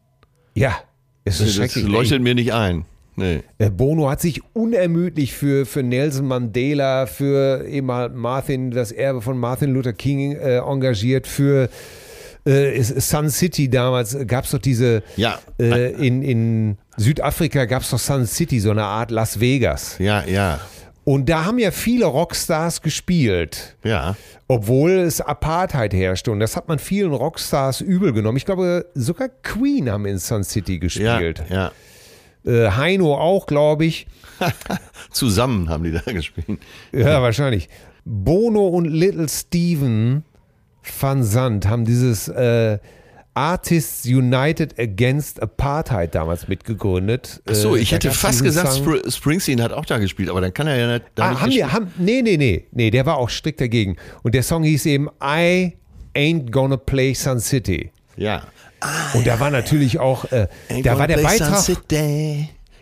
Ja, 0.53 0.73
es 1.25 1.41
ist 1.41 1.49
Das 1.49 1.55
schrecklich. 1.55 1.87
leuchtet 1.91 2.21
mir 2.21 2.35
nicht 2.35 2.53
ein. 2.53 2.85
Nee. 3.19 3.69
Bono 3.69 4.09
hat 4.09 4.21
sich 4.21 4.41
unermüdlich 4.53 5.33
für, 5.33 5.65
für 5.65 5.83
Nelson 5.83 6.25
Mandela, 6.27 7.05
für 7.05 7.65
eben 7.67 7.91
halt 7.91 8.15
Martin, 8.15 8.71
das 8.71 8.91
Erbe 8.91 9.21
von 9.21 9.37
Martin 9.37 9.73
Luther 9.73 9.93
King 9.93 10.33
äh, 10.33 10.57
engagiert, 10.57 11.27
für 11.27 11.69
äh, 12.45 12.81
Sun 12.81 13.29
City 13.29 13.69
damals 13.69 14.17
gab 14.27 14.45
es 14.45 14.51
doch 14.51 14.59
diese, 14.59 15.03
Ja. 15.17 15.39
äh, 15.59 15.91
in, 16.05 16.21
in 16.21 16.77
Südafrika 16.97 17.65
gab 17.65 17.81
es 17.83 17.89
doch 17.91 17.99
Sun 17.99 18.25
City, 18.25 18.59
so 18.59 18.71
eine 18.71 18.83
Art 18.83 19.11
Las 19.11 19.39
Vegas. 19.39 19.97
Ja, 19.99 20.23
ja, 20.25 20.59
Und 21.03 21.27
da 21.29 21.45
haben 21.45 21.59
ja 21.59 21.71
viele 21.71 22.05
Rockstars 22.05 22.81
gespielt. 22.81 23.75
ja. 23.83 24.15
Obwohl 24.51 24.93
es 24.93 25.21
Apartheid 25.21 25.93
herrschte. 25.93 26.31
Und 26.31 26.39
das 26.39 26.55
hat 26.55 26.67
man 26.67 26.79
vielen 26.79 27.13
Rockstars 27.13 27.81
übel 27.81 28.13
genommen. 28.13 28.35
Ich 28.37 28.45
glaube, 28.45 28.87
sogar 28.95 29.29
Queen 29.43 29.91
haben 29.91 30.07
in 30.07 30.17
Sun 30.17 30.43
City 30.43 30.73
Ja, 30.73 30.79
gespielt. 30.79 31.43
ja. 31.51 31.71
Äh, 32.45 32.69
Heino 32.71 33.15
auch, 33.15 33.45
glaube 33.47 33.85
ich. 33.85 34.07
Zusammen 35.11 35.69
haben 35.69 35.83
die 35.83 35.91
da 35.91 35.99
gespielt. 36.11 36.59
Ja, 36.91 37.21
wahrscheinlich. 37.21 37.69
Bono 38.05 38.67
und 38.67 38.85
Little 38.85 39.27
Steven 39.29 40.23
van 40.99 41.23
Zandt 41.23 41.67
haben 41.67 41.85
dieses 41.85 42.27
äh, 42.29 42.79
Artists 43.33 44.05
United 44.05 44.79
Against 44.79 45.41
Apartheid 45.41 46.15
damals 46.15 46.47
mitgegründet. 46.47 47.41
Ach 47.49 47.53
so, 47.53 47.75
Äh, 47.75 47.79
ich 47.79 47.89
da 47.89 47.95
hätte 47.95 48.11
fast 48.11 48.43
gesagt, 48.43 48.71
Song. 48.73 48.97
Spr 48.99 49.11
Springsteen 49.11 49.61
hat 49.61 49.71
auch 49.71 49.85
da 49.85 49.97
gespielt, 49.97 50.29
aber 50.29 50.41
dann 50.41 50.53
kann 50.53 50.67
er 50.67 50.77
ja 50.77 50.93
nicht, 50.93 51.05
da 51.15 51.23
Ah, 51.23 51.29
nicht 51.31 51.39
haben 51.41 51.49
gespielt- 51.49 51.71
haben, 51.73 51.93
nee, 51.97 52.21
nee, 52.21 52.37
nee, 52.37 52.65
nee, 52.71 52.89
der 52.89 53.05
war 53.05 53.17
auch 53.17 53.29
strikt 53.29 53.61
dagegen. 53.61 53.97
Und 54.23 54.33
der 54.35 54.43
Song 54.43 54.63
hieß 54.63 54.85
eben 54.87 55.07
I 55.23 55.77
Ain't 56.15 56.51
Gonna 56.51 56.77
Play 56.77 57.13
Sun 57.13 57.39
City. 57.39 57.91
Ja. 58.17 58.43
Und 59.13 59.27
da 59.27 59.39
war 59.39 59.51
natürlich 59.51 59.99
auch, 59.99 60.25
äh, 60.31 60.47
da 60.83 60.97
war 60.97 61.07
der 61.07 61.17
Beitrag. 61.17 61.63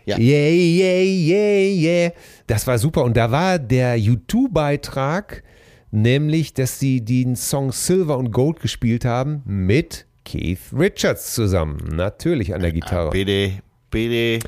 Ja. 0.05 0.17
Yeah, 0.17 0.49
yeah, 0.49 1.03
yeah, 1.03 2.03
yeah. 2.05 2.11
Das 2.47 2.65
war 2.65 2.77
super. 2.77 3.03
Und 3.03 3.17
da 3.17 3.29
war 3.29 3.59
der 3.59 3.97
YouTube-Beitrag, 3.97 5.43
nämlich, 5.91 6.53
dass 6.53 6.79
sie 6.79 7.01
den 7.01 7.35
Song 7.35 7.73
Silver 7.73 8.17
und 8.17 8.31
Gold 8.31 8.61
gespielt 8.61 9.03
haben 9.03 9.41
mit 9.45 10.05
Keith 10.23 10.59
Richards 10.71 11.33
zusammen. 11.33 11.77
Natürlich 11.93 12.55
an 12.55 12.61
der 12.61 12.71
Gitarre. 12.71 13.09
BD, 13.09 13.59
BD. 13.91 14.39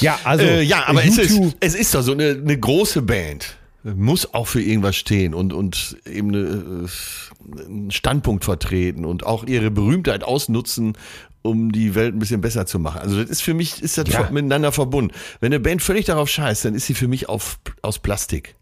Ja, 0.00 0.18
also. 0.24 0.44
äh, 0.44 0.62
ja, 0.62 0.84
aber 0.86 1.04
es 1.04 1.18
ist, 1.18 1.40
es 1.60 1.74
ist 1.74 1.94
doch 1.94 2.02
so 2.02 2.12
eine, 2.12 2.30
eine 2.30 2.58
große 2.58 3.02
Band. 3.02 3.56
Muss 3.82 4.32
auch 4.32 4.46
für 4.46 4.62
irgendwas 4.62 4.96
stehen 4.96 5.34
und, 5.34 5.52
und 5.52 5.98
eben 6.10 6.34
eine, 6.34 6.84
äh, 6.86 6.88
einen 7.66 7.90
Standpunkt 7.90 8.44
vertreten 8.44 9.04
und 9.04 9.24
auch 9.24 9.44
ihre 9.44 9.70
Berühmtheit 9.70 10.24
ausnutzen, 10.24 10.96
um 11.42 11.70
die 11.72 11.94
Welt 11.94 12.14
ein 12.14 12.18
bisschen 12.18 12.40
besser 12.40 12.66
zu 12.66 12.78
machen. 12.78 13.00
Also 13.00 13.20
das 13.20 13.30
ist 13.30 13.42
für 13.42 13.54
mich, 13.54 13.80
ist 13.82 13.98
das 13.98 14.08
Ja. 14.08 14.28
miteinander 14.30 14.72
verbunden. 14.72 15.12
Wenn 15.40 15.52
eine 15.52 15.60
Band 15.60 15.82
völlig 15.82 16.04
darauf 16.06 16.28
scheißt, 16.28 16.64
dann 16.64 16.74
ist 16.74 16.86
sie 16.86 16.94
für 16.94 17.08
mich 17.08 17.28
auf, 17.28 17.58
aus 17.82 17.98
Plastik. 17.98 18.54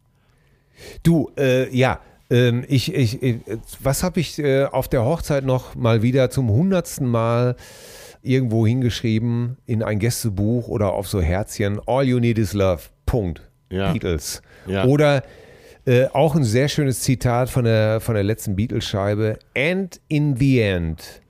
Du, 1.03 1.31
äh, 1.39 1.75
ja. 1.75 2.01
Ähm, 2.31 2.65
ich, 2.69 2.93
ich, 2.95 3.23
ich, 3.23 3.37
was 3.81 4.03
habe 4.03 4.19
ich 4.21 4.39
äh, 4.39 4.65
auf 4.65 4.89
der 4.89 5.05
Hochzeit 5.05 5.45
noch 5.45 5.75
mal 5.75 6.03
wieder 6.03 6.31
zum 6.31 6.51
hundertsten 6.51 7.07
Mal 7.07 7.55
irgendwo 8.23 8.67
hingeschrieben 8.67 9.59
in 9.67 9.83
ein 9.83 9.99
Gästebuch 9.99 10.69
oder 10.69 10.93
auf 10.95 11.07
so 11.07 11.21
Herzchen? 11.21 11.81
All 11.87 12.05
you 12.05 12.19
need 12.19 12.39
is 12.39 12.55
love. 12.55 12.81
Punkt. 13.07 13.43
Ja. 13.71 13.93
Beatles. 13.93 14.41
Ja. 14.67 14.85
Oder 14.85 15.23
äh, 15.87 16.07
auch 16.09 16.35
ein 16.35 16.45
sehr 16.45 16.69
schönes 16.69 17.01
Zitat 17.01 17.51
von 17.51 17.65
der, 17.65 18.01
von 18.01 18.15
der 18.15 18.25
letzten 18.25 18.57
Beatles-Scheibe. 18.57 19.39
And 19.57 20.01
in 20.09 20.37
the 20.37 20.61
end, 20.61 21.23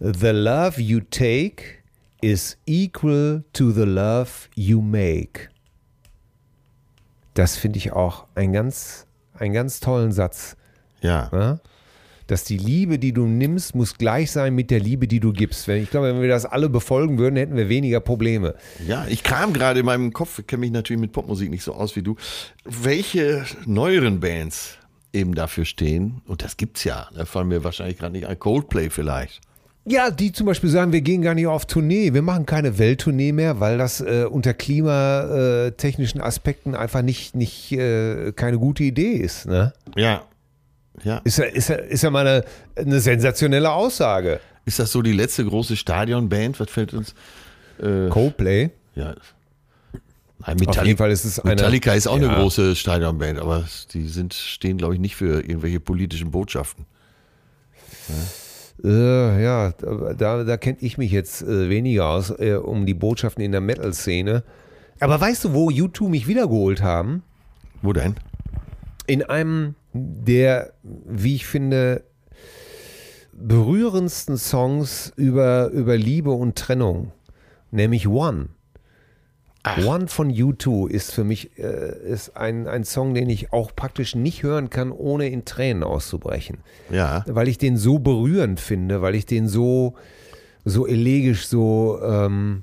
the 0.00 0.30
love 0.30 0.80
you 0.80 1.00
take 1.00 1.82
is 2.20 2.56
equal 2.66 3.44
to 3.52 3.70
the 3.70 3.84
love 3.84 4.48
you 4.54 4.80
make. 4.80 5.48
Das 7.34 7.56
finde 7.56 7.78
ich 7.78 7.92
auch 7.92 8.26
ein 8.34 8.52
ganz, 8.52 9.06
einen 9.34 9.52
ganz 9.52 9.80
tollen 9.80 10.12
Satz. 10.12 10.56
Ja. 11.00 11.30
Ja? 11.32 11.60
Dass 12.26 12.44
die 12.44 12.56
Liebe, 12.56 12.98
die 12.98 13.12
du 13.12 13.26
nimmst, 13.26 13.74
muss 13.74 13.98
gleich 13.98 14.30
sein 14.30 14.54
mit 14.54 14.70
der 14.70 14.80
Liebe, 14.80 15.06
die 15.06 15.20
du 15.20 15.32
gibst. 15.32 15.68
Ich 15.68 15.90
glaube, 15.90 16.08
wenn 16.08 16.22
wir 16.22 16.28
das 16.28 16.46
alle 16.46 16.68
befolgen 16.68 17.18
würden, 17.18 17.36
hätten 17.36 17.56
wir 17.56 17.68
weniger 17.68 18.00
Probleme. 18.00 18.54
Ja, 18.86 19.06
ich 19.08 19.22
kam 19.22 19.52
gerade 19.52 19.80
in 19.80 19.86
meinem 19.86 20.12
Kopf, 20.12 20.38
ich 20.38 20.46
kenne 20.46 20.60
mich 20.60 20.70
natürlich 20.70 21.00
mit 21.00 21.12
Popmusik 21.12 21.50
nicht 21.50 21.62
so 21.62 21.74
aus 21.74 21.96
wie 21.96 22.02
du, 22.02 22.16
welche 22.64 23.44
neueren 23.66 24.20
Bands 24.20 24.78
eben 25.12 25.34
dafür 25.34 25.64
stehen, 25.64 26.22
und 26.26 26.42
das 26.42 26.56
gibt's 26.56 26.84
ja, 26.84 27.08
da 27.14 27.24
fallen 27.24 27.48
mir 27.48 27.62
wahrscheinlich 27.62 27.98
gerade 27.98 28.12
nicht 28.12 28.26
ein, 28.26 28.38
Coldplay 28.38 28.90
vielleicht. 28.90 29.40
Ja, 29.86 30.10
die 30.10 30.32
zum 30.32 30.46
Beispiel 30.46 30.70
sagen, 30.70 30.92
wir 30.92 31.02
gehen 31.02 31.20
gar 31.20 31.34
nicht 31.34 31.46
auf 31.46 31.66
Tournee, 31.66 32.14
wir 32.14 32.22
machen 32.22 32.46
keine 32.46 32.78
Welttournee 32.78 33.32
mehr, 33.32 33.60
weil 33.60 33.76
das 33.76 34.00
äh, 34.00 34.24
unter 34.28 34.54
klimatechnischen 34.54 36.22
Aspekten 36.22 36.74
einfach 36.74 37.02
nicht, 37.02 37.36
nicht 37.36 37.70
äh, 37.72 38.32
keine 38.32 38.58
gute 38.58 38.82
Idee 38.82 39.12
ist. 39.12 39.46
Ne? 39.46 39.74
Ja. 39.94 40.22
Ja. 41.02 41.18
Ist 41.24 41.38
ja, 41.38 41.44
ist 41.44 41.68
ja, 41.68 41.76
ist 41.76 42.02
ja 42.02 42.10
mal 42.10 42.26
eine, 42.26 42.44
eine 42.76 43.00
sensationelle 43.00 43.70
Aussage. 43.72 44.40
Ist 44.64 44.78
das 44.78 44.92
so 44.92 45.02
die 45.02 45.12
letzte 45.12 45.44
große 45.44 45.76
Stadionband? 45.76 46.58
Was 46.60 46.70
fällt 46.70 46.94
uns? 46.94 47.14
Äh, 47.82 48.08
Coldplay. 48.08 48.70
ja. 48.94 49.14
Nein, 50.46 50.56
Auf 50.56 50.60
jeden 50.60 50.70
Metallica, 50.70 50.96
Fall 50.98 51.10
ist 51.10 51.24
es 51.24 51.38
eine. 51.40 51.50
Metallica 51.54 51.92
ist 51.94 52.06
auch 52.06 52.16
eine 52.16 52.26
Ja. 52.26 52.34
große 52.38 52.76
Stadionband, 52.76 53.38
aber 53.38 53.64
die 53.92 54.06
sind, 54.08 54.34
stehen, 54.34 54.76
glaube 54.78 54.94
ich, 54.94 55.00
nicht 55.00 55.16
für 55.16 55.40
irgendwelche 55.40 55.80
politischen 55.80 56.30
Botschaften. 56.30 56.84
Äh, 58.82 59.42
ja, 59.42 59.72
da, 59.72 60.44
da 60.44 60.56
kenne 60.56 60.78
ich 60.80 60.98
mich 60.98 61.10
jetzt 61.12 61.42
äh, 61.42 61.70
weniger 61.70 62.08
aus, 62.08 62.30
äh, 62.30 62.54
um 62.54 62.84
die 62.86 62.94
Botschaften 62.94 63.42
in 63.42 63.52
der 63.52 63.60
Metal-Szene. 63.60 64.42
Aber 65.00 65.20
weißt 65.20 65.44
du, 65.44 65.54
wo 65.54 65.70
U2 65.70 66.08
mich 66.08 66.26
wiedergeholt 66.26 66.82
haben? 66.82 67.22
Wo 67.82 67.92
denn? 67.92 68.16
In 69.06 69.22
einem 69.22 69.74
der, 69.94 70.74
wie 70.82 71.36
ich 71.36 71.46
finde, 71.46 72.04
berührendsten 73.32 74.36
Songs 74.36 75.12
über, 75.16 75.68
über 75.68 75.96
Liebe 75.96 76.32
und 76.32 76.56
Trennung, 76.56 77.12
nämlich 77.70 78.08
One. 78.08 78.48
One 79.86 80.08
von 80.08 80.30
U2 80.30 80.90
ist 80.90 81.12
für 81.12 81.24
mich 81.24 81.58
äh, 81.58 81.96
ist 82.06 82.36
ein, 82.36 82.68
ein 82.68 82.84
Song, 82.84 83.14
den 83.14 83.30
ich 83.30 83.50
auch 83.50 83.74
praktisch 83.74 84.14
nicht 84.14 84.42
hören 84.42 84.68
kann, 84.68 84.92
ohne 84.92 85.28
in 85.30 85.46
Tränen 85.46 85.82
auszubrechen. 85.82 86.58
Ja. 86.90 87.24
Weil 87.26 87.48
ich 87.48 87.56
den 87.56 87.78
so 87.78 87.98
berührend 87.98 88.60
finde, 88.60 89.00
weil 89.00 89.14
ich 89.14 89.24
den 89.24 89.48
so, 89.48 89.94
so 90.66 90.86
elegisch, 90.86 91.46
so, 91.46 91.98
ähm, 92.02 92.62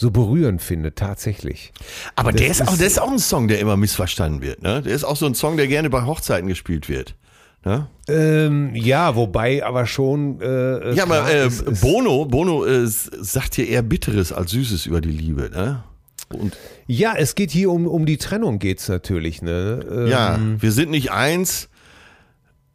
so 0.00 0.10
berührend 0.12 0.62
finde, 0.62 0.94
tatsächlich. 0.94 1.72
Aber 2.14 2.30
der 2.32 2.46
Das 2.48 2.60
ist, 2.60 2.68
auch, 2.68 2.76
der 2.76 2.86
ist 2.86 3.00
auch 3.00 3.10
ein 3.10 3.18
Song, 3.18 3.48
der 3.48 3.58
immer 3.58 3.76
missverstanden 3.76 4.40
wird. 4.42 4.62
Ne? 4.62 4.80
Der 4.82 4.94
ist 4.94 5.02
auch 5.02 5.16
so 5.16 5.26
ein 5.26 5.34
Song, 5.34 5.56
der 5.56 5.66
gerne 5.66 5.90
bei 5.90 6.04
Hochzeiten 6.04 6.48
gespielt 6.48 6.88
wird. 6.88 7.16
Ne? 7.64 7.88
Ähm, 8.08 8.70
ja, 8.76 9.16
wobei 9.16 9.64
aber 9.64 9.86
schon. 9.86 10.40
Äh, 10.40 10.94
Ja, 10.94 11.02
aber 11.02 11.28
äh, 11.28 11.48
ist- 11.48 11.80
Bono, 11.80 12.24
Bono 12.26 12.64
äh, 12.64 12.86
sagt 12.86 13.56
hier 13.56 13.66
eher 13.66 13.82
Bitteres 13.82 14.32
als 14.32 14.52
Süßes 14.52 14.86
über 14.86 15.00
die 15.00 15.10
Liebe. 15.10 15.50
Ne? 15.52 15.82
Und 16.28 16.56
Ja, 16.86 17.14
es 17.16 17.34
geht 17.34 17.50
hier 17.50 17.72
um, 17.72 17.88
um 17.88 18.06
die 18.06 18.18
Trennung, 18.18 18.60
geht 18.60 18.78
es 18.78 18.88
natürlich. 18.88 19.42
Ne? 19.42 19.80
Ähm, 19.90 20.06
ja, 20.06 20.38
wir 20.60 20.70
sind 20.70 20.90
nicht 20.90 21.10
eins. 21.10 21.68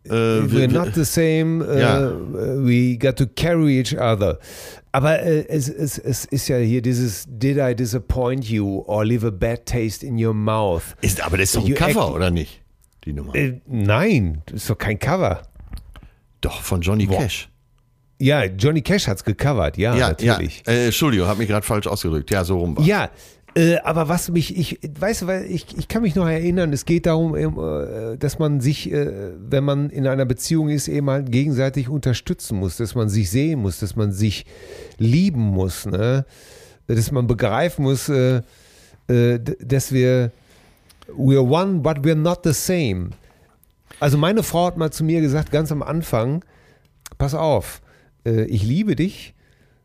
Äh, 0.05 0.11
We're 0.11 0.67
not 0.71 0.93
the 0.95 1.05
same, 1.05 1.63
äh, 1.65 1.79
Ja. 1.81 2.11
we 2.11 2.97
got 2.97 3.15
to 3.17 3.25
carry 3.35 3.79
each 3.79 3.93
other. 3.97 4.37
Aber 4.91 5.19
äh, 5.21 5.47
es, 5.47 5.69
es, 5.69 5.97
es 5.97 6.25
ist 6.25 6.47
ja 6.49 6.57
hier 6.57 6.81
dieses 6.81 7.25
Did 7.27 7.57
I 7.57 7.73
disappoint 7.73 8.45
you 8.45 8.83
or 8.85 9.05
leave 9.05 9.25
a 9.25 9.31
bad 9.31 9.65
taste 9.65 10.05
in 10.05 10.23
your 10.23 10.33
mouth? 10.33 10.83
ist, 11.01 11.21
aber 11.25 11.37
das 11.37 11.45
ist 11.49 11.55
doch 11.55 11.61
ein 11.63 11.67
You 11.67 11.75
Cover, 11.75 12.13
oder 12.13 12.29
nicht? 12.31 12.61
Die 13.05 13.13
Nummer. 13.13 13.33
Äh, 13.35 13.61
nein, 13.65 14.41
das 14.45 14.61
ist 14.63 14.69
doch 14.69 14.77
kein 14.77 14.99
Cover. 14.99 15.41
Doch, 16.41 16.61
von 16.61 16.81
Johnny 16.81 17.07
Cash. 17.07 17.49
Ja, 18.19 18.43
Johnny 18.45 18.81
Cash 18.81 19.07
hat's 19.07 19.23
gecovert, 19.23 19.77
ja, 19.77 19.95
Ja, 19.95 20.09
natürlich. 20.09 20.63
ja. 20.67 20.73
Äh, 20.73 20.85
Entschuldigung, 20.85 21.27
habe 21.27 21.39
mich 21.39 21.47
gerade 21.49 21.65
falsch 21.65 21.87
ausgedrückt. 21.87 22.29
Ja, 22.31 22.43
so 22.43 22.57
rum 22.59 22.77
war. 22.77 22.85
Ja, 22.85 23.09
äh, 23.55 23.77
aber 23.83 24.09
was 24.09 24.29
mich, 24.31 24.57
ich, 24.57 24.79
weißt 24.99 25.23
du, 25.23 25.27
weil 25.27 25.45
ich, 25.45 25.77
ich 25.77 25.87
kann 25.87 26.01
mich 26.01 26.15
noch 26.15 26.27
erinnern, 26.27 26.73
es 26.73 26.85
geht 26.85 27.05
darum, 27.05 27.35
äh, 27.35 28.17
dass 28.17 28.39
man 28.39 28.61
sich, 28.61 28.91
äh, 28.91 29.31
wenn 29.37 29.63
man 29.63 29.91
in 29.91 30.07
einer 30.07 30.25
Beziehung 30.25 30.69
ist, 30.69 30.87
eben 30.87 31.07
halt 31.09 31.31
gegenseitig 31.31 31.87
unterstützen 31.87 32.57
muss, 32.57 32.77
dass 32.77 32.95
man 32.95 33.09
sich 33.09 33.29
sehen 33.29 33.59
muss, 33.61 33.79
dass 33.79 33.95
man 33.95 34.11
sich 34.11 34.45
lieben 34.97 35.41
muss, 35.41 35.85
ne? 35.85 36.25
dass 36.87 37.11
man 37.11 37.27
begreifen 37.27 37.83
muss, 37.83 38.07
dass 38.07 38.43
wir, 39.07 40.31
we're 41.17 41.39
one, 41.39 41.79
but 41.79 41.99
we're 41.99 42.13
not 42.15 42.39
the 42.43 42.51
same. 42.51 43.11
Also 44.01 44.17
meine 44.17 44.43
Frau 44.43 44.65
hat 44.65 44.75
mal 44.75 44.91
zu 44.91 45.05
mir 45.05 45.21
gesagt, 45.21 45.49
ganz 45.51 45.71
am 45.71 45.81
Anfang, 45.81 46.43
pass 47.17 47.33
auf, 47.35 47.81
ich 48.25 48.63
liebe 48.63 48.97
dich, 48.97 49.33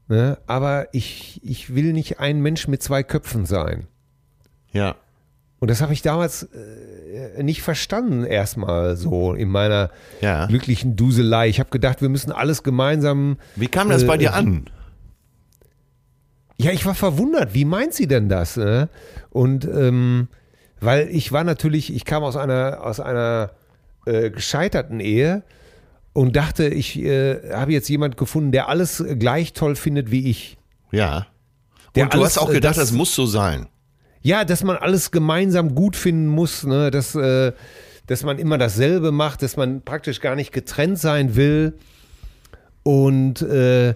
ne, 0.09 0.39
aber 0.47 0.89
ich, 0.93 1.41
ich 1.45 1.75
will 1.75 1.93
nicht 1.93 2.19
ein 2.21 2.41
Mensch 2.41 2.67
mit 2.69 2.83
zwei 2.83 3.03
Köpfen 3.03 3.47
sein. 3.47 3.87
Ja. 4.73 4.97
Und 5.61 5.71
das 5.71 5.81
habe 5.83 5.93
ich 5.93 6.03
damals 6.03 6.45
äh, 6.45 7.43
nicht 7.43 7.63
verstanden, 7.63 8.25
erstmal 8.25 8.97
so 8.97 9.35
in 9.35 9.49
meiner 9.49 9.91
Ja. 10.21 10.47
glücklichen 10.47 10.95
Duselei. 10.95 11.49
Ich 11.49 11.59
habe 11.59 11.71
gedacht, 11.71 12.01
wir 12.01 12.09
müssen 12.09 12.31
alles 12.31 12.63
gemeinsam. 12.63 13.39
Wie 13.57 13.67
kam 13.67 13.89
das 13.89 14.05
Äh, 14.05 14.07
bei 14.07 14.17
dir 14.19 14.35
an? 14.35 14.67
Ja, 16.61 16.73
ich 16.73 16.85
war 16.87 16.95
verwundert, 16.95 17.55
wie 17.55 17.65
meint 17.65 17.95
sie 17.95 18.07
denn 18.09 18.29
das? 18.29 18.57
Ne? 18.57 18.89
Und 19.31 19.65
ähm, 19.65 20.29
weil 20.81 21.09
ich 21.09 21.31
war 21.33 21.45
natürlich, 21.45 21.93
ich 21.95 22.05
kam 22.05 22.23
aus 22.25 22.37
einer, 22.37 22.81
aus 22.85 23.01
einer 23.01 23.51
äh, 24.07 24.31
gescheiterten 24.31 25.01
Ehe 25.01 25.43
und 26.19 26.35
dachte, 26.35 26.67
ich 26.67 26.99
äh, 26.99 27.53
habe 27.53 27.73
jetzt 27.73 27.89
jemand 27.89 28.17
gefunden, 28.17 28.51
der 28.51 28.69
alles 28.69 29.05
gleich 29.21 29.53
toll 29.53 29.77
findet 29.77 30.11
wie 30.11 30.29
ich. 30.29 30.59
Ja. 30.91 31.29
Der 31.95 32.05
Und 32.05 32.15
du 32.15 32.19
alles, 32.19 32.31
hast 32.37 32.39
auch 32.39 32.51
äh, 32.51 32.55
gedacht, 32.55 32.77
das- 32.77 32.89
das 32.89 32.93
muss 32.93 33.15
so 33.15 33.25
sein. 33.27 33.67
Ja, 34.21 34.45
dass 34.45 34.65
man 34.65 34.77
alles 34.77 35.13
gemeinsam 35.13 35.77
gut 35.77 35.95
finden 35.95 36.27
muss, 36.27 36.65
ne? 36.65 36.91
dass, 36.91 37.15
äh, 37.15 37.53
dass 38.09 38.25
man 38.25 38.39
immer 38.41 38.59
dasselbe 38.59 39.13
macht, 39.13 39.43
dass 39.43 39.57
man 39.57 39.83
praktisch 39.83 40.21
gar 40.21 40.35
nicht 40.35 40.53
getrennt 40.53 40.99
sein 40.99 41.37
will. 41.37 41.75
Und 42.83 43.43
äh, 43.43 43.95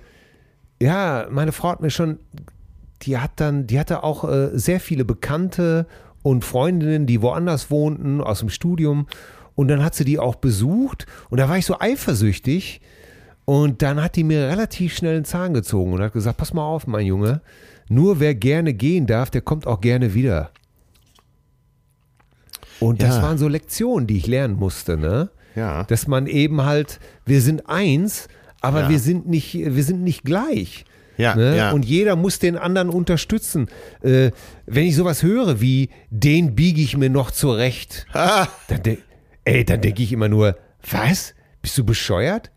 ja, 0.80 1.26
meine 1.30 1.50
Frau 1.50 1.70
hat 1.70 1.80
mir 1.80 1.90
schon, 1.90 2.18
die 3.02 3.18
hat 3.18 3.32
dann, 3.36 3.66
die 3.66 3.80
hatte 3.80 4.04
auch 4.04 4.22
äh, 4.30 4.50
sehr 4.52 4.78
viele 4.78 5.04
Bekannte 5.04 5.86
und 6.22 6.44
Freundinnen, 6.44 7.06
die 7.06 7.20
woanders 7.20 7.68
wohnten, 7.70 8.20
aus 8.20 8.38
dem 8.40 8.48
Studium. 8.48 9.08
Und 9.54 9.68
dann 9.68 9.84
hat 9.84 9.94
sie 9.94 10.04
die 10.04 10.18
auch 10.18 10.36
besucht 10.36 11.06
und 11.30 11.38
da 11.38 11.48
war 11.48 11.58
ich 11.58 11.66
so 11.66 11.78
eifersüchtig. 11.78 12.80
Und 13.44 13.82
dann 13.82 14.00
hat 14.02 14.14
die 14.16 14.22
mir 14.24 14.48
relativ 14.48 14.94
schnell 14.96 15.16
einen 15.16 15.24
Zahn 15.24 15.52
gezogen 15.52 15.92
und 15.92 16.00
hat 16.00 16.12
gesagt, 16.12 16.36
pass 16.38 16.54
mal 16.54 16.64
auf, 16.64 16.86
mein 16.86 17.06
Junge, 17.06 17.40
nur 17.88 18.20
wer 18.20 18.34
gerne 18.36 18.72
gehen 18.72 19.06
darf, 19.06 19.30
der 19.30 19.40
kommt 19.40 19.66
auch 19.66 19.80
gerne 19.80 20.14
wieder. 20.14 20.50
Und 22.80 23.02
das 23.02 23.16
Ja. 23.16 23.22
waren 23.22 23.38
so 23.38 23.48
Lektionen, 23.48 24.06
die 24.06 24.16
ich 24.16 24.26
lernen 24.26 24.54
musste, 24.56 24.96
ne? 24.96 25.30
Ja. 25.54 25.84
Dass 25.84 26.06
man 26.06 26.26
eben 26.26 26.62
halt, 26.64 26.98
wir 27.26 27.40
sind 27.40 27.68
eins, 27.68 28.28
aber 28.60 28.82
Ja. 28.82 28.88
wir 28.88 28.98
sind 28.98 29.28
nicht, 29.28 29.54
wir 29.54 29.84
sind 29.84 30.02
nicht 30.02 30.24
gleich. 30.24 30.84
Ja, 31.18 31.36
ne? 31.36 31.56
ja. 31.56 31.72
Und 31.72 31.84
jeder 31.84 32.16
muss 32.16 32.38
den 32.38 32.56
anderen 32.56 32.88
unterstützen. 32.88 33.68
Äh, 34.02 34.30
wenn 34.66 34.84
ich 34.86 34.96
sowas 34.96 35.22
höre 35.22 35.60
wie, 35.60 35.90
den 36.10 36.54
biege 36.54 36.80
ich 36.80 36.96
mir 36.96 37.10
noch 37.10 37.30
zurecht, 37.30 38.06
dann, 38.14 38.82
de 38.82 38.98
ey, 39.44 39.64
dann 39.64 39.80
denke 39.80 40.02
ich 40.02 40.12
immer 40.12 40.28
nur, 40.28 40.56
was? 40.90 41.34
Bist 41.60 41.78
du 41.78 41.84
bescheuert? 41.84 42.50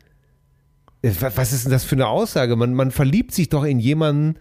Äh, 1.01 1.11
wa- 1.19 1.31
Was 1.35 1.53
ist 1.53 1.65
denn 1.65 1.71
das 1.71 1.83
für 1.83 1.95
eine 1.95 2.07
Aussage? 2.07 2.55
Man, 2.55 2.73
man 2.73 2.91
verliebt 2.91 3.33
sich 3.33 3.49
doch 3.49 3.63
in 3.63 3.79
jemanden 3.79 4.35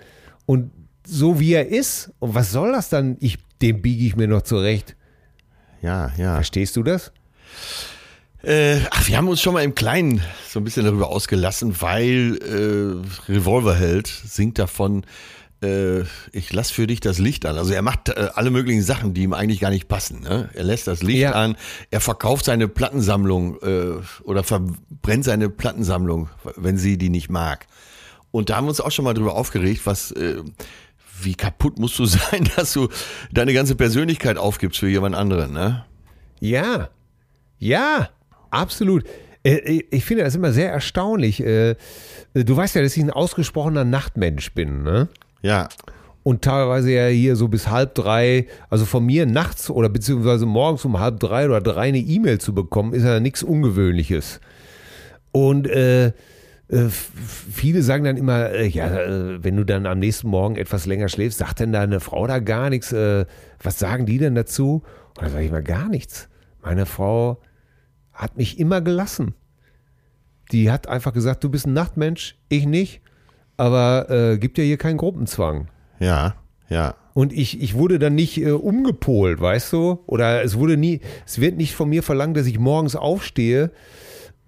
und 0.47 0.71
so 1.07 1.39
wie 1.41 1.53
er 1.53 1.69
ist. 1.69 2.13
Und 2.19 2.35
was 2.35 2.51
soll 2.51 2.73
das 2.73 2.89
dann? 2.89 3.17
Ich, 3.21 3.39
den 3.61 3.83
biege 3.83 4.05
ich 4.07 4.17
mir 4.17 4.27
noch 4.29 4.43
zurecht. 4.43 4.97
ja, 5.83 6.13
ja. 6.17 6.35
Verstehst 6.37 6.77
du 6.77 6.83
das? 6.83 7.13
Äh, 8.43 8.81
ach, 8.91 9.07
wir 9.09 9.17
haben 9.17 9.29
uns 9.29 9.41
schon 9.41 9.55
mal 9.55 9.65
im 9.65 9.75
Kleinen 9.75 10.21
so 10.49 10.61
ein 10.61 10.65
bisschen 10.65 10.85
darüber 10.85 11.09
ausgelassen, 11.09 11.81
weil 11.81 12.37
äh, 12.43 13.31
Revolverheld 13.33 14.07
singt 14.07 14.59
davon, 14.59 15.05
äh, 15.65 16.05
ich 16.33 16.53
lass 16.53 16.71
für 16.71 16.87
dich 16.87 17.01
das 17.01 17.19
Licht 17.19 17.47
an. 17.47 17.57
Also 17.57 17.73
er 17.73 17.83
macht 17.83 18.09
äh, 18.11 18.29
alle 18.35 18.51
möglichen 18.51 18.83
Sachen, 18.83 19.15
die 19.15 19.23
ihm 19.23 19.33
eigentlich 19.33 19.61
gar 19.61 19.71
nicht 19.71 19.89
passen. 19.89 20.21
Ne? 20.23 20.51
Er 20.55 20.65
lässt 20.65 20.87
das 20.87 21.03
Licht 21.03 21.21
Ja. 21.21 21.33
an, 21.33 21.57
er 21.91 22.01
verkauft 22.01 22.45
seine 22.45 22.69
Plattensammlung 22.69 23.57
äh, 23.63 23.95
oder 24.25 24.45
verbrennt 24.45 25.25
seine 25.25 25.49
Plattensammlung, 25.49 26.29
wenn 26.57 26.77
sie 26.79 26.99
die 26.99 27.09
nicht 27.11 27.31
mag. 27.31 27.67
Und 28.31 28.51
da 28.51 28.57
haben 28.57 28.65
wir 28.67 28.71
uns 28.71 28.81
auch 28.81 28.91
schon 28.93 29.05
mal 29.05 29.15
drüber 29.15 29.35
aufgeregt, 29.35 29.83
was 29.85 30.11
äh, 30.13 30.43
wie 31.23 31.35
kaputt 31.35 31.79
musst 31.79 31.99
du 31.99 32.05
sein, 32.07 32.49
dass 32.57 32.73
du 32.73 32.89
deine 33.33 33.55
ganze 33.55 33.75
Persönlichkeit 33.77 34.37
aufgibst 34.37 34.79
für 34.81 34.89
jemand 34.89 35.15
anderen, 35.15 35.53
ne? 35.53 35.85
Ja, 36.41 36.91
ja, 37.59 38.11
absolut. 38.51 39.05
Äh, 39.45 39.83
Ich 39.91 40.05
finde 40.05 40.25
das 40.25 40.35
immer 40.35 40.53
sehr 40.53 40.71
erstaunlich. 40.71 41.41
Äh, 41.41 41.77
Du 42.35 42.57
weißt 42.57 42.75
ja, 42.75 42.83
dass 42.83 42.97
ich 42.97 43.03
ein 43.03 43.13
ausgesprochener 43.13 43.85
Nachtmensch 43.85 44.53
bin. 44.55 44.83
Ne? 44.83 45.09
Ja. 45.45 45.69
und 46.23 46.41
teilweise 46.41 46.91
ja 46.91 47.07
hier 47.09 47.37
so 47.37 47.49
bis 47.49 47.69
halb 47.69 47.95
drei, 47.95 48.47
also 48.71 48.87
von 48.87 49.05
mir 49.05 49.27
nachts 49.27 49.69
oder 49.69 49.91
beziehungsweise 49.91 50.47
morgens 50.47 50.85
um 50.87 50.99
halb 50.99 51.21
drei 51.21 51.45
oder 51.45 51.61
drei 51.61 51.89
eine 51.89 51.99
E-Mail 51.99 52.39
zu 52.39 52.55
bekommen, 52.55 52.95
ist 52.95 53.05
ja 53.05 53.21
nichts 53.21 53.43
Ungewöhnliches. 53.43 54.41
Und 55.33 55.67
äh, 55.67 56.07
äh, 56.69 56.89
viele 56.89 57.83
sagen 57.83 58.05
dann 58.05 58.17
immer, 58.17 58.51
äh, 58.53 58.67
ja, 58.67 58.89
äh, 58.89 59.45
wenn 59.45 59.57
du 59.57 59.65
dann 59.65 59.85
am 59.85 59.99
nächsten 59.99 60.29
Morgen 60.29 60.57
etwas 60.57 60.87
länger 60.87 61.09
schläfst, 61.11 61.39
sagt 61.39 61.61
denn 61.61 61.73
deine 61.73 62.01
Frau 62.01 62.27
da 62.27 62.39
gar 62.39 62.71
nichts? 62.71 62.93
Was 62.93 63.79
sagen 63.79 64.07
die 64.07 64.19
denn 64.19 64.35
dazu? 64.35 64.83
Und 65.17 65.23
dann 65.23 65.31
sage 65.31 65.45
ich 65.45 65.51
mal 65.51 65.63
gar 65.63 65.91
nichts. 65.91 66.29
Meine 66.63 66.87
Frau 66.87 67.43
hat 68.15 68.39
mich 68.39 68.59
immer 68.59 68.81
gelassen. 68.81 69.35
Die 70.53 70.71
hat 70.71 70.89
einfach 70.89 71.13
gesagt, 71.13 71.45
du 71.45 71.51
bist 71.51 71.67
ein 71.67 71.75
Nachtmensch, 71.75 72.39
ich 72.49 72.67
nicht, 72.67 73.03
aber 73.57 74.11
äh, 74.11 74.39
gibt 74.39 74.59
ja 74.59 74.65
hier 74.65 74.79
keinen 74.79 74.97
Gruppenzwang. 74.97 75.69
Ja, 76.01 76.35
ja. 76.69 76.95
Und 77.15 77.33
ich, 77.33 77.63
ich 77.63 77.75
wurde 77.75 78.01
dann 78.01 78.17
nicht 78.17 78.39
äh, 78.39 78.51
umgepolt, 78.51 79.41
weißt 79.41 79.73
du? 79.73 80.01
Oder 80.07 80.43
es 80.43 80.59
wurde 80.59 80.77
nie, 80.77 81.01
es 81.25 81.41
wird 81.41 81.57
nicht 81.57 81.75
von 81.75 81.89
mir 81.89 82.03
verlangt, 82.03 82.37
dass 82.37 82.47
ich 82.47 82.59
morgens 82.59 82.97
aufstehe. 82.97 83.71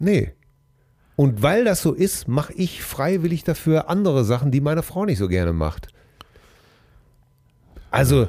Nee. 0.01 0.33
Und 1.15 1.43
weil 1.43 1.65
das 1.65 1.81
so 1.81 1.93
ist, 1.93 2.27
mache 2.27 2.53
ich 2.55 2.83
freiwillig 2.83 3.45
dafür 3.45 3.89
andere 3.89 4.25
Sachen, 4.25 4.51
die 4.51 4.61
meine 4.61 4.83
Frau 4.83 5.05
nicht 5.05 5.19
so 5.19 5.29
gerne 5.29 5.53
macht. 5.53 5.89
Also, 7.91 8.29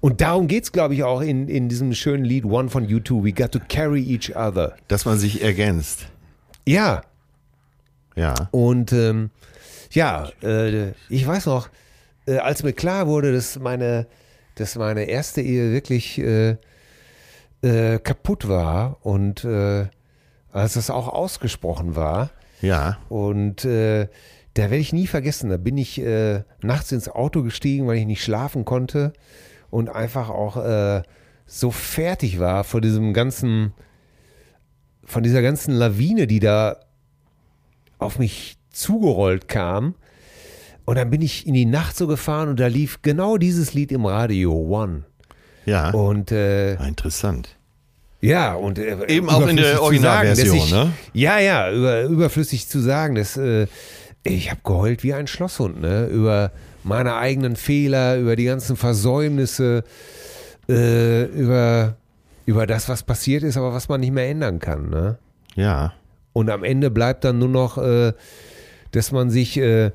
und 0.00 0.20
darum 0.20 0.46
geht 0.46 0.64
es, 0.64 0.72
glaube 0.72 0.94
ich, 0.94 1.02
auch 1.02 1.20
in, 1.20 1.48
in 1.48 1.68
diesem 1.68 1.92
schönen 1.92 2.24
Lied 2.24 2.44
One 2.44 2.70
von 2.70 2.86
U2, 2.86 3.24
We 3.24 3.32
Got 3.32 3.52
to 3.52 3.60
Carry 3.68 4.02
Each 4.02 4.34
Other. 4.34 4.76
Dass 4.88 5.04
man 5.04 5.18
sich 5.18 5.42
ergänzt. 5.42 6.06
Ja. 6.66 7.02
Ja. 8.16 8.34
Und 8.52 8.92
ähm, 8.92 9.30
ja, 9.94 10.30
äh, 10.42 10.92
ich 11.08 11.26
weiß 11.26 11.46
noch, 11.46 11.68
äh, 12.26 12.38
als 12.38 12.62
mir 12.62 12.72
klar 12.72 13.06
wurde, 13.06 13.32
dass 13.32 13.58
meine, 13.58 14.06
dass 14.54 14.76
meine 14.76 15.04
erste 15.04 15.42
Ehe 15.42 15.72
wirklich 15.72 16.18
äh, 16.18 16.56
äh, 17.62 17.98
kaputt 17.98 18.48
war 18.48 18.98
und 19.02 19.44
äh, 19.44 19.86
als 20.52 20.74
das 20.74 20.90
auch 20.90 21.08
ausgesprochen 21.08 21.96
war. 21.96 22.30
Ja. 22.60 22.98
Und 23.08 23.64
äh, 23.64 24.08
da 24.54 24.62
werde 24.64 24.76
ich 24.76 24.92
nie 24.92 25.06
vergessen. 25.06 25.50
Da 25.50 25.56
bin 25.56 25.78
ich 25.78 25.98
nachts 26.60 26.92
ins 26.92 27.08
Auto 27.08 27.42
gestiegen, 27.42 27.86
weil 27.86 27.96
ich 27.96 28.04
nicht 28.04 28.22
schlafen 28.22 28.66
konnte 28.66 29.14
und 29.70 29.88
einfach 29.88 30.28
auch 30.28 31.02
so 31.46 31.70
fertig 31.70 32.38
war 32.38 32.62
vor 32.62 32.82
diesem 32.82 33.14
ganzen, 33.14 33.72
von 35.04 35.22
dieser 35.22 35.40
ganzen 35.40 35.72
Lawine, 35.72 36.26
die 36.26 36.38
da 36.38 36.80
auf 37.98 38.18
mich 38.18 38.58
zugerollt 38.72 39.48
kam. 39.48 39.94
Und 40.84 40.96
dann 40.96 41.10
bin 41.10 41.22
ich 41.22 41.46
in 41.46 41.54
die 41.54 41.64
Nacht 41.66 41.96
so 41.96 42.06
gefahren 42.06 42.48
und 42.48 42.58
da 42.58 42.66
lief 42.66 43.02
genau 43.02 43.36
dieses 43.38 43.72
Lied 43.74 43.92
im 43.92 44.04
Radio, 44.04 44.52
One. 44.52 45.04
Ja. 45.64 45.90
Und 45.90 46.32
äh, 46.32 46.76
Ah, 46.78 46.86
Interessant. 46.88 47.56
ja, 48.20 48.54
und 48.54 48.78
äh, 48.80 49.06
Eben 49.06 49.28
auch 49.30 49.46
in 49.46 49.56
der 49.56 49.80
Originalversion, 49.80 50.58
sagen, 50.58 50.60
dass 50.60 50.66
ich, 50.66 50.72
ne? 50.72 50.92
Ja, 51.12 51.38
ja, 51.38 51.70
über, 51.70 52.02
überflüssig 52.02 52.66
zu 52.68 52.80
sagen, 52.80 53.14
dass 53.14 53.36
äh, 53.36 53.68
ich 54.24 54.50
habe 54.50 54.60
geheult 54.64 55.04
wie 55.04 55.14
ein 55.14 55.28
Schlosshund, 55.28 55.80
ne? 55.80 56.06
Über 56.06 56.50
meine 56.82 57.14
eigenen 57.14 57.54
Fehler, 57.54 58.18
über 58.18 58.34
die 58.34 58.44
ganzen 58.46 58.76
Versäumnisse, 58.76 59.84
äh, 60.68 61.24
über, 61.26 61.94
über 62.44 62.66
das, 62.66 62.88
was 62.88 63.04
passiert 63.04 63.44
ist, 63.44 63.56
aber 63.56 63.72
was 63.72 63.88
man 63.88 64.00
nicht 64.00 64.12
mehr 64.12 64.28
ändern 64.28 64.58
kann, 64.58 64.90
ne? 64.90 65.18
Ja. 65.54 65.92
Und 66.32 66.50
am 66.50 66.64
Ende 66.64 66.90
bleibt 66.90 67.22
dann 67.24 67.38
nur 67.38 67.48
noch, 67.48 67.78
äh, 67.78 68.12
dass 68.92 69.12
man 69.12 69.30
sich, 69.30 69.58
äh, 69.58 69.90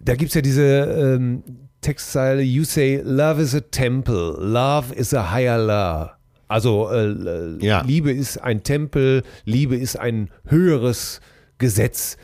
da 0.00 0.14
gibt 0.14 0.30
es 0.30 0.34
ja 0.34 0.40
diese 0.40 0.64
ähm, 0.64 1.42
Textzeile, 1.80 2.42
you 2.42 2.64
say, 2.64 3.00
love 3.04 3.40
is 3.40 3.54
a 3.54 3.60
temple, 3.60 4.36
love 4.38 4.94
is 4.94 5.12
a 5.14 5.32
higher 5.32 5.58
law. 5.58 6.10
Also 6.48 6.90
äh, 6.90 7.64
Ja. 7.64 7.82
Liebe 7.82 8.10
ist 8.10 8.38
ein 8.38 8.62
Tempel, 8.62 9.22
Liebe 9.44 9.76
ist 9.76 9.98
ein 9.98 10.30
höheres 10.46 11.20
Gesetz. 11.58 12.16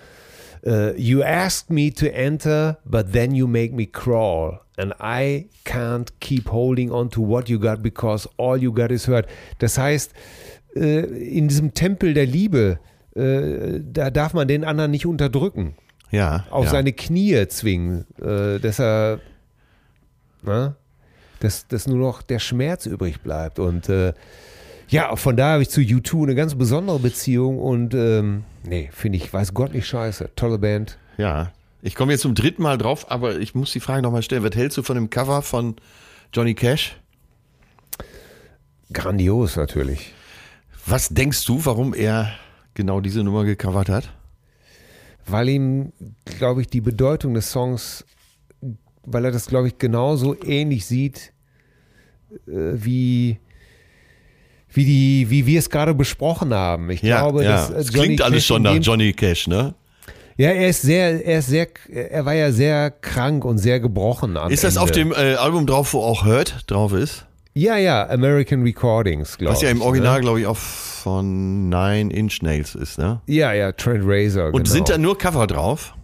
Äh, 0.64 0.98
you 0.98 1.22
asked 1.22 1.70
me 1.70 1.92
to 1.92 2.06
enter, 2.06 2.78
but 2.84 3.12
then 3.12 3.34
you 3.34 3.46
make 3.46 3.74
me 3.74 3.86
crawl. 3.86 4.60
And 4.76 4.92
I 4.98 5.48
can't 5.64 6.08
keep 6.20 6.50
holding 6.50 6.90
on 6.90 7.10
to 7.10 7.20
what 7.20 7.48
you 7.48 7.60
got 7.60 7.82
because 7.82 8.28
all 8.38 8.56
you 8.56 8.72
got 8.72 8.90
is 8.90 9.06
hurt. 9.06 9.26
Das 9.58 9.78
heißt, 9.78 10.12
äh, 10.74 11.00
in 11.00 11.48
diesem 11.48 11.74
Tempel 11.74 12.14
der 12.14 12.26
Liebe, 12.26 12.78
äh, 13.14 13.80
da 13.82 14.10
darf 14.10 14.34
man 14.34 14.48
den 14.48 14.64
anderen 14.64 14.90
nicht 14.90 15.06
unterdrücken, 15.06 15.74
Ja. 16.10 16.44
auf 16.50 16.66
ja. 16.66 16.70
seine 16.70 16.92
Knie 16.92 17.46
zwingen, 17.48 18.06
äh, 18.20 18.58
dass 18.60 18.78
er, 18.80 19.20
ne, 20.42 20.74
dass, 21.40 21.66
dass 21.68 21.86
nur 21.86 21.98
noch 21.98 22.22
der 22.22 22.38
Schmerz 22.38 22.86
übrig 22.86 23.20
bleibt. 23.20 23.58
Und 23.58 23.88
äh, 23.88 24.12
ja, 24.88 25.14
von 25.16 25.36
daher 25.36 25.54
habe 25.54 25.62
ich 25.62 25.70
zu 25.70 25.80
U2 25.80 26.24
eine 26.24 26.34
ganz 26.34 26.54
besondere 26.54 26.98
Beziehung 26.98 27.58
und 27.58 27.94
ähm, 27.94 28.44
nee, 28.64 28.90
finde 28.92 29.18
ich, 29.18 29.32
weiß 29.32 29.54
Gott 29.54 29.72
nicht 29.74 29.86
scheiße. 29.86 30.30
Tolle 30.36 30.58
Band. 30.58 30.98
Ja. 31.16 31.52
Ich 31.82 31.94
komme 31.94 32.12
jetzt 32.12 32.22
zum 32.22 32.34
dritten 32.34 32.62
Mal 32.62 32.78
drauf, 32.78 33.10
aber 33.10 33.38
ich 33.38 33.54
muss 33.54 33.72
die 33.72 33.80
Frage 33.80 34.02
nochmal 34.02 34.22
stellen. 34.22 34.42
Was 34.42 34.54
hältst 34.56 34.78
du 34.78 34.82
von 34.82 34.94
dem 34.96 35.10
Cover 35.10 35.42
von 35.42 35.76
Johnny 36.32 36.54
Cash? 36.54 36.96
Grandios 38.92 39.56
natürlich. 39.56 40.12
Was 40.86 41.08
denkst 41.08 41.44
du, 41.46 41.64
warum 41.64 41.94
er 41.94 42.32
genau 42.74 43.00
diese 43.00 43.22
Nummer 43.22 43.44
gecovert 43.44 43.88
hat? 43.88 44.12
weil 45.26 45.48
ihm, 45.48 45.92
glaube 46.24 46.60
ich, 46.60 46.68
die 46.68 46.80
Bedeutung 46.80 47.34
des 47.34 47.50
Songs, 47.50 48.04
weil 49.04 49.24
er 49.24 49.32
das, 49.32 49.46
glaube 49.46 49.68
ich, 49.68 49.78
genauso 49.78 50.36
ähnlich 50.42 50.86
sieht, 50.86 51.32
äh, 52.46 52.72
wie, 52.74 53.38
wie, 54.72 54.84
die, 54.84 55.30
wie 55.30 55.46
wir 55.46 55.58
es 55.58 55.70
gerade 55.70 55.94
besprochen 55.94 56.52
haben. 56.52 56.90
Ich 56.90 57.00
glaube, 57.00 57.44
dass 57.44 57.70
äh, 57.70 57.74
es 57.74 57.92
Johnny 57.92 58.06
klingt 58.06 58.22
alles 58.22 58.36
Cash 58.38 58.46
schon 58.46 58.64
in 58.66 58.76
nach 58.76 58.82
Johnny 58.84 59.12
Cash, 59.12 59.46
ne? 59.46 59.74
Ja, 60.36 60.50
er 60.50 60.68
ist 60.68 60.82
sehr, 60.82 61.24
er 61.24 61.38
ist 61.38 61.46
sehr, 61.46 61.68
er 61.88 62.24
war 62.24 62.34
ja 62.34 62.50
sehr 62.50 62.90
krank 62.90 63.44
und 63.44 63.58
sehr 63.58 63.78
gebrochen. 63.78 64.36
Ist 64.48 64.64
das 64.64 64.74
Ende. 64.74 64.80
auf 64.82 64.90
dem 64.90 65.12
äh, 65.12 65.34
Album 65.34 65.64
drauf, 65.64 65.94
wo 65.94 66.00
auch 66.00 66.24
Hurt 66.24 66.64
drauf 66.66 66.92
ist? 66.92 67.24
Ja, 67.56 67.76
ja, 67.76 68.08
American 68.10 68.62
Recordings, 68.62 69.38
glaube 69.38 69.52
ich. 69.52 69.56
Was 69.56 69.62
ja 69.62 69.70
im 69.70 69.80
Original, 69.80 70.16
Ne? 70.16 70.20
glaube 70.22 70.40
ich, 70.40 70.46
auch 70.46 70.56
von 70.56 71.68
Nine 71.68 72.12
Inch 72.12 72.42
Nails 72.42 72.74
ist, 72.74 72.98
ne? 72.98 73.20
Ja, 73.26 73.52
ja, 73.52 73.70
Trent 73.70 74.02
Razor. 74.04 74.46
Und 74.46 74.64
genau. 74.64 74.70
sind 74.70 74.88
da 74.88 74.98
nur 74.98 75.16
Cover 75.16 75.46
drauf? 75.46 75.94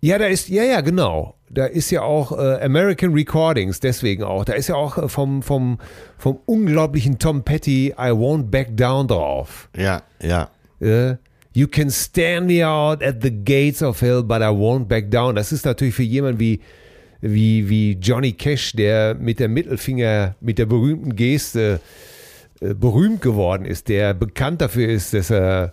Ja, 0.00 0.18
da 0.18 0.26
ist, 0.26 0.48
ja, 0.48 0.62
ja, 0.62 0.80
genau. 0.82 1.34
Da 1.50 1.66
ist 1.66 1.90
ja 1.90 2.02
auch 2.02 2.32
äh, 2.32 2.62
American 2.62 3.12
Recordings, 3.14 3.80
deswegen 3.80 4.22
auch. 4.22 4.44
Da 4.44 4.52
ist 4.52 4.68
ja 4.68 4.76
auch 4.76 4.98
äh, 4.98 5.08
vom, 5.08 5.42
vom, 5.42 5.78
vom 6.18 6.38
unglaublichen 6.46 7.18
Tom 7.18 7.42
Petty 7.42 7.88
I 7.98 8.10
Won't 8.10 8.44
Back 8.50 8.76
Down 8.76 9.08
drauf. 9.08 9.68
Ja, 9.76 10.02
ja. 10.22 10.50
Äh, 10.80 11.16
you 11.52 11.66
can 11.66 11.90
stand 11.90 12.46
me 12.46 12.64
out 12.64 13.02
at 13.02 13.22
the 13.22 13.30
gates 13.30 13.82
of 13.82 14.00
hell, 14.00 14.22
but 14.22 14.38
I 14.38 14.50
won't 14.50 14.84
back 14.84 15.10
down. 15.10 15.34
Das 15.34 15.50
ist 15.50 15.64
natürlich 15.64 15.94
für 15.94 16.02
jemanden 16.04 16.38
wie, 16.38 16.60
wie, 17.20 17.68
wie 17.68 17.92
Johnny 18.00 18.32
Cash, 18.32 18.72
der 18.72 19.14
mit 19.14 19.40
der 19.40 19.48
Mittelfinger, 19.48 20.34
mit 20.40 20.58
der 20.58 20.66
berühmten 20.66 21.16
Geste 21.16 21.80
äh, 22.60 22.74
berühmt 22.74 23.22
geworden 23.22 23.64
ist, 23.64 23.88
der 23.88 24.14
bekannt 24.14 24.60
dafür 24.60 24.88
ist, 24.88 25.14
dass 25.14 25.30
er 25.30 25.72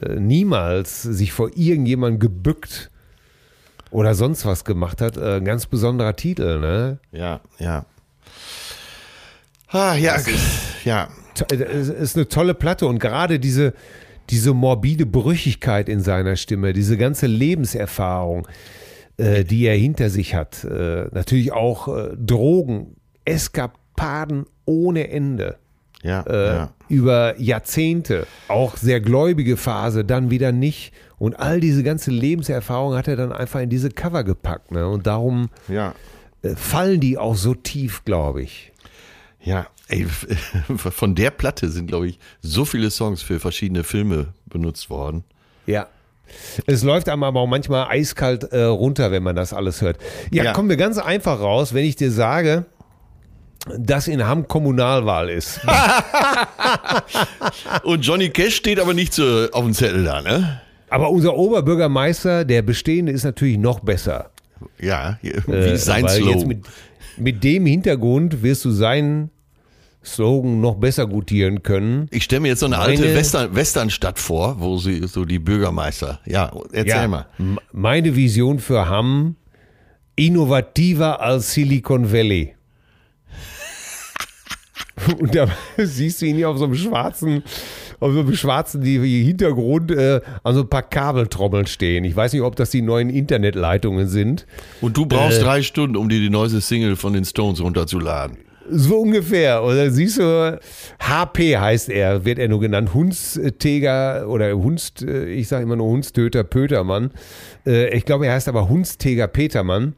äh, 0.00 0.14
niemals 0.14 1.02
sich 1.02 1.32
vor 1.32 1.50
irgendjemandem 1.54 2.20
gebückt 2.20 2.90
oder 3.90 4.14
sonst 4.14 4.44
was 4.44 4.64
gemacht 4.64 5.00
hat. 5.00 5.16
Äh, 5.16 5.36
ein 5.36 5.44
ganz 5.44 5.66
besonderer 5.66 6.16
Titel, 6.16 6.60
ne? 6.60 6.98
Ja, 7.12 7.40
ja. 7.58 7.86
Ah, 9.68 9.94
ja, 9.94 10.16
ja. 10.84 11.08
Äh, 11.50 11.54
Es 11.56 11.88
ist 11.88 12.16
eine 12.16 12.28
tolle 12.28 12.54
Platte 12.54 12.86
und 12.86 12.98
gerade 12.98 13.38
diese, 13.38 13.74
diese 14.30 14.54
morbide 14.54 15.06
Brüchigkeit 15.06 15.88
in 15.88 16.00
seiner 16.00 16.36
Stimme, 16.36 16.72
diese 16.72 16.96
ganze 16.96 17.26
Lebenserfahrung, 17.26 18.46
äh, 19.18 19.44
die 19.44 19.64
er 19.66 19.76
hinter 19.76 20.10
sich 20.10 20.34
hat, 20.34 20.64
äh, 20.64 21.06
natürlich 21.12 21.52
auch 21.52 21.88
äh, 21.88 22.16
Drogen, 22.16 22.96
Eskapaden 23.24 24.44
ohne 24.64 25.08
Ende. 25.08 25.56
Ja, 26.02 26.22
Äh, 26.26 26.46
ja. 26.56 26.72
über 26.88 27.40
Jahrzehnte, 27.40 28.26
auch 28.48 28.76
sehr 28.76 29.00
gläubige 29.00 29.56
Phase, 29.56 30.04
dann 30.04 30.30
wieder 30.30 30.52
nicht. 30.52 30.92
Und 31.18 31.34
all 31.40 31.58
diese 31.60 31.82
ganze 31.82 32.10
Lebenserfahrung 32.10 32.94
hat 32.94 33.08
er 33.08 33.16
dann 33.16 33.32
einfach 33.32 33.60
in 33.60 33.70
diese 33.70 33.88
Cover 33.90 34.22
gepackt. 34.22 34.70
Ne? 34.70 34.86
Und 34.86 35.06
darum 35.06 35.48
Ja. 35.68 35.94
äh, 36.42 36.54
fallen 36.54 37.00
die 37.00 37.16
auch 37.18 37.34
so 37.34 37.54
tief, 37.54 38.04
glaube 38.04 38.42
ich. 38.42 38.72
Ja, 39.42 39.66
ey, 39.88 40.06
von 40.76 41.14
der 41.14 41.30
Platte 41.30 41.70
sind, 41.70 41.86
glaube 41.86 42.08
ich, 42.08 42.18
so 42.40 42.64
viele 42.64 42.90
Songs 42.90 43.22
für 43.22 43.40
verschiedene 43.40 43.82
Filme 43.82 44.28
benutzt 44.46 44.90
worden. 44.90 45.24
Ja. 45.66 45.88
Es 46.66 46.82
läuft 46.82 47.08
einem 47.08 47.22
aber 47.22 47.40
auch 47.40 47.46
manchmal 47.46 47.86
eiskalt 47.88 48.44
äh, 48.52 48.62
runter, 48.62 49.10
wenn 49.10 49.22
man 49.22 49.36
das 49.36 49.52
alles 49.52 49.80
hört. 49.82 49.98
Ja, 50.30 50.44
Ja. 50.44 50.52
kommen 50.52 50.68
wir 50.68 50.76
ganz 50.76 50.98
einfach 50.98 51.40
raus, 51.40 51.74
wenn 51.74 51.84
ich 51.84 51.96
dir 51.96 52.10
sage, 52.10 52.66
dass 53.78 54.06
in 54.08 54.26
Hamm 54.26 54.46
Kommunalwahl 54.46 55.28
ist. 55.30 55.60
Und 57.84 58.04
Johnny 58.06 58.30
Cash 58.30 58.56
steht 58.56 58.78
aber 58.80 58.94
nicht 58.94 59.12
so 59.12 59.48
auf 59.52 59.64
dem 59.64 59.74
Zettel 59.74 60.04
da, 60.04 60.22
ne? 60.22 60.60
aber 60.88 61.10
unser 61.10 61.34
Oberbürgermeister, 61.34 62.44
der 62.44 62.62
bestehende, 62.62 63.12
ist 63.12 63.24
natürlich 63.24 63.58
noch 63.58 63.80
besser. 63.80 64.30
Ja, 64.80 65.18
wie 65.22 65.30
Äh, 65.52 65.76
sein 65.76 66.08
Slogan. 66.08 66.46
mit, 66.46 66.64
mit 67.16 67.44
dem 67.44 67.66
Hintergrund 67.66 68.42
wirst 68.42 68.64
du 68.64 68.70
seinen 68.70 69.30
Slogan 70.06 70.60
noch 70.60 70.76
besser 70.76 71.06
gutieren 71.06 71.62
können. 71.62 72.06
Ich 72.10 72.24
stelle 72.24 72.40
mir 72.40 72.48
jetzt 72.48 72.60
so 72.60 72.66
eine 72.66 72.78
alte 72.78 73.02
Meine- 73.02 73.14
Western, 73.14 73.54
Westernstadt 73.54 74.18
vor, 74.18 74.60
wo 74.60 74.78
sie 74.78 75.06
so 75.06 75.24
die 75.24 75.38
Bürgermeister. 75.38 76.20
Ja, 76.26 76.52
erzähl 76.72 77.08
mal. 77.08 77.26
m- 77.38 77.58
Meine 77.72 78.14
Vision 78.16 78.58
für 78.60 78.88
Hamm, 78.88 79.36
innovativer 80.14 81.20
als 81.20 81.52
Silicon 81.52 82.12
Valley. 82.12 82.54
Und 85.18 85.34
da 85.34 85.48
siehst 85.76 86.22
du 86.22 86.26
ihn 86.26 86.36
hier 86.36 86.48
auf 86.48 86.58
so 86.58 86.64
einem 86.64 86.74
schwarzen, 86.74 87.42
auf 88.00 88.12
so 88.12 88.20
einem 88.20 88.34
schwarzen 88.34 88.82
Hintergrund 88.82 89.90
äh, 89.90 90.20
an 90.42 90.54
so 90.54 90.60
ein 90.62 90.68
paar 90.70 90.82
Kabeltrommeln 90.82 91.66
stehen. 91.66 92.04
Ich 92.04 92.16
weiß 92.16 92.32
nicht, 92.32 92.42
ob 92.42 92.56
das 92.56 92.70
die 92.70 92.82
neuen 92.82 93.10
Internetleitungen 93.10 94.06
sind. 94.08 94.46
Und 94.80 94.96
du 94.96 95.02
Äh. 95.02 95.06
brauchst 95.06 95.42
drei 95.42 95.62
Stunden, 95.62 95.96
um 95.96 96.08
dir 96.08 96.20
die 96.20 96.30
neueste 96.30 96.60
Single 96.60 96.96
von 96.96 97.12
den 97.12 97.24
Stones 97.24 97.60
runterzuladen. 97.60 98.38
So 98.70 99.00
ungefähr. 99.00 99.60
Dann 99.60 99.90
siehst 99.90 100.18
du, 100.18 100.58
HP 101.00 101.56
heißt 101.58 101.88
er, 101.88 102.24
wird 102.24 102.38
er 102.38 102.48
nur 102.48 102.60
genannt, 102.60 102.94
Hundsteger 102.94 104.28
oder 104.28 104.52
Hunst, 104.52 105.02
äh, 105.02 105.26
ich 105.26 105.48
sage 105.48 105.62
immer 105.64 105.76
nur 105.76 105.88
Hundstöter 105.88 106.44
Pötermann. 106.44 107.10
Äh, 107.66 107.96
Ich 107.96 108.04
glaube, 108.04 108.26
er 108.26 108.34
heißt 108.34 108.48
aber 108.48 108.68
Hundsteger 108.68 109.28
Petermann. 109.28 109.94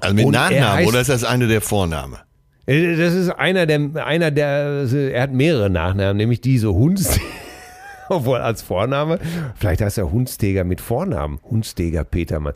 Also 0.00 0.14
mit 0.14 0.26
Und 0.26 0.32
Nachnamen 0.32 0.84
heißt- 0.84 0.88
oder 0.88 1.00
ist 1.00 1.10
das 1.10 1.24
eine 1.24 1.46
der 1.48 1.60
Vorname? 1.60 2.18
Äh, 2.66 2.96
Das 2.96 3.14
ist 3.14 3.30
einer 3.30 3.66
der, 3.66 4.04
einer 4.06 4.30
der, 4.30 4.86
er 4.92 5.22
hat 5.22 5.32
mehrere 5.32 5.70
Nachnamen, 5.70 6.16
nämlich 6.16 6.40
diese 6.40 6.72
Hunds, 6.72 7.18
obwohl 8.08 8.38
als 8.38 8.62
Vorname, 8.62 9.18
vielleicht 9.56 9.80
heißt 9.80 9.98
er 9.98 10.10
Hundsteger 10.10 10.64
mit 10.64 10.80
Vornamen, 10.80 11.38
Hundsteger 11.48 12.04
Petermann. 12.04 12.54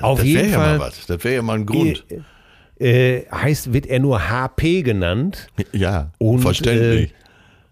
Auf 0.00 0.18
Das 0.18 0.26
wäre 0.26 0.38
jeden 0.42 0.52
ja 0.52 0.58
mal 0.58 0.78
Fall 0.78 0.88
was. 0.88 1.06
Das 1.06 1.22
wäre 1.24 1.34
ja 1.36 1.42
mal 1.42 1.58
ein 1.58 1.66
Grund. 1.66 2.04
Äh, 2.78 3.22
heißt, 3.32 3.72
wird 3.72 3.86
er 3.86 4.00
nur 4.00 4.28
HP 4.28 4.82
genannt. 4.82 5.48
Ja, 5.72 6.12
Und, 6.18 6.40
verständlich. 6.40 7.10
Äh, 7.10 7.14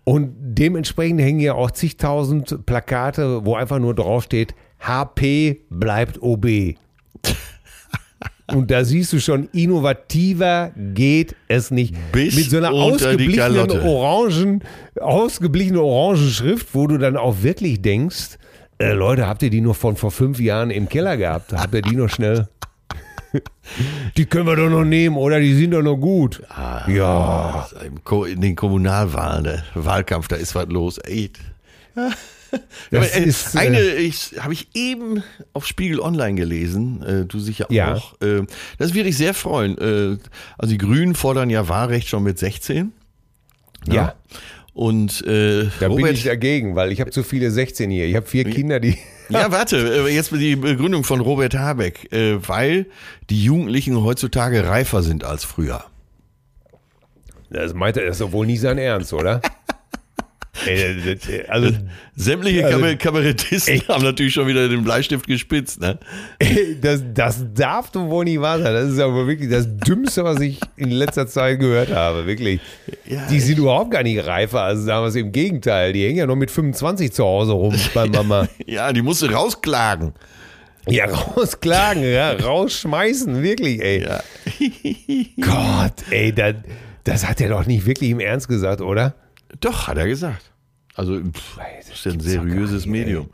und 0.05 0.35
dementsprechend 0.39 1.21
hängen 1.21 1.41
ja 1.41 1.55
auch 1.55 1.71
zigtausend 1.71 2.67
Plakate, 2.67 3.45
wo 3.47 3.55
einfach 3.55 3.79
nur 3.79 3.95
draufsteht, 3.95 4.55
HP 4.81 5.63
bleibt 5.71 6.23
OB. 6.23 6.47
Und 8.53 8.71
da 8.71 8.85
siehst 8.85 9.11
du 9.15 9.21
schon, 9.21 9.49
innovativer 9.53 10.73
geht 10.77 11.35
es 11.49 11.71
nicht. 11.71 11.95
Bis 12.13 12.37
Mit 12.37 12.51
so 12.51 12.59
einer 12.59 12.73
ausgeblichenen 12.73 13.71
orangen, 13.71 14.63
ausgeblichenen 15.01 15.81
orangen 15.81 16.29
Schrift, 16.29 16.75
wo 16.75 16.87
du 16.87 16.99
dann 16.99 17.17
auch 17.17 17.37
wirklich 17.43 17.81
denkst, 17.81 18.37
äh, 18.79 18.93
Leute, 18.93 19.27
habt 19.27 19.43
ihr 19.43 19.49
die 19.49 19.63
noch 19.63 19.77
von 19.77 19.97
vor 19.97 20.11
fünf 20.11 20.41
Jahren 20.41 20.71
im 20.71 20.91
Keller 20.91 21.17
gehabt? 21.17 21.55
Habt 21.55 21.75
ihr 21.75 21.81
die 21.81 21.97
noch 21.97 22.09
schnell? 22.09 22.49
Die 24.17 24.27
können 24.27 24.47
wir 24.47 24.57
doch 24.57 24.71
noch 24.71 24.85
nehmen, 24.85 25.17
oder? 25.17 25.41
Die 25.41 25.55
sind 25.55 25.73
doch 25.73 25.83
noch 25.83 25.97
gut. 25.97 26.43
Ah. 26.49 26.89
ja. 26.89 27.69
In 28.29 28.41
den 28.41 28.57
Kommunalwahlen, 28.57 29.45
der 29.45 29.65
Wahlkampf, 29.75 30.29
da 30.29 30.37
ist 30.37 30.55
was 30.55 30.69
los. 30.69 30.99
Ey. 30.99 31.31
Ja, 31.97 32.11
aber, 32.99 33.15
äh, 33.15 33.25
ist, 33.25 33.55
äh, 33.55 33.59
eine 33.59 33.81
ich, 33.81 34.33
habe 34.39 34.53
ich 34.53 34.69
eben 34.75 35.23
auf 35.53 35.67
Spiegel 35.67 36.01
Online 36.01 36.35
gelesen, 36.35 37.03
äh, 37.03 37.25
du 37.25 37.39
sicher 37.39 37.67
Ja. 37.71 37.95
auch. 37.95 38.21
Äh, 38.21 38.43
das 38.79 38.95
würde 38.95 39.09
ich 39.09 39.17
sehr 39.17 39.35
freuen. 39.35 39.77
Äh, 39.79 40.19
also 40.59 40.73
die 40.73 40.79
Grünen 40.79 41.15
fordern 41.15 41.51
ja 41.51 41.69
Wahlrecht 41.69 42.09
schon 42.09 42.23
mit 42.23 42.39
16. 42.39 42.93
Ja. 43.89 44.15
Und 44.73 45.25
äh, 45.27 45.65
Da 45.79 45.89
bin 45.89 45.99
Robert, 45.99 46.13
ich 46.13 46.25
dagegen, 46.25 46.75
weil 46.75 46.91
ich 46.91 47.01
habe 47.01 47.11
zu 47.11 47.23
viele 47.23 47.51
16 47.51 47.91
hier. 47.91 48.07
Ich 48.07 48.17
habe 48.17 48.27
vier 48.27 48.45
Kinder, 48.45 48.81
die. 48.81 48.99
Ja, 49.29 49.51
warte, 49.51 50.07
äh, 50.07 50.15
jetzt 50.15 50.33
die 50.33 50.57
Begründung 50.57 51.05
von 51.05 51.21
Robert 51.21 51.55
Habeck, 51.55 52.13
äh, 52.13 52.37
weil 52.47 52.87
die 53.31 53.43
Jugendlichen 53.43 54.03
heutzutage 54.03 54.67
reifer 54.69 55.03
sind 55.03 55.25
als 55.25 55.45
früher. 55.45 55.85
Das 57.51 57.73
meint 57.73 57.97
er, 57.97 58.07
das 58.07 58.17
ist 58.17 58.21
doch 58.21 58.33
wohl 58.33 58.47
nie 58.47 58.57
sein 58.57 58.79
Ernst, 58.79 59.13
oder? 59.13 59.41
Ey, 60.67 61.45
also, 61.49 61.71
Sämtliche 62.15 62.65
Also- 62.67 62.97
Kabarettisten 62.97 63.81
haben 63.89 64.05
natürlich 64.05 64.33
schon 64.35 64.47
wieder 64.47 64.69
den 64.69 64.85
Bleistift 64.85 65.27
gespitzt, 65.27 65.81
ne? 65.81 65.99
das, 66.81 67.03
das 67.13 67.45
darf 67.55 67.91
doch 67.91 68.09
wohl 68.09 68.25
nicht 68.25 68.41
wahr 68.41 68.61
sein. 68.61 68.73
Das 68.73 68.89
ist 68.91 69.01
aber 69.01 69.27
wirklich 69.27 69.51
das 69.51 69.67
Dümmste, 69.79 70.23
was 70.23 70.41
ich 70.41 70.61
in 70.77 70.91
letzter 70.91 71.27
Zeit 71.27 71.59
gehört 71.59 71.91
habe. 71.93 72.27
Wirklich. 72.27 72.61
Ja, 73.05 73.27
die 73.29 73.41
sind 73.41 73.59
überhaupt 73.59 73.91
gar 73.91 74.05
nicht 74.05 74.25
reifer. 74.25 74.63
Also 74.63 74.87
wir 74.87 74.95
es 75.07 75.17
im 75.17 75.33
Gegenteil. 75.33 75.93
Die 75.93 76.07
hängen 76.07 76.19
ja 76.19 76.27
noch 76.27 76.37
mit 76.37 76.51
25 76.53 77.13
zu 77.13 77.25
Hause 77.25 77.53
rum 77.53 77.75
bei 77.93 78.07
Mama. 78.07 78.49
Ja, 78.67 78.93
die 78.93 79.03
musst 79.03 79.23
du 79.23 79.27
rausklagen. 79.27 80.13
Ja, 80.89 81.07
rausklagen, 81.07 82.03
ja, 82.05 82.33
rausschmeißen, 82.33 83.43
wirklich, 83.43 83.81
ey. 83.83 84.03
Ja. 84.05 84.21
Gott, 85.41 85.95
ey, 86.11 86.33
das, 86.33 86.55
das 87.05 87.27
hat 87.29 87.41
er 87.41 87.49
doch 87.49 87.67
nicht 87.67 87.87
wirklich 87.87 88.11
im 88.11 88.21
Ernst 88.21 88.49
gesagt, 88.49 88.81
oder? 88.81 89.15
Doch, 89.61 89.89
hat 89.89 89.97
er 89.99 90.07
gesagt. 90.07 90.51
Also, 90.95 91.21
pff, 91.21 91.59
das 91.79 91.91
ist 91.91 92.05
ja 92.05 92.13
ein 92.13 92.21
seriöses 92.21 92.87
Medium. 92.87 93.31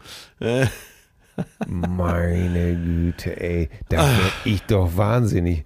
Meine 1.66 2.74
Güte, 2.84 3.40
ey. 3.40 3.68
Da 3.88 3.98
werd 3.98 4.32
ich 4.44 4.62
doch 4.62 4.96
wahnsinnig. 4.96 5.64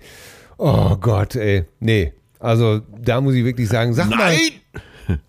Oh 0.58 0.96
Gott, 0.96 1.36
ey. 1.36 1.64
Nee. 1.80 2.12
Also, 2.38 2.80
da 3.00 3.20
muss 3.20 3.34
ich 3.34 3.44
wirklich 3.44 3.68
sagen, 3.68 3.92
sag 3.94 4.08
mal. 4.10 4.16
Nein! 4.16 4.38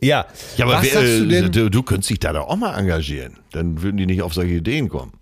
Ja, 0.00 0.26
Ja, 0.58 0.66
aber 0.66 0.74
was 0.74 0.82
wer, 0.84 0.92
sagst 0.92 1.18
du 1.20 1.24
äh, 1.24 1.28
denn? 1.28 1.52
du, 1.52 1.70
du 1.70 1.82
könntest 1.82 2.10
dich 2.10 2.18
da 2.18 2.34
doch 2.34 2.46
auch 2.48 2.56
mal 2.56 2.76
engagieren. 2.78 3.38
Dann 3.52 3.80
würden 3.80 3.96
die 3.96 4.04
nicht 4.04 4.20
auf 4.20 4.34
solche 4.34 4.54
Ideen 4.56 4.90
kommen. 4.90 5.12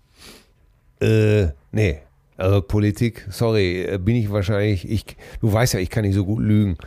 Äh, 0.99 1.47
nee. 1.71 1.99
Also 2.35 2.61
Politik, 2.61 3.27
sorry, 3.29 3.83
äh, 3.83 3.99
bin 3.99 4.15
ich 4.15 4.31
wahrscheinlich, 4.31 4.89
ich, 4.89 5.05
du 5.39 5.53
weißt 5.53 5.75
ja, 5.75 5.79
ich 5.79 5.89
kann 5.89 6.03
nicht 6.03 6.15
so 6.15 6.25
gut 6.25 6.41
lügen. 6.41 6.77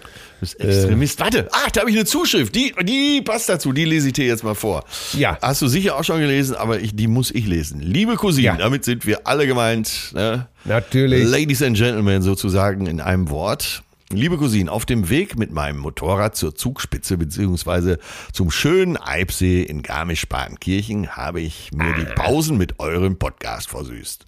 Bist 0.40 0.58
Extremist. 0.60 1.20
Warte, 1.20 1.48
ach, 1.52 1.70
da 1.70 1.80
habe 1.80 1.90
ich 1.90 1.96
eine 1.96 2.04
Zuschrift. 2.04 2.54
Die, 2.54 2.74
die 2.82 3.22
passt 3.22 3.48
dazu. 3.48 3.72
Die 3.72 3.84
lese 3.84 4.08
ich 4.08 4.12
dir 4.14 4.26
jetzt 4.26 4.42
mal 4.44 4.54
vor. 4.54 4.84
Ja. 5.12 5.38
Hast 5.40 5.62
du 5.62 5.68
sicher 5.68 5.96
auch 5.96 6.04
schon 6.04 6.20
gelesen, 6.20 6.56
aber 6.56 6.80
ich, 6.80 6.96
die 6.96 7.06
muss 7.06 7.30
ich 7.30 7.46
lesen. 7.46 7.80
Liebe 7.80 8.16
Cousinen, 8.16 8.44
Ja. 8.44 8.56
damit 8.56 8.84
sind 8.84 9.06
wir 9.06 9.26
alle 9.26 9.46
gemeint. 9.46 10.10
Ne? 10.14 10.46
Natürlich. 10.64 11.24
Ladies 11.28 11.62
and 11.62 11.76
Gentlemen 11.76 12.22
sozusagen 12.22 12.86
in 12.86 13.00
einem 13.00 13.30
Wort. 13.30 13.82
Liebe 14.12 14.36
Cousinen, 14.38 14.68
auf 14.68 14.86
dem 14.86 15.08
Weg 15.10 15.36
mit 15.36 15.50
meinem 15.50 15.78
Motorrad 15.78 16.36
zur 16.36 16.54
Zugspitze 16.54 17.16
beziehungsweise 17.18 17.98
zum 18.32 18.52
schönen 18.52 18.96
Eibsee 18.96 19.62
in 19.62 19.82
Garmisch-Partenkirchen 19.82 21.16
habe 21.16 21.40
ich 21.40 21.70
mir 21.72 21.92
die 21.94 22.04
Pausen 22.04 22.56
mit 22.56 22.78
eurem 22.78 23.18
Podcast 23.18 23.68
versüßt. 23.68 24.26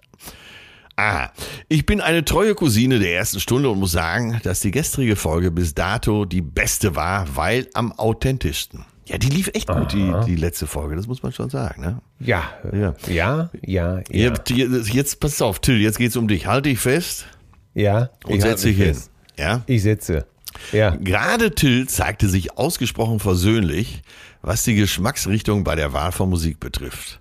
Aha. 0.99 1.31
Ich 1.69 1.87
bin 1.87 2.01
eine 2.01 2.25
treue 2.25 2.57
Cousine 2.57 2.99
der 2.99 3.15
ersten 3.15 3.39
Stunde 3.39 3.71
und 3.71 3.79
muss 3.79 3.93
sagen, 3.93 4.41
dass 4.43 4.59
die 4.59 4.73
gestrige 4.73 5.15
Folge 5.15 5.53
bis 5.53 5.73
dato 5.73 6.25
die 6.25 6.41
beste 6.41 6.97
war, 6.97 7.37
weil 7.37 7.69
am 7.75 7.93
authentischsten. 7.93 8.85
Ja, 9.07 9.17
die 9.17 9.29
lief 9.29 9.49
echt 9.55 9.69
gut, 9.69 9.93
die, 9.93 10.13
die 10.27 10.35
letzte 10.35 10.67
Folge, 10.67 10.97
das 10.97 11.07
muss 11.07 11.23
man 11.23 11.33
schon 11.33 11.51
sagen. 11.51 11.81
Ne? 11.83 12.03
Ja, 12.19 12.51
Ja. 12.73 12.95
ja, 13.07 13.49
ja, 13.65 13.99
ja. 13.99 14.03
Jetzt, 14.11 14.51
jetzt, 14.51 15.21
pass 15.21 15.41
auf, 15.41 15.61
Till, 15.61 15.81
jetzt 15.81 15.99
geht's 15.99 16.17
um 16.17 16.27
dich. 16.27 16.47
Halt 16.47 16.67
dich 16.67 16.81
fest 16.81 17.27
ja 17.75 18.11
und 18.25 18.35
ich 18.35 18.43
setz 18.43 18.51
halte 18.51 18.67
dich 18.67 18.77
hin. 18.77 18.87
fest. 18.95 19.11
Ja? 19.39 19.63
Ich 19.67 19.83
setze. 19.85 20.27
Ja. 20.73 20.97
Gerade 20.97 21.55
Till 21.55 21.87
zeigte 21.89 22.29
sich 22.29 22.59
ausgesprochen 22.59 23.21
versöhnlich, 23.21 24.03
was 24.43 24.65
die 24.65 24.75
Geschmacksrichtung 24.75 25.63
bei 25.63 25.77
der 25.77 25.93
Wahl 25.93 26.11
von 26.11 26.29
Musik 26.29 26.59
betrifft. 26.59 27.21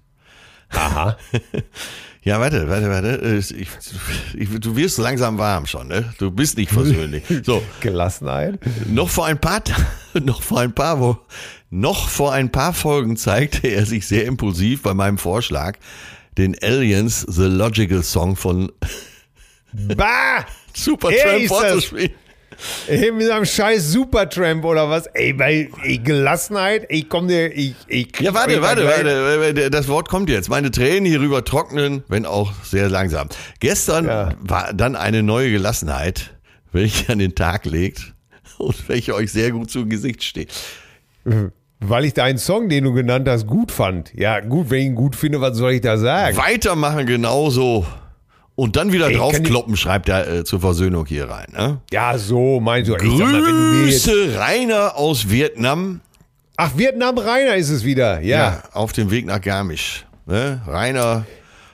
Aha. 0.70 1.16
Ja, 2.28 2.42
warte, 2.42 2.68
warte, 2.68 2.90
warte. 2.90 3.38
Ich, 3.58 3.70
ich, 4.36 4.60
du 4.60 4.76
wirst 4.76 4.98
langsam 4.98 5.38
warm 5.38 5.66
schon, 5.66 5.88
ne? 5.88 6.14
Du 6.18 6.30
bist 6.30 6.58
nicht 6.58 6.72
versöhnlich. 6.72 7.24
So, 7.44 7.64
Gelassenheit. 7.80 8.60
noch 8.86 9.08
vor 9.08 9.28
ein 9.28 9.40
paar, 9.40 9.64
noch 10.14 10.42
vor 10.42 10.60
ein 10.60 10.76
paar, 10.76 11.00
Wo 11.00 11.18
noch 11.70 12.10
vor 12.10 12.34
ein 12.34 12.52
paar 12.52 12.74
Folgen 12.74 13.16
zeigte 13.16 13.70
er 13.70 13.86
sich 13.86 14.08
sehr 14.08 14.26
impulsiv 14.26 14.82
bei 14.82 14.94
meinem 14.94 15.18
Vorschlag, 15.18 15.78
den 16.38 16.54
Aliens 16.62 17.26
The 17.30 17.46
Logical 17.46 18.04
Song 18.04 18.36
von 18.36 18.74
Bah! 19.72 20.46
Supertramp 20.74 21.44
Er 21.44 21.48
vorzuspielen. 21.48 22.12
Ey, 22.88 23.12
mit 23.12 23.30
einem 23.30 23.46
scheiß 23.46 23.92
Supertramp 23.92 24.66
oder 24.66 24.90
was? 24.90 25.06
Ey, 25.08 25.34
bei 25.34 25.70
ey, 25.84 25.98
Gelassenheit, 26.00 26.86
ich 26.90 27.08
komm 27.08 27.28
dir, 27.28 27.56
ich, 27.56 27.76
ich 27.88 28.08
Ja, 28.20 28.34
warte, 28.34 28.62
warte, 28.62 28.82
gleich- 28.82 29.06
warte. 29.06 29.70
Das 29.70 29.88
Wort 29.88 30.10
kommt 30.10 30.30
jetzt. 30.30 30.50
Meine 30.50 30.72
Tränen 30.72 31.06
hierüber 31.06 31.44
trocknen, 31.46 32.04
wenn 32.08 32.26
auch 32.26 32.52
sehr 32.64 32.90
langsam. 32.90 33.30
Gestern 33.60 34.06
Ja. 34.06 34.34
war 34.40 34.74
dann 34.74 34.96
eine 34.96 35.22
neue 35.22 35.52
Gelassenheit, 35.52 36.32
welche 36.72 37.12
an 37.12 37.20
den 37.20 37.36
Tag 37.36 37.66
legt 37.66 38.14
und 38.58 38.90
welche 38.90 39.14
euch 39.14 39.32
sehr 39.32 39.52
gut 39.52 39.70
zu 39.70 39.86
Gesicht 39.88 40.24
steht. 40.24 40.52
Weil 41.80 42.06
ich 42.06 42.14
deinen 42.16 42.40
Song, 42.40 42.70
den 42.70 42.86
du 42.86 42.94
genannt 42.94 43.28
hast, 43.30 43.46
gut 43.46 43.72
fand. 43.72 44.12
Ja, 44.16 44.40
gut, 44.40 44.72
wenn 44.72 44.80
ich 44.80 44.86
ihn 44.88 44.96
gut 44.96 45.16
finde, 45.16 45.42
was 45.42 45.58
soll 45.58 45.74
ich 45.74 45.82
da 45.82 45.98
sagen? 45.98 46.36
Weitermachen 46.38 47.06
genauso. 47.06 47.86
Und 48.60 48.76
dann 48.76 48.92
wieder 48.92 49.10
Ey, 49.10 49.16
draufkloppen, 49.16 49.78
schreibt 49.78 50.10
er 50.10 50.28
äh, 50.28 50.44
zur 50.44 50.60
Versöhnung 50.60 51.06
hier 51.06 51.30
rein. 51.30 51.46
Ne? 51.54 51.80
Ja, 51.92 52.18
so 52.18 52.60
meinst 52.60 52.90
du. 52.90 52.94
Sag 52.94 53.04
mal, 53.04 53.42
Grüße 53.42 54.36
Rainer 54.36 54.96
aus 54.96 55.30
Vietnam. 55.30 56.02
ach, 56.56 56.72
Vietnam 56.76 57.20
Rainer 57.20 57.56
ist 57.56 57.70
es 57.70 57.86
wieder. 57.86 58.20
Ja. 58.22 58.38
Ja, 58.38 58.64
auf 58.74 58.94
dem 58.94 59.12
Weg 59.12 59.28
nach 59.28 59.40
Garmisch. 59.40 60.08
Ne? 60.26 60.60
Rainer 60.66 61.28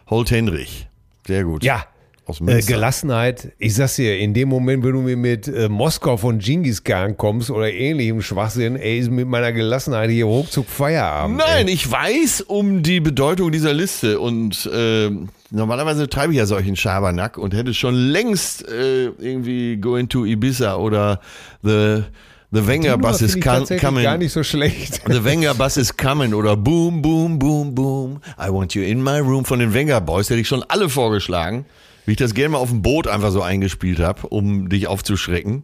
Holt-Henrich. 0.10 0.88
Sehr 1.26 1.46
gut. 1.46 1.64
Ja. 1.64 1.86
aus 2.26 2.42
Äh. 2.42 2.60
Gelassenheit, 2.62 3.54
ich 3.60 3.76
sag's 3.76 3.96
dir, 3.96 4.20
in 4.20 4.34
dem 4.34 4.50
Moment, 4.50 4.84
wenn 4.84 4.92
du 4.92 5.02
mir 5.04 5.16
mit 5.16 5.48
äh, 5.48 5.70
Moskau 5.70 6.18
von 6.18 6.40
Genghis 6.40 6.84
Khan 6.84 7.16
kommst 7.16 7.50
oder 7.50 7.72
ähnlichem 7.72 8.22
Schwachsinn, 8.22 8.76
ey, 8.76 9.00
ist 9.00 9.10
mit 9.10 9.26
meiner 9.30 9.54
Gelassenheit 9.54 10.10
hier 10.10 10.26
ruckzuck 10.26 10.68
Feierabend. 10.68 11.38
Nein, 11.38 11.70
ich 11.70 11.90
weiß 11.90 12.42
um 12.42 12.84
die 12.84 13.00
Bedeutung 13.00 13.54
dieser 13.54 13.72
Liste 13.74 14.20
und 14.20 14.66
äh, 14.66 15.10
normalerweise 15.54 16.10
treibe 16.10 16.34
ich 16.34 16.40
ja 16.40 16.46
solchen 16.46 16.76
Schabernack 16.76 17.38
und 17.38 17.54
hätte 17.54 17.74
schon 17.74 17.94
längst 17.94 18.68
äh, 18.68 19.06
irgendwie 19.06 19.78
Going 19.78 20.10
to 20.10 20.26
Ibiza 20.26 20.76
oder 20.76 21.20
The, 21.62 22.04
the 22.52 22.68
Wenger 22.68 22.98
Bus 22.98 23.22
is 23.22 23.40
coming. 23.40 24.04
gar 24.04 24.18
nicht 24.18 24.34
so 24.34 24.44
schlecht. 24.44 25.02
The 25.08 25.24
Wenger 25.24 25.54
Bus 25.54 25.78
is 25.78 25.96
coming 25.96 26.34
oder 26.34 26.58
Boom, 26.58 27.02
Boom, 27.02 27.40
Boom, 27.40 27.76
Boom. 27.76 28.22
I 28.40 28.50
want 28.50 28.74
you 28.74 28.84
in 28.84 29.02
my 29.02 29.20
room 29.20 29.46
von 29.46 29.60
den 29.60 29.74
Wenger 29.74 30.02
Boys. 30.02 30.30
Hätte 30.30 30.42
ich 30.42 30.48
schon 30.48 30.64
alle 30.68 30.90
vorgeschlagen. 30.90 31.66
Wie 32.06 32.12
ich 32.12 32.18
das 32.18 32.34
gerne 32.34 32.50
mal 32.50 32.58
auf 32.58 32.70
dem 32.70 32.82
Boot 32.82 33.08
einfach 33.08 33.32
so 33.32 33.42
eingespielt 33.42 34.00
habe, 34.00 34.28
um 34.28 34.68
dich 34.68 34.88
aufzuschrecken. 34.88 35.64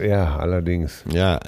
Ja, 0.00 0.36
allerdings. 0.36 1.02
Ja. 1.12 1.40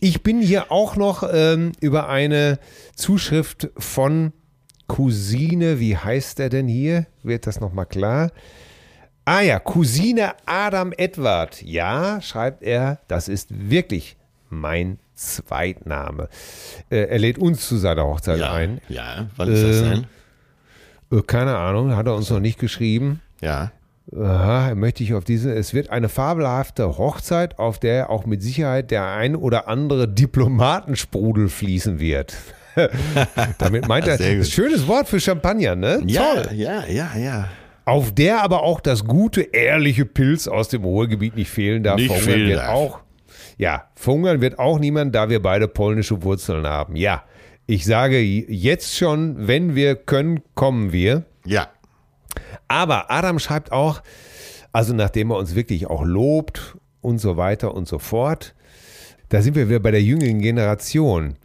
Ich 0.00 0.22
bin 0.22 0.40
hier 0.40 0.72
auch 0.72 0.96
noch 0.96 1.22
ähm, 1.32 1.72
über 1.80 2.08
eine 2.08 2.58
Zuschrift 2.96 3.68
von 3.76 4.32
Cousine, 4.90 5.78
wie 5.78 5.96
heißt 5.96 6.40
er 6.40 6.48
denn 6.48 6.66
hier? 6.66 7.06
Wird 7.22 7.46
das 7.46 7.60
nochmal 7.60 7.86
klar? 7.86 8.32
Ah 9.24 9.40
ja, 9.40 9.60
Cousine 9.60 10.32
Adam 10.46 10.92
Edward. 10.96 11.62
Ja, 11.62 12.20
schreibt 12.20 12.64
er, 12.64 12.98
das 13.06 13.28
ist 13.28 13.70
wirklich 13.70 14.16
mein 14.48 14.98
Zweitname. 15.14 16.28
Äh, 16.90 17.04
er 17.04 17.18
lädt 17.20 17.38
uns 17.38 17.68
zu 17.68 17.76
seiner 17.76 18.04
Hochzeit 18.04 18.40
ja. 18.40 18.52
ein. 18.52 18.80
Ja, 18.88 19.28
wann 19.36 19.52
ist 19.52 19.62
das 19.62 19.76
Ähm, 19.76 20.06
denn? 21.10 21.18
Äh, 21.20 21.22
keine 21.22 21.56
Ahnung, 21.56 21.94
hat 21.94 22.06
er 22.06 22.16
uns 22.16 22.28
noch 22.28 22.40
nicht 22.40 22.58
geschrieben. 22.58 23.20
Ja. 23.40 23.70
Aha, 24.12 24.74
möchte 24.74 25.04
ich 25.04 25.14
auf 25.14 25.22
diese. 25.22 25.54
Es 25.54 25.72
wird 25.72 25.90
eine 25.90 26.08
fabelhafte 26.08 26.98
Hochzeit, 26.98 27.60
auf 27.60 27.78
der 27.78 28.10
auch 28.10 28.26
mit 28.26 28.42
Sicherheit 28.42 28.90
der 28.90 29.06
ein 29.06 29.36
oder 29.36 29.68
andere 29.68 30.08
Diplomatensprudel 30.08 31.48
fließen 31.48 32.00
wird. 32.00 32.36
Damit 33.58 33.88
meint 33.88 34.06
er, 34.06 34.18
schönes 34.44 34.86
Wort 34.86 35.08
für 35.08 35.20
Champagner, 35.20 35.76
ne? 35.76 36.02
Ja, 36.06 36.34
Toll. 36.34 36.48
ja, 36.54 36.84
ja, 36.86 37.10
ja. 37.16 37.48
Auf 37.84 38.12
der 38.14 38.42
aber 38.42 38.62
auch 38.62 38.80
das 38.80 39.04
gute, 39.04 39.40
ehrliche 39.40 40.04
Pilz 40.04 40.46
aus 40.46 40.68
dem 40.68 40.84
Ruhrgebiet 40.84 41.34
nicht 41.34 41.50
fehlen 41.50 41.82
darf. 41.82 41.96
Nicht 41.96 42.14
fehlen 42.14 42.48
wird 42.48 42.60
darf. 42.60 42.68
auch. 42.74 43.00
Ja, 43.58 43.88
verhungern 43.94 44.40
wird 44.40 44.58
auch 44.58 44.78
niemand, 44.78 45.14
da 45.14 45.28
wir 45.28 45.42
beide 45.42 45.68
polnische 45.68 46.22
Wurzeln 46.22 46.66
haben. 46.66 46.96
Ja, 46.96 47.24
ich 47.66 47.84
sage 47.84 48.20
jetzt 48.20 48.96
schon, 48.96 49.46
wenn 49.46 49.74
wir 49.74 49.96
können, 49.96 50.40
kommen 50.54 50.92
wir. 50.92 51.24
Ja. 51.44 51.68
Aber 52.68 53.10
Adam 53.10 53.38
schreibt 53.38 53.72
auch, 53.72 54.02
also 54.72 54.94
nachdem 54.94 55.30
er 55.30 55.36
uns 55.36 55.54
wirklich 55.54 55.88
auch 55.88 56.04
lobt 56.04 56.76
und 57.00 57.18
so 57.18 57.36
weiter 57.36 57.74
und 57.74 57.88
so 57.88 57.98
fort, 57.98 58.54
da 59.28 59.42
sind 59.42 59.56
wir 59.56 59.68
wieder 59.68 59.80
bei 59.80 59.90
der 59.90 60.02
jüngeren 60.02 60.40
Generation. 60.40 61.36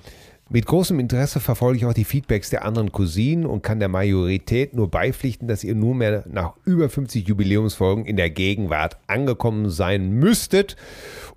Mit 0.48 0.68
großem 0.68 1.00
Interesse 1.00 1.40
verfolge 1.40 1.78
ich 1.80 1.86
auch 1.86 1.94
die 1.94 2.04
Feedbacks 2.04 2.52
der 2.52 2.66
anderen 2.66 2.92
Cousinen 2.92 3.48
und 3.48 3.64
kann 3.64 3.80
der 3.80 3.90
Majorität 3.90 4.76
nur 4.76 4.92
beipflichten, 4.92 5.48
dass 5.48 5.64
ihr 5.64 5.74
nunmehr 5.74 6.24
nach 6.30 6.54
über 6.66 6.88
50 6.88 7.28
Jubiläumsfolgen 7.28 8.06
in 8.06 8.16
der 8.16 8.30
Gegenwart 8.30 8.98
angekommen 9.08 9.72
sein 9.72 10.12
müsstet 10.12 10.76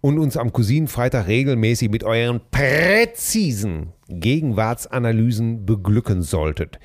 und 0.02 0.18
uns 0.18 0.36
am 0.36 0.52
Cousinenfreitag 0.52 1.26
regelmäßig 1.26 1.88
mit 1.88 2.04
euren 2.04 2.42
präzisen 2.50 3.94
Gegenwartsanalysen 4.10 5.64
beglücken 5.64 6.20
solltet. 6.20 6.78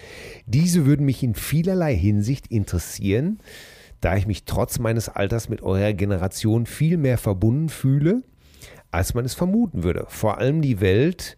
Diese 0.45 0.85
würden 0.85 1.05
mich 1.05 1.23
in 1.23 1.35
vielerlei 1.35 1.93
Hinsicht 1.93 2.47
interessieren, 2.47 3.39
da 3.99 4.15
ich 4.15 4.27
mich 4.27 4.45
trotz 4.45 4.79
meines 4.79 5.09
Alters 5.09 5.49
mit 5.49 5.61
eurer 5.61 5.91
Generation 5.91 6.67
viel 6.67 6.95
mehr 6.95 7.17
verbunden 7.17 7.67
fühle, 7.67 8.23
als 8.91 9.13
man 9.13 9.25
es 9.25 9.33
vermuten 9.33 9.83
würde. 9.83 10.05
Vor 10.07 10.37
allem 10.37 10.61
die 10.61 10.79
Welt 10.79 11.35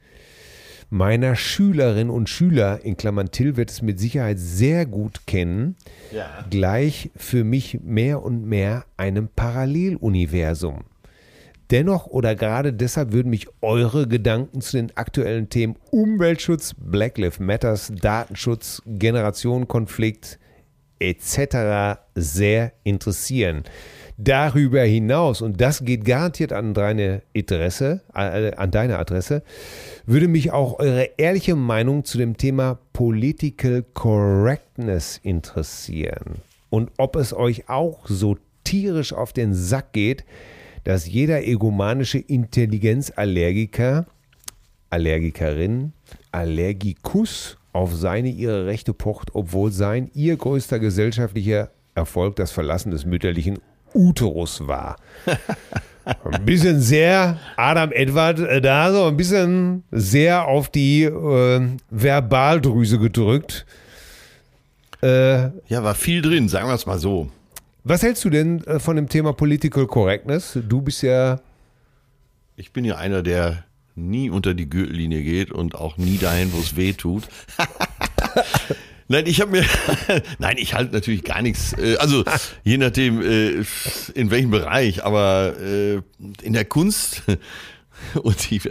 meiner 0.90 1.36
Schülerinnen 1.36 2.10
und 2.10 2.30
Schüler, 2.30 2.84
in 2.84 2.98
Klammern 2.98 3.32
Till 3.32 3.58
wird 3.58 3.70
es 3.72 3.82
mit 3.82 4.00
Sicherheit 4.00 4.40
sehr 4.40 4.86
gut 4.86 5.28
kennen, 5.28 5.76
Ja. 6.12 6.46
gleich 6.50 7.12
für 7.16 7.44
mich 7.44 7.80
mehr 7.84 8.24
und 8.24 8.46
mehr 8.46 8.86
einem 8.98 9.28
Paralleluniversum. 9.36 10.84
Dennoch 11.72 12.06
oder 12.06 12.36
gerade 12.36 12.74
deshalb 12.74 13.12
würden 13.12 13.30
mich 13.30 13.48
eure 13.62 14.08
Gedanken 14.08 14.62
zu 14.62 14.78
den 14.78 14.96
aktuellen 14.96 15.50
Themen 15.50 15.76
Umweltschutz, 15.90 16.76
Black 16.78 17.18
Lives 17.18 17.40
Matters, 17.40 17.92
Datenschutz, 18.00 18.84
Generationenkonflikt 18.86 20.38
etc. 21.00 22.00
sehr 22.16 22.72
interessieren. 22.84 23.64
Darüber 24.18 24.82
hinaus, 24.82 25.42
und 25.42 25.60
das 25.60 25.84
geht 25.84 26.06
garantiert 26.06 26.54
an 26.54 26.74
deine 26.74 27.22
Adresse, 27.36 28.02
äh, 28.14 28.54
an 28.56 28.72
deine 28.72 28.98
Adresse, 28.98 29.44
würde 30.06 30.30
mich 30.30 30.52
auch 30.52 30.80
eure 30.80 31.10
ehrliche 31.18 31.56
Meinung 31.56 32.06
zu 32.06 32.18
dem 32.18 32.38
Thema 32.38 32.80
Political 32.94 33.84
Correctness 33.94 35.20
interessieren. 35.22 36.38
Und 36.70 36.92
ob 36.98 37.18
es 37.18 37.34
euch 37.34 37.68
auch 37.68 38.08
so 38.08 38.38
tierisch 38.64 39.12
auf 39.12 39.34
den 39.34 39.54
Sack 39.54 39.92
geht, 39.92 40.24
dass 40.86 41.08
jeder 41.08 41.44
egomanische 41.44 42.20
Intelligenzallergiker, 42.20 44.06
Allergikerin, 44.90 45.92
Allergikus 46.32 47.58
auf 47.74 47.94
seine 47.94 48.30
ihre 48.30 48.66
Rechte 48.66 48.94
pocht, 48.94 49.36
obwohl 49.36 49.72
sein 49.72 50.10
ihr 50.14 50.38
größter 50.38 50.80
gesellschaftlicher 50.80 51.72
Erfolg 51.96 52.38
das 52.38 52.52
Verlassen 52.52 52.92
des 52.92 53.06
mütterlichen 53.06 53.60
Uterus 53.96 54.68
war. 54.68 54.98
Ein 56.06 56.46
bisschen 56.46 56.82
sehr, 56.82 57.40
Adam 57.58 57.92
Edward, 57.92 58.40
äh, 58.40 58.62
da 58.62 58.92
so 58.92 59.06
ein 59.06 59.18
bisschen 59.18 59.84
sehr 59.92 60.46
auf 60.48 60.70
die 60.70 61.04
äh, 61.04 61.68
Verbaldrüse 61.92 63.00
gedrückt. 63.00 63.66
Äh, 65.02 65.50
Ja, 65.68 65.84
war 65.84 65.96
viel 65.96 66.22
drin, 66.22 66.48
sagen 66.48 66.68
wir 66.68 66.76
es 66.76 66.86
mal 66.86 67.00
so. 67.00 67.30
was 67.84 68.04
hältst 68.04 68.24
du 68.26 68.30
denn 68.30 68.64
äh, 68.66 68.80
von 68.80 68.96
dem 68.98 69.10
Thema 69.10 69.34
Political 69.34 69.88
Correctness? 69.88 70.60
Du 70.68 70.82
bist 70.82 71.02
ja 71.02 71.40
Ich 72.56 72.72
bin 72.72 72.86
ja 72.86 72.98
einer, 72.98 73.24
der 73.24 73.64
nie 73.96 74.30
unter 74.30 74.54
die 74.54 74.70
Gürtellinie 74.70 75.24
geht 75.24 75.52
und 75.52 75.74
auch 75.76 75.98
nie 75.98 76.18
dahin, 76.18 76.54
wo 76.54 76.60
es 76.60 76.76
weh 76.76 76.94
tut. 76.94 77.24
Nein, 79.08 79.26
ich 79.28 79.40
habe 79.40 79.52
mir, 79.52 79.64
nein, 80.40 80.58
ich 80.58 80.74
halte 80.74 80.94
natürlich 80.94 81.24
gar 81.24 81.42
nichts. 81.42 81.74
äh, 81.74 81.98
Also 81.98 82.24
je 82.64 82.78
nachdem, 82.78 83.22
äh, 83.22 83.64
in 84.16 84.32
welchem 84.32 84.52
Bereich, 84.52 85.04
aber 85.04 85.54
äh, 85.60 86.02
in 86.42 86.54
der 86.54 86.66
Kunst 86.66 87.22
und 88.24 88.50
die, 88.50 88.62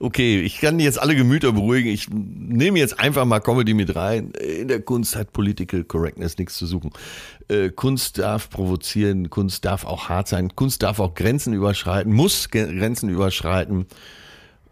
okay, 0.00 0.40
ich 0.40 0.58
kann 0.60 0.80
jetzt 0.80 1.00
alle 1.00 1.14
Gemüter 1.14 1.52
beruhigen. 1.52 1.88
Ich 1.88 2.08
nehme 2.10 2.78
jetzt 2.80 2.98
einfach 2.98 3.24
mal 3.24 3.40
Comedy 3.40 3.74
mit 3.74 3.94
rein. 3.94 4.32
In 4.32 4.68
der 4.68 4.82
Kunst 4.82 5.14
hat 5.14 5.32
Political 5.32 5.84
Correctness 5.84 6.36
nichts 6.36 6.56
zu 6.56 6.66
suchen. 6.66 6.90
Kunst 7.76 8.18
darf 8.18 8.50
provozieren, 8.50 9.30
Kunst 9.30 9.64
darf 9.64 9.84
auch 9.84 10.08
hart 10.08 10.26
sein, 10.26 10.54
Kunst 10.56 10.82
darf 10.82 10.98
auch 10.98 11.14
Grenzen 11.14 11.54
überschreiten, 11.54 12.12
muss 12.12 12.50
Grenzen 12.50 13.08
überschreiten. 13.08 13.86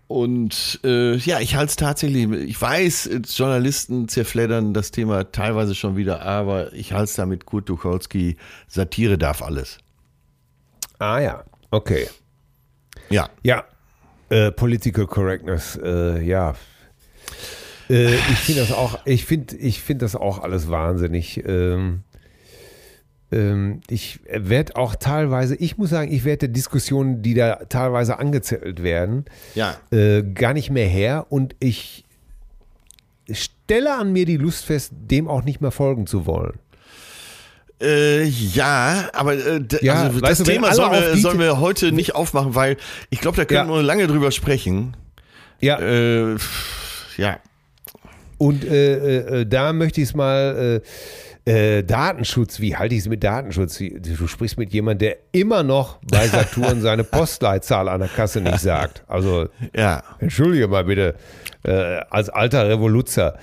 Und 0.07 0.81
äh, 0.85 1.17
ja, 1.17 1.41
ich 1.41 1.57
halte 1.57 1.71
es 1.71 1.77
tatsächlich, 1.77 2.31
ich 2.31 2.61
weiß, 2.61 3.07
äh, 3.07 3.23
Journalisten 3.27 4.09
zerfleddern 4.09 4.75
das 4.75 4.91
Thema 4.91 5.33
teilweise 5.33 5.75
schon 5.75 5.97
wieder, 5.97 6.23
aber 6.23 6.73
ich 6.75 6.93
halte 6.93 7.05
es 7.05 7.15
da 7.15 7.25
mit 7.25 7.47
Kurt 7.47 7.67
Tucholsky, 7.67 8.37
Satire 8.69 9.17
darf 9.17 9.43
alles. 9.43 9.79
Ah 10.99 11.21
ja, 11.21 11.45
okay. 11.71 12.09
Ja. 13.09 13.31
Ja, 13.43 13.65
äh, 14.29 14.51
Political 14.53 15.07
Correctness, 15.07 15.79
äh, 15.83 16.23
ja. 16.23 16.55
Äh, 17.89 18.15
ich 18.15 18.39
finde 18.39 18.61
das 18.61 18.73
auch, 18.73 18.99
ich 19.07 19.25
finde, 19.25 19.57
ich 19.57 19.81
finde 19.81 20.05
das 20.05 20.17
auch 20.17 20.39
alles 20.43 20.71
wahnsinnig. 20.71 21.43
Ähm, 21.47 22.03
ich 23.89 24.21
werde 24.31 24.77
auch 24.77 24.95
teilweise, 24.97 25.57
ich 25.57 25.77
muss 25.79 25.91
sagen, 25.91 26.13
ich 26.13 26.25
werde 26.25 26.49
Diskussionen, 26.49 27.23
die 27.23 27.35
da 27.35 27.57
teilweise 27.69 28.19
angezettelt 28.19 28.83
werden, 28.83 29.25
Ja. 29.55 29.77
äh, 29.91 30.23
gar 30.23 30.53
nicht 30.55 30.71
mehr 30.71 30.87
her 30.87 31.27
und 31.31 31.57
ich 31.61 32.05
stelle 33.31 33.95
an 33.97 34.13
mir 34.13 34.27
die 34.27 34.37
Lust 34.37 34.65
fest, 34.65 34.93
dem 35.11 35.29
auch 35.29 35.45
nicht 35.45 35.61
mehr 35.61 35.71
folgen 35.71 36.07
zu 36.07 36.27
wollen. 36.27 36.59
Äh, 37.83 38.25
ja, 38.25 39.09
aber 39.13 39.35
äh, 39.35 39.61
Ja, 39.83 40.05
also 40.05 40.21
das 40.21 40.39
du, 40.39 40.45
Thema 40.45 40.73
sollen 40.75 40.93
wir, 40.93 41.17
sollen 41.17 41.39
wir 41.39 41.59
heute 41.59 41.91
nicht 41.93 42.15
aufmachen, 42.15 42.55
weil 42.55 42.77
ich 43.11 43.21
glaube, 43.21 43.37
da 43.37 43.45
können 43.45 43.69
Ja. 43.69 43.75
wir 43.75 43.83
lange 43.83 44.07
drüber 44.07 44.31
sprechen. 44.31 44.97
Ja, 45.61 45.79
Äh, 45.81 46.37
ja. 47.17 47.39
Und 48.39 48.65
äh, 48.65 49.41
äh, 49.41 49.47
da 49.47 49.73
möchte 49.73 50.01
ich 50.01 50.09
es 50.09 50.15
mal. 50.15 50.83
Äh, 51.47 51.85
Datenschutz, 51.85 52.59
wie 52.61 52.75
halte 52.75 52.95
ich 52.95 53.03
es 53.03 53.09
mit 53.09 53.23
Datenschutz? 53.23 53.79
Du 53.79 54.27
sprichst 54.27 54.57
mit 54.57 54.73
jemandem, 54.73 55.09
der 55.11 55.17
immer 55.33 55.63
noch 55.63 55.99
bei 56.11 56.27
Saturn 56.29 56.81
seine 56.81 57.05
Postleitzahl 57.05 57.89
an 57.89 58.01
der 58.01 58.09
Kasse 58.09 58.41
nicht 58.41 58.61
sagt. 58.61 59.05
Also, 59.09 59.49
Ja. 59.75 60.03
entschuldige 60.21 60.69
mal 60.69 60.85
bitte, 60.85 61.17
äh, 61.65 62.01
als 62.09 62.31
alter 62.31 62.69
Revoluzer. 62.69 63.39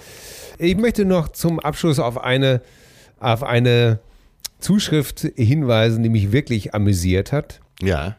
Ich 0.58 0.76
möchte 0.78 1.06
noch 1.06 1.28
zum 1.30 1.60
Abschluss 1.60 2.00
auf 2.00 2.18
eine, 2.24 2.62
auf 3.20 3.44
eine 3.44 4.00
Zuschrift 4.60 5.22
hinweisen, 5.36 6.02
die 6.02 6.10
mich 6.10 6.32
wirklich 6.32 6.74
amüsiert 6.74 7.32
hat. 7.32 7.62
Ja. 7.82 8.16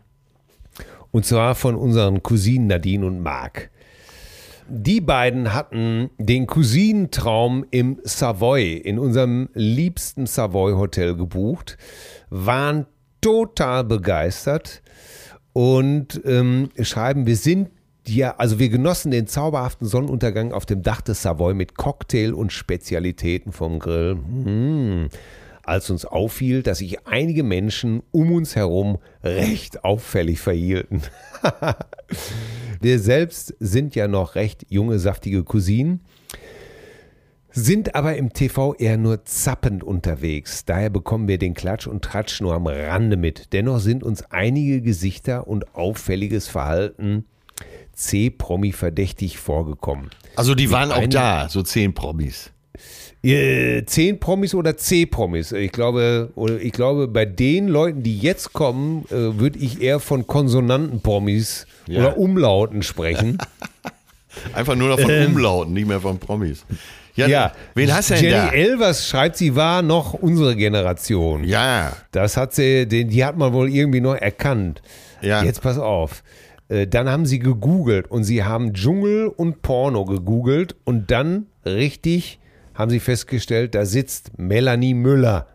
Und 1.11 1.27
zwar 1.27 1.55
von 1.57 1.75
unseren 1.75 2.23
Cousinen 2.23 2.69
Nadine 2.69 3.05
und 3.07 3.21
Marc. 3.21 3.71
Die 4.75 5.03
beiden 5.03 5.53
hatten 5.53 6.09
den 6.17 6.47
Cousinentraum 6.47 7.67
im 7.71 8.01
Savoy, 8.05 8.79
in 8.79 8.99
unserem 8.99 9.51
liebsten 9.53 10.25
Savoy-Hotel 10.25 11.15
gebucht, 11.15 11.77
waren 12.31 12.87
total 13.21 13.85
begeistert 13.85 14.81
und 15.53 16.23
ähm, 16.25 16.71
schreiben, 16.81 17.27
wir 17.27 17.37
sind 17.37 17.69
ja, 18.07 18.37
also 18.39 18.59
wir 18.59 18.71
genossen 18.71 19.11
den 19.11 19.27
zauberhaften 19.27 19.87
Sonnenuntergang 19.87 20.53
auf 20.53 20.65
dem 20.65 20.83
Dach 20.83 21.03
des 21.03 21.21
Savoy 21.21 21.53
mit 21.53 21.77
Cocktail 21.77 22.33
und 22.33 22.51
Spezialitäten 22.51 23.53
vom 23.53 23.79
Grill. 23.79 24.15
Mmh 24.15 25.09
als 25.63 25.91
uns 25.91 26.05
auffiel, 26.05 26.63
dass 26.63 26.79
sich 26.79 27.07
einige 27.07 27.43
Menschen 27.43 28.03
um 28.11 28.33
uns 28.33 28.57
herum 28.57 28.99
recht 29.23 29.85
auffällig 29.85 30.41
verhielten. 30.41 31.03
Wir 32.81 32.99
selbst 32.99 33.55
sind 33.61 33.95
ja 33.95 34.09
noch 34.09 34.35
recht 34.35 34.67
junge, 34.69 34.99
saftige 34.99 35.45
Cousinen, 35.45 36.01
sind 37.51 37.95
aber 37.95 38.17
im 38.17 38.33
TV 38.33 38.75
eher 38.75 38.97
nur 38.97 39.25
zappend 39.25 39.85
unterwegs. 39.85 40.65
Daher 40.65 40.91
bekommen 40.91 41.29
wir 41.29 41.39
den 41.39 41.53
Klatsch 41.53 41.87
und 41.87 42.03
Tratsch 42.03 42.41
nur 42.41 42.55
am 42.55 42.67
Rande 42.67 43.19
mit. 43.19 43.53
Dennoch 43.53 43.79
sind 43.79 44.03
uns 44.03 44.23
einige 44.31 44.81
Gesichter 44.81 45.47
und 45.47 45.75
auffälliges 45.75 46.49
Verhalten 46.49 47.27
C-Promi 47.93 48.73
verdächtig 48.73 49.39
vorgekommen. 49.39 50.11
Also 50.37 50.55
die 50.55 50.71
waren 50.71 50.93
auch 50.93 51.07
da, 51.07 51.49
so 51.49 51.63
zehn 51.63 51.95
Promis. 51.95 52.51
Zehn 53.25 54.19
Promis 54.19 54.53
oder 54.53 54.77
C-Promis. 54.77 55.53
Ich 55.53 55.71
glaube, 55.71 56.31
oder 56.35 56.61
ich 56.61 56.73
glaube, 56.73 57.07
bei 57.07 57.25
den 57.25 57.69
Leuten, 57.69 58.03
die 58.03 58.19
jetzt 58.19 58.53
kommen, 58.53 59.05
äh, 59.11 59.39
würde 59.39 59.61
ich 59.61 59.81
eher 59.81 60.01
von 60.01 60.27
Konsonanten-Promis 60.27 61.67
ja. 61.87 62.01
oder 62.01 62.19
Umlauten 62.19 62.83
sprechen. 62.83 63.39
Einfach 64.55 64.75
nur 64.75 64.89
noch 64.89 64.99
von 64.99 65.11
ähm, 65.11 65.33
Umlauten, 65.33 65.73
nicht 65.73 65.87
mehr 65.87 66.01
von 66.01 66.19
Promis. 66.19 66.65
Ja, 67.15 67.29
ja. 67.29 67.53
wen 67.75 67.95
hast 67.95 68.11
du 68.11 68.15
denn 68.15 68.25
Jenny 68.25 68.35
da? 68.35 68.49
Elvers 68.49 69.07
schreibt, 69.07 69.37
sie 69.37 69.55
war 69.55 69.83
noch 69.83 70.15
unsere 70.15 70.57
Generation. 70.57 71.45
Ja. 71.45 71.93
Das 72.11 72.37
hat 72.37 72.55
sie, 72.55 72.89
den, 72.89 73.09
die 73.09 73.25
hat 73.25 73.37
man 73.37 73.53
wohl 73.53 73.69
irgendwie 73.69 74.01
noch 74.01 74.17
erkannt. 74.17 74.83
Ja. 75.21 75.45
Jetzt 75.45 75.61
pass 75.61 75.79
auf. 75.79 76.25
Äh, 76.69 76.89
dann 76.89 77.09
haben 77.09 77.27
sie 77.27 77.39
gegoogelt 77.39 78.11
und 78.11 78.25
sie 78.25 78.43
haben 78.43 78.73
Dschungel 78.73 79.29
und 79.29 79.63
Porno 79.63 80.07
gegoogelt 80.07 80.75
und 80.85 81.11
dann 81.13 81.47
richtig 81.65 82.41
haben 82.75 82.91
sie 82.91 83.01
festgestellt, 83.01 83.75
da 83.75 83.85
sitzt 83.85 84.39
Melanie 84.39 84.95
Müller. 84.95 85.47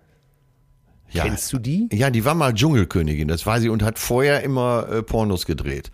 Ja, 1.09 1.23
Kennst 1.23 1.53
du 1.53 1.57
die? 1.57 1.87
Ja, 1.91 2.09
die 2.09 2.25
war 2.25 2.35
mal 2.35 2.53
Dschungelkönigin, 2.53 3.27
das 3.27 3.45
war 3.45 3.61
sie 3.61 3.69
und 3.69 3.83
hat 3.83 3.97
vorher 3.97 4.43
immer 4.43 4.87
äh, 4.89 5.03
Pornos 5.03 5.45
gedreht. 5.45 5.91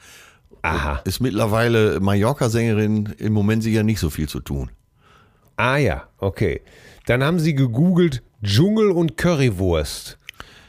Aha. 0.63 1.01
Ist 1.03 1.19
mittlerweile 1.19 1.99
Mallorca-Sängerin, 1.99 3.13
im 3.17 3.33
Moment 3.33 3.63
sicher 3.63 3.83
nicht 3.83 3.99
so 3.99 4.09
viel 4.09 4.29
zu 4.29 4.39
tun. 4.39 4.71
Ah 5.57 5.77
ja, 5.77 6.07
okay. 6.17 6.61
Dann 7.05 7.23
haben 7.23 7.37
sie 7.39 7.53
gegoogelt 7.53 8.23
Dschungel 8.43 8.91
und 8.91 9.17
Currywurst. 9.17 10.17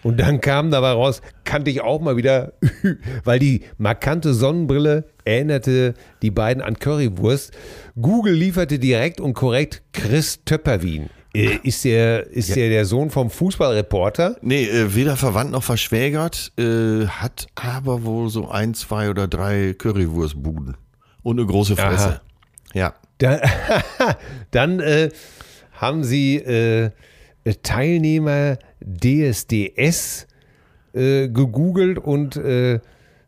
Und 0.03 0.21
dann 0.21 0.41
kam 0.41 0.71
dabei 0.71 0.91
raus, 0.91 1.23
kannte 1.45 1.71
ich 1.71 1.81
auch 1.81 2.01
mal 2.01 2.17
wieder, 2.17 2.53
weil 3.25 3.39
die 3.39 3.63
markante 3.79 4.35
Sonnenbrille 4.35 5.07
erinnerte 5.25 5.95
die 6.22 6.31
beiden 6.31 6.62
an 6.62 6.79
Currywurst. 6.79 7.53
Google 8.01 8.35
lieferte 8.35 8.79
direkt 8.79 9.20
und 9.20 9.35
korrekt 9.35 9.83
Chris 9.93 10.41
Töpperwien. 10.45 11.11
Äh, 11.35 11.59
ist 11.64 11.85
der, 11.85 12.29
ist 12.29 12.51
ja. 12.51 12.55
der 12.55 12.68
der 12.68 12.85
Sohn 12.85 13.11
vom 13.11 13.29
Fußballreporter? 13.29 14.37
Nee, 14.41 14.64
äh, 14.66 14.95
weder 14.95 15.16
verwandt 15.16 15.51
noch 15.51 15.64
verschwägert, 15.64 16.53
äh, 16.57 17.07
hat 17.07 17.49
aber 17.57 18.05
wohl 18.05 18.31
so 18.31 18.49
ein, 18.49 18.75
zwei 18.75 19.11
oder 19.11 19.27
drei 19.27 19.75
Currywurstbuden 19.77 20.77
und 21.22 21.39
eine 21.39 21.47
große 21.47 21.75
Fresse. 21.75 22.09
Aha. 22.09 22.20
Ja. 22.72 22.95
Da, 23.18 23.41
dann 24.53 24.79
äh, 24.79 25.11
haben 25.72 26.05
sie 26.05 26.37
äh, 26.37 26.91
Teilnehmer 27.62 28.59
DSDS 28.81 30.27
gegoogelt 30.93 31.99
und 31.99 32.41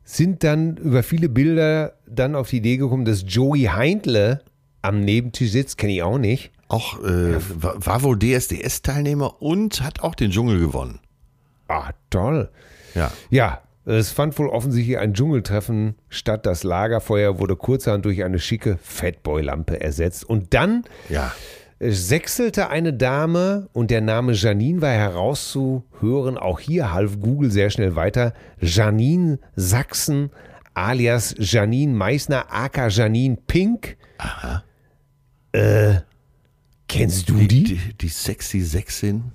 sind 0.06 0.44
dann 0.44 0.76
über 0.76 1.02
viele 1.02 1.28
Bilder 1.28 1.94
dann 2.06 2.36
auf 2.36 2.48
die 2.48 2.58
Idee 2.58 2.76
gekommen, 2.76 3.04
dass 3.04 3.24
Joey 3.26 3.64
Heindle 3.64 4.40
am 4.80 5.00
Nebentisch 5.00 5.50
sitzt, 5.50 5.78
kenne 5.78 5.94
ich 5.94 6.02
auch 6.02 6.18
nicht. 6.18 6.52
Auch 6.68 7.02
äh, 7.02 7.34
war, 7.54 8.02
wohl 8.02 8.16
DSDS-Teilnehmer 8.16 9.42
und 9.42 9.82
hat 9.82 10.00
auch 10.00 10.14
den 10.14 10.30
Dschungel 10.30 10.60
gewonnen. 10.60 11.00
Ah, 11.68 11.90
toll. 12.10 12.50
Ja. 12.94 13.10
Ja, 13.30 13.62
es 13.84 14.10
fand 14.10 14.38
wohl 14.38 14.48
offensichtlich 14.48 14.98
ein 14.98 15.12
Dschungeltreffen 15.12 15.96
statt. 16.08 16.46
Das 16.46 16.62
Lagerfeuer 16.62 17.40
wurde 17.40 17.56
kurzerhand 17.56 18.04
durch 18.04 18.22
eine 18.22 18.38
schicke 18.38 18.78
Fatboy-Lampe 18.82 19.80
ersetzt. 19.80 20.24
Und 20.24 20.54
dann 20.54 20.84
ja 21.08 21.32
sechselte 21.78 22.70
eine 22.70 22.92
Dame 22.92 23.68
und 23.72 23.90
der 23.90 24.00
Name 24.00 24.32
Janine 24.32 24.80
war 24.80 24.90
herauszuhören. 24.90 26.38
Auch 26.38 26.60
hier 26.60 26.92
half 26.92 27.20
Google 27.20 27.50
sehr 27.50 27.70
schnell 27.70 27.96
weiter. 27.96 28.32
Janine 28.60 29.38
Sachsen 29.54 30.30
alias 30.76 31.34
Janine 31.38 31.92
Meissner, 31.94 32.46
aka 32.52 32.88
Janine 32.88 33.36
Pink. 33.46 33.96
Aha. 34.18 34.62
Äh, 35.52 36.00
kennst 36.88 37.28
du 37.28 37.38
die? 37.38 37.48
Die, 37.48 37.64
die, 37.64 37.94
die 37.94 38.08
sexy 38.08 38.60
Sechsin. 38.60 39.32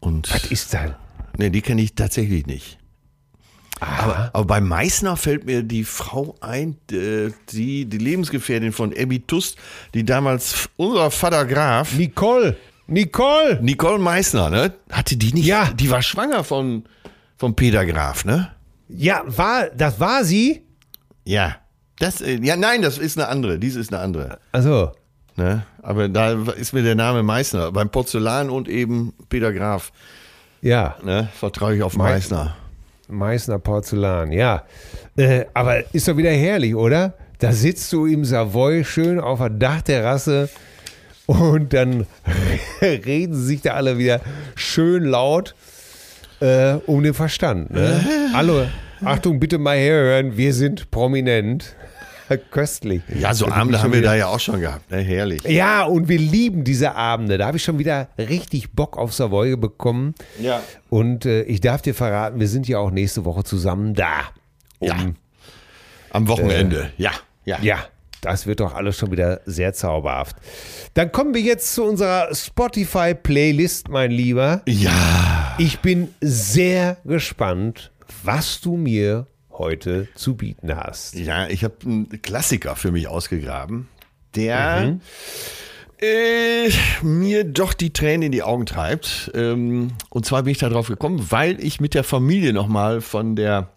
Und 0.00 0.32
Was 0.32 0.46
ist 0.46 0.74
das? 0.74 0.92
Nee, 1.38 1.50
die 1.50 1.62
kenne 1.62 1.82
ich 1.82 1.94
tatsächlich 1.94 2.46
nicht. 2.46 2.78
Aber, 3.82 4.30
aber, 4.32 4.44
bei 4.44 4.60
Meißner 4.60 5.16
fällt 5.16 5.44
mir 5.44 5.62
die 5.62 5.82
Frau 5.84 6.36
ein, 6.40 6.76
die, 6.88 7.32
die 7.86 7.98
Lebensgefährtin 7.98 8.72
von 8.72 8.94
Abby 8.96 9.20
Tust, 9.20 9.56
die 9.92 10.04
damals 10.04 10.68
unser 10.76 11.10
Vater 11.10 11.44
Graf. 11.44 11.92
Nicole! 11.94 12.56
Nicole! 12.86 13.58
Nicole 13.60 13.98
Meißner, 13.98 14.50
ne? 14.50 14.72
Hatte 14.90 15.16
die 15.16 15.32
nicht? 15.32 15.46
Ja. 15.46 15.70
Die 15.74 15.90
war 15.90 16.02
schwanger 16.02 16.44
von, 16.44 16.84
von 17.36 17.56
Peter 17.56 17.84
Graf, 17.84 18.24
ne? 18.24 18.52
Ja, 18.88 19.22
war, 19.26 19.68
das 19.70 19.98
war 19.98 20.24
sie? 20.24 20.62
Ja. 21.24 21.56
Das, 21.98 22.20
äh, 22.20 22.38
ja, 22.40 22.56
nein, 22.56 22.82
das 22.82 22.98
ist 22.98 23.18
eine 23.18 23.28
andere. 23.28 23.58
Diese 23.58 23.80
ist 23.80 23.92
eine 23.92 24.02
andere. 24.02 24.38
Also. 24.52 24.92
Ne? 25.34 25.64
Aber 25.82 26.08
da 26.08 26.32
ist 26.32 26.72
mir 26.72 26.82
der 26.82 26.94
Name 26.94 27.22
Meißner. 27.22 27.72
Beim 27.72 27.90
Porzellan 27.90 28.50
und 28.50 28.68
eben 28.68 29.14
Peter 29.28 29.52
Graf. 29.52 29.90
Ja. 30.60 30.96
Ne? 31.02 31.28
Vertraue 31.34 31.74
ich 31.74 31.82
auf 31.82 31.96
Meißner. 31.96 32.56
Meißner 33.12 33.58
Porzellan, 33.58 34.32
ja. 34.32 34.64
Äh, 35.16 35.44
aber 35.54 35.94
ist 35.94 36.08
doch 36.08 36.16
wieder 36.16 36.30
herrlich, 36.30 36.74
oder? 36.74 37.14
Da 37.38 37.52
sitzt 37.52 37.92
du 37.92 38.06
im 38.06 38.24
Savoy 38.24 38.84
schön 38.84 39.20
auf 39.20 39.38
der 39.38 39.50
Dachterrasse 39.50 40.48
und 41.26 41.72
dann 41.72 42.06
reden 42.80 43.34
sie 43.34 43.44
sich 43.44 43.62
da 43.62 43.74
alle 43.74 43.98
wieder 43.98 44.20
schön 44.54 45.04
laut 45.04 45.54
äh, 46.40 46.74
um 46.86 47.02
den 47.02 47.14
Verstand. 47.14 47.70
Ne? 47.70 48.00
Hallo, 48.32 48.66
Achtung, 49.04 49.40
bitte 49.40 49.58
mal 49.58 49.76
herhören, 49.76 50.36
wir 50.36 50.54
sind 50.54 50.90
prominent. 50.90 51.74
Köstlich. 52.38 53.02
Ja, 53.18 53.34
so 53.34 53.46
Abende 53.46 53.82
haben 53.82 53.92
wir 53.92 53.98
wieder, 53.98 54.10
da 54.10 54.16
ja 54.16 54.26
auch 54.26 54.40
schon 54.40 54.60
gehabt, 54.60 54.90
ne? 54.90 54.98
herrlich. 54.98 55.42
Ja, 55.44 55.84
und 55.84 56.08
wir 56.08 56.18
lieben 56.18 56.64
diese 56.64 56.94
Abende. 56.94 57.38
Da 57.38 57.46
habe 57.46 57.56
ich 57.56 57.64
schon 57.64 57.78
wieder 57.78 58.08
richtig 58.18 58.72
Bock 58.72 58.96
auf 58.96 59.12
Savoy 59.12 59.56
bekommen. 59.56 60.14
Ja. 60.40 60.62
Und 60.90 61.26
äh, 61.26 61.42
ich 61.42 61.60
darf 61.60 61.82
dir 61.82 61.94
verraten, 61.94 62.40
wir 62.40 62.48
sind 62.48 62.68
ja 62.68 62.78
auch 62.78 62.90
nächste 62.90 63.24
Woche 63.24 63.44
zusammen 63.44 63.94
da. 63.94 64.30
Um, 64.78 64.88
ja. 64.88 64.96
Am 66.10 66.28
Wochenende, 66.28 66.90
äh, 66.98 67.02
ja. 67.02 67.12
Ja. 67.44 67.58
Ja. 67.62 67.78
Das 68.20 68.46
wird 68.46 68.60
doch 68.60 68.74
alles 68.74 68.96
schon 68.96 69.10
wieder 69.10 69.40
sehr 69.46 69.72
zauberhaft. 69.72 70.36
Dann 70.94 71.10
kommen 71.10 71.34
wir 71.34 71.40
jetzt 71.40 71.74
zu 71.74 71.82
unserer 71.82 72.32
Spotify-Playlist, 72.32 73.88
mein 73.88 74.12
Lieber. 74.12 74.62
Ja. 74.68 75.56
Ich 75.58 75.80
bin 75.80 76.14
sehr 76.20 76.98
gespannt, 77.04 77.90
was 78.22 78.60
du 78.60 78.76
mir 78.76 79.26
heute 79.62 80.08
zu 80.14 80.36
bieten 80.36 80.74
hast. 80.76 81.14
Ja, 81.14 81.48
ich 81.48 81.64
habe 81.64 81.76
einen 81.84 82.22
Klassiker 82.22 82.76
für 82.76 82.90
mich 82.90 83.08
ausgegraben, 83.08 83.88
der 84.34 84.80
mhm. 84.80 85.00
äh, 86.00 86.70
mir 87.02 87.44
doch 87.44 87.72
die 87.72 87.92
Tränen 87.92 88.22
in 88.22 88.32
die 88.32 88.42
Augen 88.42 88.66
treibt. 88.66 89.30
Ähm, 89.34 89.92
und 90.10 90.26
zwar 90.26 90.42
bin 90.42 90.50
ich 90.50 90.58
darauf 90.58 90.88
gekommen, 90.88 91.26
weil 91.30 91.62
ich 91.64 91.80
mit 91.80 91.94
der 91.94 92.04
Familie 92.04 92.52
nochmal 92.52 93.00
von 93.00 93.36
der 93.36 93.70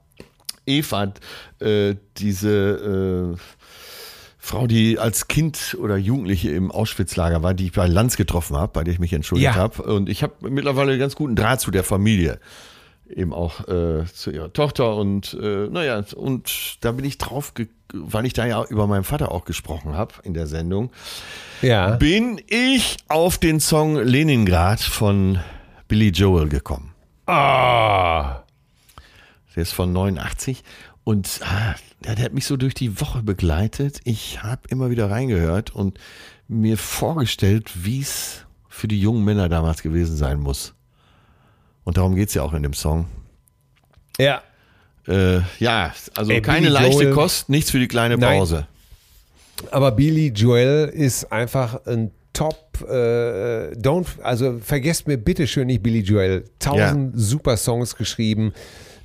Eva 0.65 1.13
äh, 1.59 1.95
diese 2.17 3.35
äh, 3.35 3.37
Frau, 4.39 4.67
die 4.67 4.99
als 4.99 5.27
Kind 5.27 5.77
oder 5.79 5.97
Jugendliche 5.97 6.49
im 6.51 6.71
Auschwitzlager 6.71 7.43
war, 7.43 7.53
die 7.53 7.65
ich 7.65 7.71
bei 7.71 7.87
Lanz 7.87 8.17
getroffen 8.17 8.57
habe, 8.57 8.73
bei 8.73 8.83
der 8.83 8.93
ich 8.93 8.99
mich 8.99 9.13
entschuldigt 9.13 9.45
ja. 9.45 9.55
habe. 9.55 9.83
Und 9.83 10.09
ich 10.09 10.23
habe 10.23 10.49
mittlerweile 10.49 10.91
einen 10.91 10.99
ganz 10.99 11.15
guten 11.15 11.35
Draht 11.35 11.61
zu 11.61 11.71
der 11.71 11.83
Familie 11.83 12.39
eben 13.09 13.33
auch 13.33 13.67
äh, 13.67 14.05
zu 14.05 14.31
ihrer 14.31 14.51
Tochter 14.51 14.95
und 14.95 15.37
äh, 15.39 15.67
naja, 15.67 16.03
und 16.15 16.77
da 16.81 16.91
bin 16.91 17.05
ich 17.05 17.17
drauf, 17.17 17.53
weil 17.93 18.25
ich 18.25 18.33
da 18.33 18.45
ja 18.45 18.63
über 18.65 18.87
meinen 18.87 19.03
Vater 19.03 19.31
auch 19.31 19.45
gesprochen 19.45 19.93
habe 19.93 20.13
in 20.23 20.33
der 20.33 20.47
Sendung, 20.47 20.91
ja. 21.61 21.95
bin 21.95 22.41
ich 22.47 22.97
auf 23.07 23.37
den 23.37 23.59
Song 23.59 23.95
Leningrad 23.97 24.79
von 24.79 25.39
Billy 25.87 26.09
Joel 26.09 26.49
gekommen. 26.49 26.93
Ah. 27.27 28.41
Der 29.55 29.63
ist 29.63 29.73
von 29.73 29.93
89 29.93 30.63
und 31.03 31.39
ah, 31.43 31.75
der, 32.03 32.15
der 32.15 32.25
hat 32.25 32.33
mich 32.33 32.45
so 32.45 32.57
durch 32.57 32.73
die 32.73 32.99
Woche 32.99 33.23
begleitet. 33.23 34.01
Ich 34.03 34.43
habe 34.43 34.61
immer 34.69 34.89
wieder 34.89 35.09
reingehört 35.09 35.73
und 35.73 35.97
mir 36.47 36.77
vorgestellt, 36.77 37.71
wie 37.85 38.01
es 38.01 38.45
für 38.67 38.87
die 38.87 38.99
jungen 38.99 39.23
Männer 39.23 39.49
damals 39.49 39.81
gewesen 39.81 40.17
sein 40.17 40.39
muss. 40.39 40.74
Und 41.85 41.95
darum 41.97 42.15
geht 42.15 42.27
es 42.29 42.33
ja 42.33 42.41
auch 42.43 42.53
in 42.53 42.63
dem 42.63 42.73
Song. 42.73 43.05
Ja. 44.19 44.41
Äh, 45.07 45.39
ja, 45.59 45.93
also 46.15 46.31
Ey, 46.31 46.41
keine 46.41 46.67
Billy 46.67 46.73
leichte 46.73 47.03
Joel- 47.03 47.13
Kost, 47.13 47.47
nichts 47.47 47.71
für 47.71 47.79
die 47.79 47.87
kleine 47.87 48.17
Nein. 48.17 48.39
Pause. 48.39 48.67
Aber 49.71 49.91
Billy 49.91 50.27
Joel 50.35 50.89
ist 50.93 51.31
einfach 51.31 51.85
ein 51.85 52.11
Top. 52.33 52.79
Äh, 52.81 53.71
don't, 53.77 54.19
also 54.21 54.59
vergesst 54.61 55.07
mir 55.07 55.17
bitte 55.17 55.47
schön 55.47 55.67
nicht 55.67 55.81
Billy 55.83 55.99
Joel. 56.01 56.43
Tausend 56.59 57.13
super 57.15 57.55
Songs 57.55 57.95
geschrieben 57.95 58.51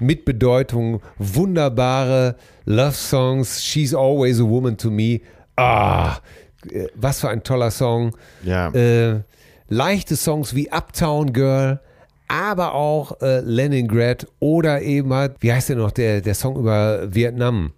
mit 0.01 0.25
Bedeutung, 0.25 1.01
wunderbare 1.19 2.35
Love 2.65 2.93
Songs. 2.93 3.63
She's 3.63 3.95
always 3.95 4.41
a 4.41 4.45
woman 4.45 4.77
to 4.79 4.91
me. 4.91 5.21
Ah, 5.57 6.17
äh, 6.73 6.87
was 6.97 7.21
für 7.21 7.29
ein 7.29 7.45
toller 7.45 7.71
Song. 7.71 8.17
Ja. 8.43 8.71
Äh, 8.71 9.21
leichte 9.69 10.17
Songs 10.17 10.55
wie 10.57 10.73
Uptown 10.73 11.33
Girl, 11.33 11.79
aber 12.31 12.75
auch 12.75 13.21
äh, 13.21 13.41
Leningrad 13.41 14.27
oder 14.39 14.83
eben 14.83 15.13
halt, 15.13 15.35
wie 15.41 15.53
heißt 15.53 15.71
der 15.71 15.77
noch, 15.77 15.91
der, 15.91 16.21
der 16.21 16.35
Song 16.35 16.57
über 16.57 17.13
Vietnam? 17.13 17.73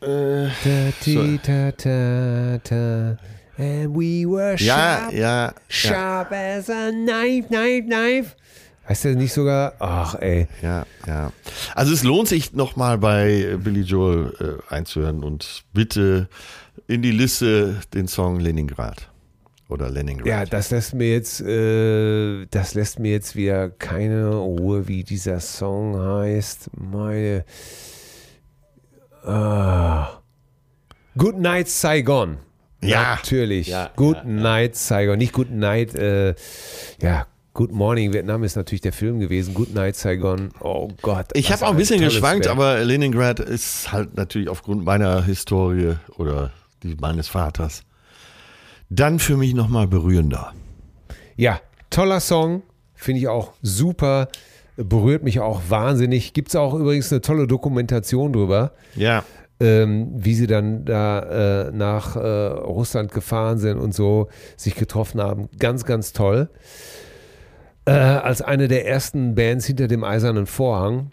Äh, 0.00 0.46
Ta, 0.62 0.92
ti, 1.00 1.40
ta, 1.42 1.72
ta, 1.72 2.58
ta. 2.62 3.16
And 3.58 3.94
we 3.94 4.24
were 4.26 4.54
ja, 4.58 5.00
sharp, 5.00 5.12
ja, 5.12 5.18
ja. 5.18 5.54
sharp 5.68 6.30
as 6.30 6.70
a 6.70 6.90
knife, 6.90 7.48
knife, 7.48 7.86
knife. 7.86 8.36
Heißt 8.88 9.04
der 9.04 9.16
nicht 9.16 9.32
sogar? 9.32 9.72
Ach, 9.80 10.14
ey. 10.14 10.46
Ja, 10.62 10.86
ja. 11.06 11.32
Also 11.74 11.92
es 11.92 12.04
lohnt 12.04 12.28
sich 12.28 12.52
nochmal 12.52 12.98
bei 12.98 13.56
Billy 13.58 13.80
Joel 13.80 14.60
äh, 14.70 14.72
einzuhören 14.72 15.24
und 15.24 15.64
bitte 15.72 16.28
in 16.86 17.02
die 17.02 17.10
Liste 17.10 17.80
den 17.94 18.06
Song 18.06 18.38
Leningrad 18.38 19.08
oder 19.68 19.90
Leningrad. 19.90 20.26
Ja, 20.26 20.44
das 20.44 20.70
lässt 20.70 20.94
mir 20.94 21.10
jetzt, 21.10 21.40
äh, 21.40 22.46
das 22.46 22.74
lässt 22.74 22.98
mir 22.98 23.12
jetzt 23.12 23.34
wieder 23.34 23.70
keine 23.70 24.34
Ruhe, 24.34 24.86
wie 24.88 25.02
dieser 25.02 25.40
Song 25.40 25.98
heißt. 25.98 26.70
Meine. 26.76 27.44
Ah. 29.24 30.20
Good 31.18 31.38
Night 31.38 31.68
Saigon. 31.68 32.38
Ja. 32.82 33.16
Natürlich. 33.16 33.68
Ja, 33.68 33.90
Good 33.96 34.18
ja, 34.18 34.24
Night 34.24 34.76
Saigon. 34.76 35.18
Nicht 35.18 35.32
Good 35.32 35.50
Night, 35.50 35.94
äh, 35.94 36.34
ja. 37.00 37.26
Good 37.54 37.72
Morning 37.72 38.12
Vietnam 38.12 38.44
ist 38.44 38.54
natürlich 38.54 38.82
der 38.82 38.92
Film 38.92 39.18
gewesen. 39.18 39.54
Good 39.54 39.74
Night 39.74 39.96
Saigon. 39.96 40.50
Oh 40.60 40.90
Gott. 41.00 41.28
Ich 41.32 41.50
habe 41.50 41.64
auch 41.64 41.70
ein 41.70 41.78
bisschen 41.78 42.00
geschwankt, 42.00 42.44
Werk. 42.44 42.54
aber 42.54 42.84
Leningrad 42.84 43.40
ist 43.40 43.90
halt 43.92 44.14
natürlich 44.14 44.50
aufgrund 44.50 44.84
meiner 44.84 45.24
Historie 45.24 45.94
oder 46.18 46.52
die 46.82 46.96
meines 46.96 47.28
Vaters 47.28 47.85
dann 48.90 49.18
für 49.18 49.36
mich 49.36 49.54
nochmal 49.54 49.86
berührender. 49.86 50.52
Ja, 51.36 51.60
toller 51.90 52.20
Song. 52.20 52.62
Finde 52.94 53.20
ich 53.20 53.28
auch 53.28 53.52
super. 53.62 54.28
Berührt 54.76 55.22
mich 55.22 55.40
auch 55.40 55.62
wahnsinnig. 55.68 56.32
Gibt 56.32 56.48
es 56.48 56.56
auch 56.56 56.74
übrigens 56.74 57.12
eine 57.12 57.20
tolle 57.20 57.46
Dokumentation 57.46 58.32
drüber, 58.32 58.72
Ja. 58.94 59.24
ähm, 59.60 60.08
wie 60.14 60.34
sie 60.34 60.46
dann 60.46 60.84
da 60.84 61.66
äh, 61.68 61.72
nach 61.72 62.16
äh, 62.16 62.20
Russland 62.20 63.12
gefahren 63.12 63.58
sind 63.58 63.78
und 63.78 63.94
so 63.94 64.28
sich 64.56 64.74
getroffen 64.74 65.20
haben. 65.20 65.48
Ganz, 65.58 65.84
ganz 65.84 66.12
toll. 66.12 66.48
Äh, 67.86 67.92
als 67.92 68.42
eine 68.42 68.68
der 68.68 68.86
ersten 68.86 69.34
Bands 69.34 69.66
hinter 69.66 69.88
dem 69.88 70.04
Eisernen 70.04 70.46
Vorhang. 70.46 71.10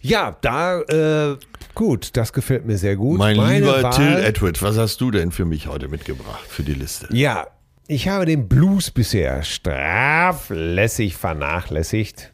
Ja, 0.00 0.36
da, 0.40 0.80
äh, 0.82 1.36
gut, 1.76 2.16
das 2.16 2.32
gefällt 2.32 2.66
mir 2.66 2.76
sehr 2.78 2.96
gut. 2.96 3.18
Mein 3.18 3.36
Meine 3.36 3.60
lieber 3.60 3.82
Wahl- 3.84 3.92
Till 3.94 4.16
Edward, 4.24 4.60
was 4.62 4.76
hast 4.76 5.00
du 5.00 5.12
denn 5.12 5.30
für 5.30 5.44
mich 5.44 5.68
heute 5.68 5.86
mitgebracht 5.86 6.44
für 6.48 6.64
die 6.64 6.74
Liste? 6.74 7.06
Ja, 7.12 7.46
ich 7.86 8.08
habe 8.08 8.26
den 8.26 8.48
Blues 8.48 8.90
bisher 8.90 9.44
straflässig 9.44 11.16
vernachlässigt. 11.16 12.32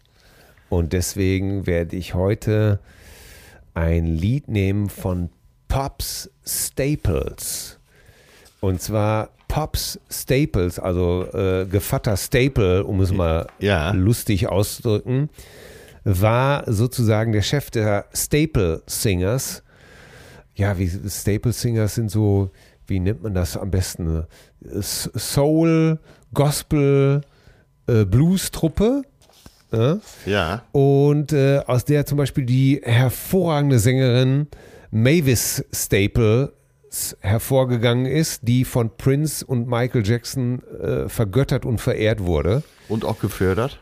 Und 0.70 0.95
deswegen 0.95 1.66
werde 1.66 1.97
ich 1.97 2.14
heute 2.14 2.78
ein 3.74 4.07
Lied 4.07 4.49
nehmen 4.49 4.88
von 4.88 5.28
Pops 5.68 6.30
Staples. 6.47 7.78
Und 8.61 8.80
zwar 8.80 9.28
Pops 9.49 10.01
Staples, 10.11 10.78
also 10.78 11.26
äh, 11.34 11.66
Gevatter 11.66 12.16
Staple, 12.16 12.84
um 12.84 13.01
es 13.03 13.12
mal 13.12 13.49
Ja. 13.59 13.90
lustig 13.93 14.49
auszudrücken, 14.49 15.28
war 16.05 16.70
sozusagen 16.70 17.32
der 17.32 17.42
Chef 17.42 17.70
der 17.70 18.07
Staple 18.14 18.82
Singers. 18.86 19.62
Ja, 20.55 20.78
wie 20.78 20.90
Staple 21.09 21.53
Singers 21.53 21.94
sind 21.94 22.11
so, 22.11 22.50
wie 22.86 23.00
nennt 23.00 23.22
man 23.22 23.34
das 23.34 23.57
am 23.57 23.70
besten? 23.70 24.24
Soul, 24.80 25.98
Gospel, 26.34 27.22
äh, 27.86 28.05
Blues-Truppe. 28.05 29.03
Ja? 29.72 29.98
Ja. 30.26 30.62
Und 30.72 31.32
äh, 31.32 31.62
aus 31.66 31.84
der 31.84 32.05
zum 32.07 32.18
Beispiel 32.18 32.44
die 32.44 32.80
hervorragende 32.82 33.78
Sängerin 33.78 34.48
Mavis 34.90 35.64
Staples 35.72 36.50
hervorgegangen 37.20 38.05
ist, 38.05 38.46
die 38.46 38.64
von 38.66 38.94
Prince 38.96 39.44
und 39.46 39.66
Michael 39.66 40.07
Jackson 40.07 40.62
äh, 40.62 41.09
vergöttert 41.09 41.64
und 41.64 41.80
verehrt 41.80 42.20
wurde. 42.20 42.62
Und 42.88 43.07
auch 43.07 43.18
gefördert? 43.18 43.80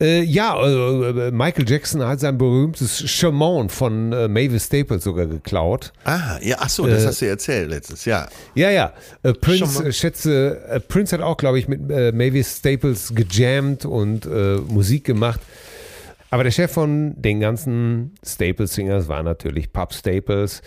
Äh, 0.00 0.22
ja, 0.22 0.56
also, 0.56 1.04
äh, 1.04 1.30
Michael 1.30 1.68
Jackson 1.68 2.02
hat 2.02 2.20
sein 2.20 2.38
berühmtes 2.38 3.08
Charmant 3.10 3.70
von 3.70 4.12
äh, 4.12 4.28
Mavis 4.28 4.66
Staples 4.66 5.04
sogar 5.04 5.26
geklaut. 5.26 5.92
Ah, 6.04 6.38
ja, 6.40 6.56
ach 6.58 6.70
so, 6.70 6.86
das 6.86 7.04
Äh, 7.04 7.06
hast 7.06 7.20
du 7.20 7.26
erzählt 7.26 7.70
letztens, 7.70 8.06
ja. 8.06 8.26
Ja, 8.54 8.70
ja. 8.70 8.92
Äh, 9.22 9.34
Prince, 9.34 9.84
äh, 9.84 9.92
schätze, 9.92 10.58
äh, 10.68 10.80
Prince 10.80 11.16
hat 11.16 11.22
auch, 11.22 11.36
glaube 11.36 11.58
ich, 11.58 11.68
mit 11.68 11.90
äh, 11.90 12.12
Mavis 12.12 12.58
Staples 12.58 13.14
gejammt 13.14 13.84
und 13.84 14.24
äh, 14.24 14.56
Musik 14.56 15.04
gemacht. 15.04 15.40
Aber 16.30 16.44
der 16.44 16.52
Chef 16.52 16.70
von 16.70 17.20
den 17.20 17.40
ganzen 17.40 18.14
Staples 18.24 18.74
Singers 18.74 19.08
war 19.08 19.22
natürlich 19.22 19.72
Pub 19.72 19.92
Staples. 19.92 20.62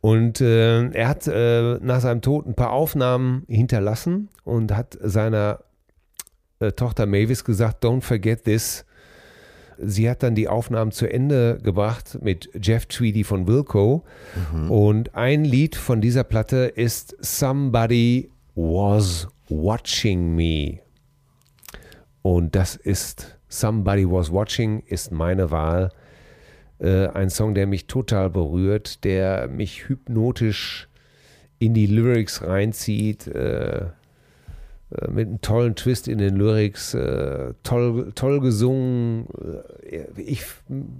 Und 0.00 0.40
äh, 0.40 0.88
er 0.90 1.08
hat 1.08 1.26
äh, 1.28 1.78
nach 1.80 2.00
seinem 2.00 2.20
Tod 2.22 2.46
ein 2.46 2.54
paar 2.54 2.72
Aufnahmen 2.72 3.44
hinterlassen 3.48 4.28
und 4.44 4.76
hat 4.76 4.98
seiner 5.00 5.60
äh, 6.60 6.72
Tochter 6.72 7.06
Mavis 7.06 7.44
gesagt, 7.44 7.84
don't 7.84 8.02
forget 8.02 8.44
this. 8.44 8.84
Sie 9.78 10.08
hat 10.08 10.22
dann 10.22 10.34
die 10.34 10.48
Aufnahmen 10.48 10.90
zu 10.90 11.06
Ende 11.06 11.58
gebracht 11.62 12.18
mit 12.22 12.48
Jeff 12.60 12.86
Tweedy 12.86 13.24
von 13.24 13.46
Wilco. 13.46 14.04
Und 14.70 15.14
ein 15.14 15.44
Lied 15.44 15.76
von 15.76 16.00
dieser 16.00 16.24
Platte 16.24 16.72
ist 16.74 17.14
Somebody 17.20 18.30
Was 18.54 19.28
Watching 19.50 20.34
Me. 20.34 20.78
Und 22.22 22.56
das 22.56 22.74
ist 22.74 23.36
Somebody 23.48 24.10
Was 24.10 24.32
Watching, 24.32 24.80
ist 24.86 25.12
meine 25.12 25.50
Wahl. 25.50 25.92
Äh, 26.78 27.08
ein 27.08 27.30
Song, 27.30 27.54
der 27.54 27.66
mich 27.66 27.86
total 27.86 28.30
berührt, 28.30 29.04
der 29.04 29.48
mich 29.48 29.88
hypnotisch 29.88 30.88
in 31.58 31.74
die 31.74 31.86
Lyrics 31.86 32.42
reinzieht. 32.42 33.26
Äh, 33.26 33.86
mit 35.08 35.26
einem 35.26 35.40
tollen 35.40 35.74
Twist 35.74 36.06
in 36.06 36.18
den 36.18 36.36
Lyrics, 36.36 36.94
äh, 36.94 37.54
toll, 37.64 38.12
toll 38.14 38.40
gesungen. 38.40 39.26
Äh, 39.82 40.04
ich 40.20 40.44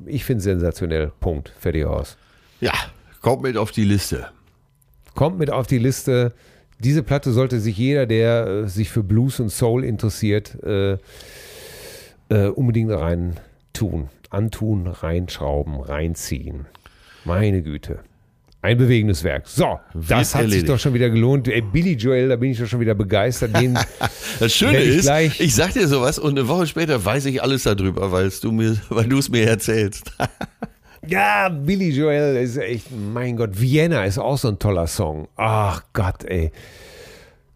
ich 0.06 0.24
finde 0.24 0.38
es 0.38 0.44
sensationell. 0.44 1.12
Punkt. 1.20 1.52
Fertig 1.58 1.84
aus. 1.84 2.16
Ja, 2.60 2.72
kommt 3.20 3.42
mit 3.42 3.56
auf 3.56 3.70
die 3.70 3.84
Liste. 3.84 4.28
Kommt 5.14 5.38
mit 5.38 5.50
auf 5.50 5.66
die 5.66 5.78
Liste. 5.78 6.32
Diese 6.80 7.02
Platte 7.02 7.32
sollte 7.32 7.60
sich 7.60 7.78
jeder, 7.78 8.06
der 8.06 8.46
äh, 8.46 8.68
sich 8.68 8.90
für 8.90 9.02
Blues 9.02 9.40
und 9.40 9.50
Soul 9.50 9.84
interessiert, 9.84 10.62
äh, 10.64 10.98
äh, 12.28 12.48
unbedingt 12.48 12.90
rein 12.90 13.38
tun. 13.72 14.08
Antun, 14.30 14.88
reinschrauben, 14.88 15.80
reinziehen. 15.80 16.66
Meine 17.24 17.62
Güte. 17.62 18.00
Ein 18.66 18.78
bewegendes 18.78 19.22
Werk. 19.22 19.46
So, 19.46 19.78
das 19.94 20.10
hat 20.10 20.24
sich 20.24 20.34
erledigt. 20.40 20.68
doch 20.68 20.78
schon 20.80 20.92
wieder 20.92 21.08
gelohnt. 21.08 21.46
Ey, 21.46 21.60
Billy 21.60 21.92
Joel, 21.92 22.30
da 22.30 22.34
bin 22.34 22.50
ich 22.50 22.58
doch 22.58 22.66
schon 22.66 22.80
wieder 22.80 22.96
begeistert. 22.96 23.56
Den, 23.56 23.78
Das 24.40 24.52
Schöne 24.52 24.82
ich 24.82 25.06
ist, 25.06 25.08
ich 25.38 25.54
sag 25.54 25.72
dir 25.72 25.86
sowas 25.86 26.18
und 26.18 26.36
eine 26.36 26.48
Woche 26.48 26.66
später 26.66 27.04
weiß 27.04 27.26
ich 27.26 27.40
alles 27.40 27.62
darüber, 27.62 28.10
weil 28.10 28.28
du 28.28 28.50
mir, 28.50 28.76
weil 28.88 29.04
du 29.04 29.18
es 29.18 29.28
mir 29.28 29.46
erzählst. 29.46 30.12
Ja, 31.08 31.48
Billy 31.48 31.90
Joel 31.90 32.42
ist 32.42 32.56
echt, 32.56 32.88
mein 32.90 33.36
Gott, 33.36 33.50
Vienna 33.60 34.04
ist 34.04 34.18
auch 34.18 34.36
so 34.36 34.48
ein 34.48 34.58
toller 34.58 34.88
Song. 34.88 35.28
Ach 35.36 35.84
Gott, 35.92 36.24
ey. 36.24 36.50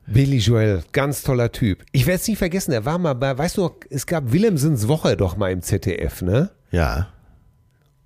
Billy 0.06 0.36
Joel, 0.36 0.84
ganz 0.92 1.24
toller 1.24 1.50
Typ. 1.50 1.82
Ich 1.90 2.06
werde 2.06 2.20
es 2.20 2.28
nie 2.28 2.36
vergessen, 2.36 2.70
er 2.70 2.84
war 2.84 2.98
mal 2.98 3.14
bei, 3.14 3.36
weißt 3.36 3.56
du 3.56 3.62
noch, 3.62 3.74
es 3.90 4.06
gab 4.06 4.30
Willemsens 4.30 4.86
Woche 4.86 5.16
doch 5.16 5.36
mal 5.36 5.50
im 5.50 5.62
ZDF, 5.62 6.22
ne? 6.22 6.50
Ja. 6.70 7.08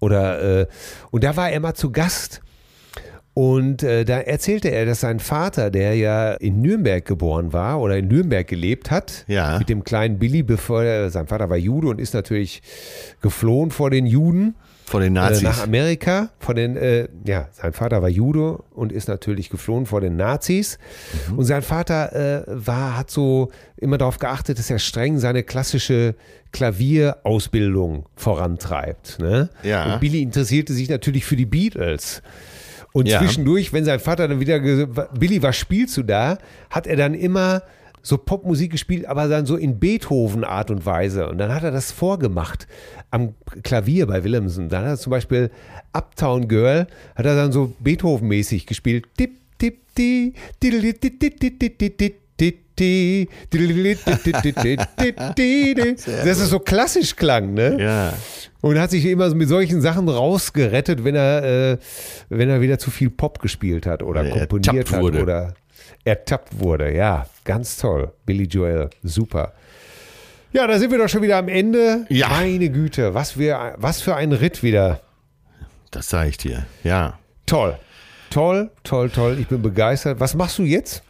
Oder, 0.00 0.60
äh, 0.62 0.66
und 1.10 1.24
da 1.24 1.36
war 1.36 1.50
er 1.50 1.60
mal 1.60 1.74
zu 1.74 1.92
Gast. 1.92 2.40
Und 3.34 3.82
äh, 3.82 4.04
da 4.04 4.20
erzählte 4.20 4.68
er, 4.68 4.86
dass 4.86 5.00
sein 5.00 5.18
Vater, 5.18 5.70
der 5.72 5.96
ja 5.96 6.34
in 6.34 6.60
Nürnberg 6.62 7.04
geboren 7.04 7.52
war 7.52 7.80
oder 7.80 7.96
in 7.98 8.06
Nürnberg 8.06 8.46
gelebt 8.46 8.92
hat, 8.92 9.24
Ja. 9.26 9.58
mit 9.58 9.68
dem 9.68 9.82
kleinen 9.82 10.20
Billy, 10.20 10.44
bevor 10.44 10.84
er, 10.84 11.10
sein 11.10 11.26
Vater 11.26 11.50
war 11.50 11.56
Jude 11.56 11.88
und 11.88 12.00
ist 12.00 12.14
natürlich 12.14 12.62
geflohen 13.20 13.72
vor 13.72 13.90
den 13.90 14.06
Juden 14.06 14.54
Vor 14.84 15.00
den 15.00 15.16
äh, 15.16 15.18
Nazis. 15.20 15.42
nach 15.42 15.64
Amerika. 15.64 16.28
Von 16.38 16.54
den, 16.54 16.76
äh, 16.76 17.08
ja, 17.26 17.48
sein 17.50 17.72
Vater 17.72 18.02
war 18.02 18.08
Jude 18.08 18.58
und 18.72 18.92
ist 18.92 19.08
natürlich 19.08 19.50
geflohen 19.50 19.86
vor 19.86 20.00
den 20.00 20.14
Nazis. 20.14 20.78
Mhm. 21.30 21.38
Und 21.38 21.44
sein 21.44 21.62
Vater 21.62 22.12
äh, 22.14 22.44
war, 22.46 22.96
hat 22.96 23.10
so 23.10 23.50
immer 23.78 23.98
darauf 23.98 24.20
geachtet, 24.20 24.60
dass 24.60 24.70
er 24.70 24.78
streng 24.78 25.18
seine 25.18 25.42
klassische 25.42 26.14
Klavierausbildung 26.52 28.06
vorantreibt. 28.14 29.18
Ne? 29.18 29.48
Ja. 29.64 29.94
Und 29.94 30.00
Billy 30.00 30.22
interessierte 30.22 30.72
sich 30.72 30.88
natürlich 30.88 31.24
für 31.24 31.34
die 31.36 31.46
Beatles. 31.46 32.22
Und 32.96 33.08
Ja. 33.08 33.18
zwischendurch, 33.18 33.72
wenn 33.72 33.84
sein 33.84 33.98
Vater 33.98 34.28
dann 34.28 34.38
wieder, 34.38 34.60
ge- 34.60 34.86
Billy, 35.18 35.42
was 35.42 35.56
spielst 35.56 35.96
du 35.96 36.02
da? 36.04 36.38
Hat 36.70 36.86
er 36.86 36.94
dann 36.96 37.12
immer 37.14 37.62
so 38.02 38.18
Popmusik 38.18 38.70
gespielt, 38.70 39.06
aber 39.06 39.26
dann 39.28 39.46
so 39.46 39.56
in 39.56 39.80
Beethoven-Art 39.80 40.70
und 40.70 40.86
Weise. 40.86 41.28
Und 41.28 41.38
dann 41.38 41.52
hat 41.52 41.64
er 41.64 41.70
das 41.72 41.90
vorgemacht 41.90 42.68
am 43.10 43.34
Klavier 43.64 44.06
bei 44.06 44.22
Willemsen. 44.22 44.68
Dann 44.68 44.82
hat 44.84 44.90
er 44.90 44.96
zum 44.98 45.10
Beispiel 45.10 45.50
Uptown 45.92 46.46
Girl, 46.46 46.86
hat 47.16 47.26
er 47.26 47.34
dann 47.34 47.50
so 47.50 47.72
Beethoven-mäßig 47.82 48.66
gespielt. 48.66 49.06
Tipp, 49.16 49.40
tipp, 49.58 49.80
ti, 49.96 50.34
Das 56.24 56.38
ist 56.38 56.50
so 56.50 56.58
klassisch 56.58 57.16
klang, 57.16 57.54
ne? 57.54 57.76
ja. 57.80 58.14
Und 58.60 58.78
hat 58.78 58.90
sich 58.90 59.04
immer 59.04 59.32
mit 59.34 59.48
solchen 59.48 59.82
Sachen 59.82 60.08
rausgerettet, 60.08 61.04
wenn 61.04 61.14
er, 61.14 61.72
äh, 61.72 61.78
wenn 62.30 62.48
er 62.48 62.62
wieder 62.62 62.78
zu 62.78 62.90
viel 62.90 63.10
Pop 63.10 63.40
gespielt 63.40 63.84
hat 63.86 64.02
oder 64.02 64.22
Oder 64.22 64.30
komponiert 64.30 64.90
hat 64.90 65.02
wurde. 65.02 65.22
oder 65.22 65.54
ertappt 66.04 66.58
wurde. 66.58 66.94
Ja, 66.94 67.26
ganz 67.44 67.76
toll. 67.76 68.12
Billy 68.24 68.44
Joel, 68.44 68.88
super. 69.02 69.52
Ja, 70.52 70.66
da 70.66 70.78
sind 70.78 70.90
wir 70.92 70.98
doch 70.98 71.08
schon 71.08 71.22
wieder 71.22 71.36
am 71.36 71.48
Ende. 71.48 72.06
Ja. 72.08 72.28
Meine 72.28 72.70
Güte, 72.70 73.12
was, 73.12 73.38
wir, 73.38 73.74
was 73.76 74.00
für 74.00 74.14
ein 74.16 74.32
Ritt 74.32 74.62
wieder. 74.62 75.00
Das 75.90 76.08
sage 76.08 76.30
ich 76.30 76.38
dir. 76.38 76.64
Ja. 76.84 77.18
Toll. 77.44 77.76
Toll, 78.30 78.70
toll, 78.82 79.10
toll. 79.10 79.36
Ich 79.40 79.48
bin 79.48 79.62
begeistert. 79.62 80.20
Was 80.20 80.34
machst 80.34 80.58
du 80.58 80.62
jetzt? 80.62 81.02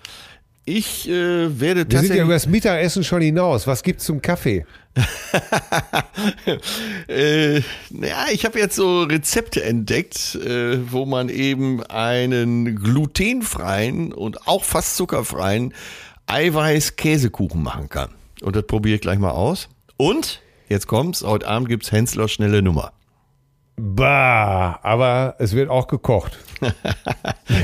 Ich 0.67 1.09
äh, 1.09 1.13
werde 1.13 1.59
Wir 1.61 1.75
sind 1.83 1.91
tatsächlich. 1.91 2.19
ja 2.19 2.25
über 2.25 2.33
das 2.33 2.47
Mittagessen 2.47 3.05
schon 3.05 3.21
hinaus. 3.21 3.67
Was 3.67 3.83
gibt's 3.83 4.05
zum 4.05 4.23
Kaffee? 4.23 4.65
Äh, 7.09 7.59
ja, 7.59 8.27
ich 8.33 8.45
habe 8.47 8.59
jetzt 8.59 8.77
so 8.77 9.03
Rezepte 9.03 9.63
entdeckt, 9.63 10.37
äh, 10.37 10.91
wo 10.91 11.05
man 11.05 11.29
eben 11.29 11.83
einen 11.85 12.77
glutenfreien 12.77 14.13
und 14.13 14.47
auch 14.49 14.65
fast 14.65 14.97
zuckerfreien 14.97 15.75
Eiweiß-Käsekuchen 16.27 17.63
machen 17.63 17.89
kann. 17.89 18.11
Und 18.41 18.57
das 18.57 18.67
probiere 18.67 18.97
ich 18.97 19.01
gleich 19.03 19.19
mal 19.19 19.31
aus. 19.31 19.69
Und 19.97 20.41
jetzt 20.69 20.87
kommt's, 20.87 21.23
heute 21.23 21.47
Abend 21.47 21.69
gibt's 21.69 21.93
Hensler 21.93 22.29
schnelle 22.29 22.63
Nummer. 22.63 22.93
Bah, 23.77 24.79
aber 24.83 25.35
es 25.39 25.55
wird 25.55 25.69
auch 25.71 25.87
gekocht. 25.87 26.39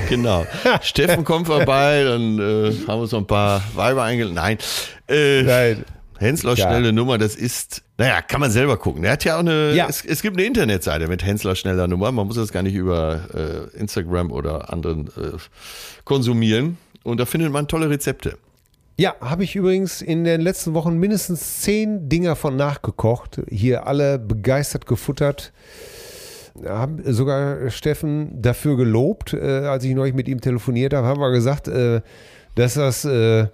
Genau. 0.08 0.44
Steffen 0.82 1.24
kommt 1.24 1.46
vorbei, 1.46 2.02
dann 2.04 2.38
äh, 2.38 2.72
haben 2.86 2.86
wir 2.86 2.96
uns 3.02 3.12
noch 3.12 3.20
ein 3.20 3.26
paar 3.26 3.62
Weiber 3.74 4.02
eingeladen. 4.02 4.34
Nein. 4.34 4.58
Äh, 5.08 5.42
Nein. 5.42 5.84
Hensler 6.18 6.54
Ja. 6.54 6.66
schnelle 6.68 6.92
Nummer, 6.92 7.16
das 7.16 7.36
ist, 7.36 7.82
naja, 7.96 8.20
kann 8.22 8.40
man 8.40 8.50
selber 8.50 8.76
gucken. 8.76 9.04
Er 9.04 9.12
hat 9.12 9.24
ja 9.24 9.36
auch 9.36 9.40
eine, 9.40 9.72
Ja. 9.72 9.86
es, 9.88 10.04
es 10.04 10.20
gibt 10.20 10.36
eine 10.36 10.46
Internetseite 10.46 11.06
mit 11.08 11.24
Hensler 11.24 11.54
schneller 11.54 11.86
Nummer. 11.88 12.10
Man 12.12 12.26
muss 12.26 12.36
das 12.36 12.52
gar 12.52 12.62
nicht 12.62 12.74
über 12.74 13.20
äh, 13.74 13.78
Instagram 13.78 14.30
oder 14.32 14.72
anderen 14.72 15.06
äh, 15.08 15.36
konsumieren. 16.04 16.76
Und 17.04 17.20
da 17.20 17.24
findet 17.26 17.52
man 17.52 17.68
tolle 17.68 17.88
Rezepte. 17.88 18.36
Ja, 18.98 19.14
habe 19.20 19.44
ich 19.44 19.56
übrigens 19.56 20.02
in 20.02 20.24
den 20.24 20.40
letzten 20.42 20.74
Wochen 20.74 20.98
mindestens 20.98 21.60
zehn 21.62 22.08
Dinger 22.10 22.36
von 22.36 22.56
nachgekocht. 22.56 23.40
Hier 23.48 23.86
alle 23.86 24.18
begeistert 24.18 24.84
gefuttert. 24.86 25.52
Haben 26.66 27.00
sogar 27.04 27.70
Steffen 27.70 28.40
dafür 28.42 28.76
gelobt, 28.76 29.32
äh, 29.32 29.38
als 29.40 29.84
ich 29.84 29.94
neulich 29.94 30.14
mit 30.14 30.28
ihm 30.28 30.40
telefoniert 30.40 30.92
habe, 30.94 31.06
haben 31.06 31.20
wir 31.20 31.30
gesagt, 31.30 31.68
äh, 31.68 32.00
dass 32.54 32.74
das 32.74 33.04
äh, 33.04 33.46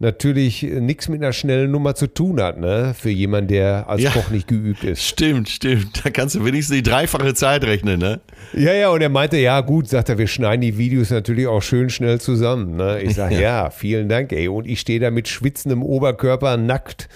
natürlich 0.00 0.62
nichts 0.62 1.08
mit 1.08 1.22
einer 1.22 1.34
schnellen 1.34 1.70
Nummer 1.70 1.94
zu 1.94 2.06
tun 2.06 2.40
hat, 2.40 2.58
ne? 2.58 2.94
Für 2.98 3.10
jemanden, 3.10 3.48
der 3.48 3.86
als 3.88 4.00
Ja. 4.02 4.10
Koch 4.10 4.30
nicht 4.30 4.48
geübt 4.48 4.82
ist. 4.82 5.02
Stimmt, 5.04 5.48
stimmt. 5.50 6.04
Da 6.04 6.10
kannst 6.10 6.34
du 6.34 6.44
wenigstens 6.44 6.76
die 6.76 6.82
dreifache 6.82 7.34
Zeit 7.34 7.64
rechnen, 7.64 8.00
ne? 8.00 8.20
Ja, 8.54 8.72
ja, 8.72 8.88
und 8.88 9.02
er 9.02 9.10
meinte, 9.10 9.36
ja 9.36 9.60
gut, 9.60 9.88
sagt 9.88 10.08
er, 10.08 10.16
wir 10.16 10.26
schneiden 10.26 10.62
die 10.62 10.78
Videos 10.78 11.10
natürlich 11.10 11.46
auch 11.46 11.60
schön 11.62 11.90
schnell 11.90 12.18
zusammen. 12.18 12.76
Ne? 12.76 13.02
Ich 13.02 13.14
sage, 13.14 13.34
ja. 13.40 13.68
vielen 13.70 14.08
Dank, 14.08 14.32
ey. 14.32 14.48
Und 14.48 14.66
ich 14.66 14.80
stehe 14.80 15.00
da 15.00 15.10
mit 15.10 15.28
schwitzendem 15.28 15.82
Oberkörper 15.82 16.56
nackt 16.56 17.08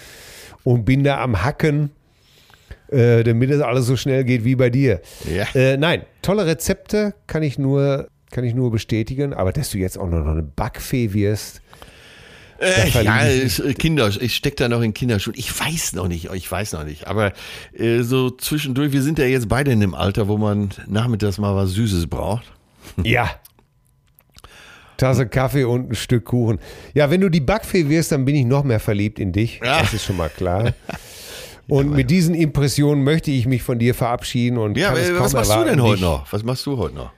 und 0.63 0.85
bin 0.85 1.05
da 1.05 1.23
am 1.23 1.43
Hacken, 1.43 1.91
äh, 2.89 3.23
damit 3.23 3.51
es 3.51 3.61
alles 3.61 3.87
so 3.87 3.97
schnell 3.97 4.25
geht 4.25 4.45
wie 4.45 4.57
bei 4.57 4.71
dir. 4.71 5.01
Ja. 5.33 5.47
Äh, 5.55 5.77
nein, 5.77 6.03
tolle 6.23 6.47
Rezepte 6.47 7.15
kann 7.27 7.43
ich 7.43 7.59
nur, 7.59 8.09
kann 8.31 8.45
ich 8.45 8.55
nur 8.55 8.71
bestätigen, 8.71 9.33
aber 9.35 9.53
dass 9.53 9.71
du 9.71 9.79
jetzt 9.79 9.99
auch 9.99 10.09
noch 10.09 10.27
eine 10.27 10.43
Backfee 10.43 11.13
wirst. 11.13 11.61
Äh, 12.59 12.89
ja, 13.03 13.27
ich 13.27 13.63
äh, 13.65 13.75
Kinder, 13.75 14.09
ich 14.09 14.37
stecke 14.37 14.57
da 14.57 14.69
noch 14.69 14.81
in 14.81 14.95
Kinderschuhen. 14.95 15.37
Ich 15.37 15.59
weiß 15.59 15.95
noch 15.95 16.09
nicht, 16.09 16.31
ich 16.33 16.51
weiß 16.51 16.73
noch 16.73 16.85
nicht. 16.85 17.07
Aber 17.07 17.33
äh, 17.73 18.03
so 18.03 18.31
zwischendurch, 18.31 18.93
wir 18.93 19.03
sind 19.03 19.19
ja 19.19 19.25
jetzt 19.27 19.49
beide 19.49 19.73
in 19.73 19.81
dem 19.81 19.95
Alter, 19.95 20.29
wo 20.29 20.39
man 20.39 20.71
nachmittags 20.87 21.39
mal 21.39 21.55
was 21.57 21.71
Süßes 21.71 22.07
braucht. 22.07 22.45
Ja. 23.03 23.31
Tasse 24.97 25.27
Kaffee 25.27 25.65
und 25.65 25.91
ein 25.91 25.95
Stück 25.97 26.27
Kuchen. 26.27 26.61
Ja, 26.95 27.11
wenn 27.11 27.21
du 27.21 27.29
die 27.29 27.41
Backfee 27.41 27.89
wirst, 27.89 28.13
dann 28.13 28.25
bin 28.25 28.37
ich 28.37 28.45
noch 28.45 28.63
mehr 28.63 28.79
verliebt 28.79 29.19
in 29.19 29.33
dich. 29.33 29.61
Ja. 29.63 29.81
Das 29.81 29.93
ist 29.93 30.05
schon 30.05 30.17
mal 30.17 30.29
klar. 30.29 30.73
Und 31.69 31.91
mit 31.91 32.11
diesen 32.11 32.35
Impressionen 32.35 33.05
möchte 33.05 33.31
ich 33.31 33.47
mich 33.47 33.63
von 33.63 33.79
dir 33.79 33.95
verabschieden 33.95 34.59
und 34.59 34.77
Ja, 34.77 34.93
äh, 34.95 35.19
was 35.19 35.33
machst 35.33 35.51
du 35.51 35.53
erwarten, 35.55 35.71
denn 35.71 35.83
heute 35.83 36.03
noch? 36.03 36.33
Was 36.33 36.43
machst 36.43 36.67
du 36.67 36.77
heute 36.77 36.95
noch? 36.97 37.11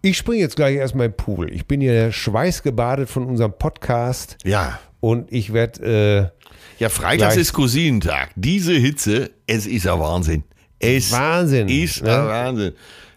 Ich 0.00 0.16
springe 0.16 0.40
jetzt 0.40 0.56
gleich 0.56 0.76
erstmal 0.76 1.06
im 1.06 1.12
Pool. 1.12 1.52
Ich 1.52 1.66
bin 1.66 1.80
hier 1.80 2.10
schweißgebadet 2.10 3.08
von 3.08 3.24
unserem 3.26 3.52
Podcast 3.58 4.36
Ja. 4.44 4.78
und 5.00 5.30
ich 5.32 5.52
werde 5.52 6.32
Ja, 6.78 6.88
Freitags 6.88 7.34
Gleich. 7.34 7.42
ist 7.42 7.52
Cousinentag. 7.52 8.30
Diese 8.34 8.72
Hitze, 8.72 9.30
es 9.46 9.66
ist 9.66 9.84
ja 9.84 9.98
Wahnsinn. 10.00 10.42
Es 10.80 11.12
Wahnsinn, 11.12 11.68
ist 11.68 12.02
ne? 12.02 12.08
ja 12.10 12.26
Wahnsinn. 12.26 12.72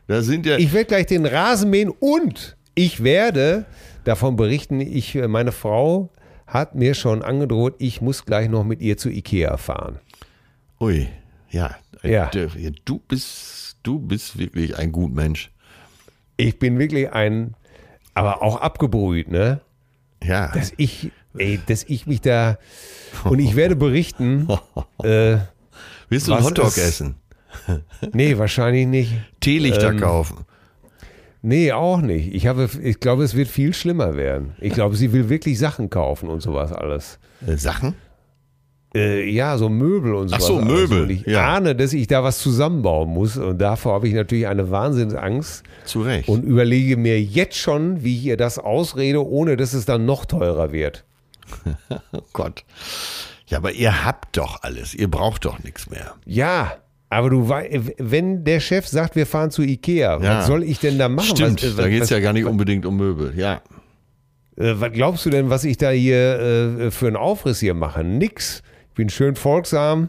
Da 0.08 0.22
sind 0.22 0.46
ja. 0.46 0.56
äh, 0.58 0.62
ich 0.62 0.72
werde 0.74 0.86
gleich 0.86 1.08
den 1.08 1.26
Rasen 1.26 1.72
mähen 1.72 1.90
und 1.90 2.56
ich 2.76 3.04
werde 3.04 3.66
davon 4.04 4.36
berichten, 4.36 4.82
ich 4.82 5.16
äh, 5.16 5.28
meine 5.28 5.52
Frau 5.52 6.12
hat 6.46 6.76
mir 6.76 6.94
schon 6.94 7.24
angedroht, 7.24 7.74
ich 7.80 8.02
muss 8.02 8.26
gleich 8.26 8.50
noch 8.50 8.64
mit 8.64 8.82
ihr 8.82 8.98
zu 8.98 9.10
Ikea 9.10 9.58
fahren. 9.58 9.98
Ui, 10.80 11.08
ja. 11.50 11.76
Ja. 12.04 12.30
Du, 12.86 13.00
bist, 13.00 13.78
du 13.84 14.00
bist 14.00 14.38
wirklich 14.38 14.78
ein 14.78 14.92
gut 14.92 15.14
Mensch. 15.14 15.52
Ich 16.38 16.60
bin 16.60 16.78
wirklich 16.78 17.12
ein, 17.12 17.56
aber 18.14 18.42
auch 18.44 18.62
abgebrüht, 18.62 19.30
ne? 19.30 19.62
Ja. 20.24 20.52
Dass 20.52 20.74
ich, 20.78 21.12
ey, 21.38 21.60
dass 21.66 21.84
ich 21.84 22.06
mich 22.08 22.22
da 22.22 22.58
und 23.24 23.40
ich 23.40 23.56
werde 23.56 23.76
berichten. 23.76 24.48
äh, 25.04 25.38
Willst 26.10 26.28
du 26.28 26.34
einen 26.34 26.44
Hotdog 26.46 26.68
ist- 26.68 26.78
essen? 26.78 27.16
nee, 28.14 28.38
wahrscheinlich 28.38 28.86
nicht. 28.86 29.14
Teelichter 29.40 29.90
Ähm, 29.92 30.00
kaufen? 30.00 30.46
Nee, 31.42 31.72
auch 31.72 32.02
nicht. 32.02 32.34
Ich 32.34 32.48
habe, 32.48 32.70
ich 32.82 33.00
glaube, 33.00 33.24
es 33.24 33.36
wird 33.36 33.48
viel 33.48 33.74
schlimmer 33.74 34.16
werden. 34.16 34.56
Ich 34.60 34.74
glaube, 34.74 34.96
sie 34.96 35.14
will 35.14 35.30
wirklich 35.30 35.58
Sachen 35.58 35.90
kaufen 35.90 36.28
und 36.30 36.42
sowas 36.42 36.72
alles. 36.74 37.18
Äh, 37.48 37.56
Sachen? 37.58 37.94
Äh, 38.96 39.30
ja, 39.30 39.58
so 39.58 39.70
Möbel 39.70 40.14
und 40.16 40.34
Ach 40.34 40.40
sowas. 40.40 40.66
so. 40.68 40.74
Möbel, 40.74 41.04
Und 41.04 41.10
ich 41.12 41.26
ja. 41.26 41.56
ahne, 41.56 41.76
dass 41.76 41.94
ich 41.94 42.08
da 42.08 42.24
was 42.24 42.40
zusammenbauen 42.40 43.10
muss 43.10 43.38
und 43.38 43.60
davor 43.60 43.94
habe 43.94 44.08
ich 44.08 44.14
natürlich 44.14 44.48
eine 44.48 44.72
Wahnsinnsangst 44.72 45.64
Zu 45.86 46.02
Recht. 46.02 46.30
und 46.30 46.44
überlege 46.44 46.96
mir 46.98 47.22
jetzt 47.22 47.58
schon, 47.58 48.04
wie 48.04 48.16
ich 48.18 48.24
ihr 48.26 48.38
das 48.38 48.58
ausrede, 48.58 49.26
ohne 49.26 49.58
dass 49.58 49.74
es 49.74 49.86
dann 49.86 50.06
noch 50.06 50.26
teurer 50.26 50.72
wird. 50.72 51.04
oh 52.14 52.20
Gott. 52.34 52.64
Ja, 53.48 53.58
aber 53.60 53.74
ihr 53.74 54.06
habt 54.06 54.38
doch 54.38 54.64
alles. 54.64 54.96
Ihr 54.96 55.12
braucht 55.12 55.46
doch 55.46 55.62
nichts 55.64 55.90
mehr. 55.90 56.16
Ja, 56.26 56.74
aber 57.10 57.30
du 57.30 57.48
weißt, 57.48 57.94
wenn 58.00 58.44
der 58.44 58.60
Chef 58.60 58.88
sagt, 58.88 59.16
wir 59.16 59.28
fahren 59.28 59.52
zu 59.52 59.62
Ikea, 59.62 60.20
Ja. 60.22 60.40
was 60.40 60.48
soll 60.48 60.64
ich 60.64 60.80
denn 60.80 60.98
da 60.98 61.08
machen? 61.10 61.36
Stimmt, 61.36 61.62
was, 61.64 61.74
äh, 61.74 61.76
da 61.78 61.88
geht 61.88 61.98
es 61.98 62.02
was, 62.04 62.10
ja 62.12 62.20
gar 62.20 62.34
nicht 62.34 62.46
unbedingt 62.46 62.86
um 62.86 62.98
Möbel. 62.98 63.34
Ja. 63.38 63.62
Äh, 64.58 64.74
was 64.80 64.92
glaubst 64.94 65.26
du 65.26 65.30
denn, 65.30 65.50
was 65.50 65.64
ich 65.66 65.78
da 65.78 65.92
hier 65.92 66.40
äh, 66.88 66.92
für 66.92 67.08
einen 67.08 67.18
Aufriss 67.18 67.60
hier 67.60 67.74
mache? 67.76 68.04
Nix. 68.04 68.64
Ich 68.96 68.98
bin 68.98 69.10
schön 69.10 69.36
folgsam, 69.36 70.08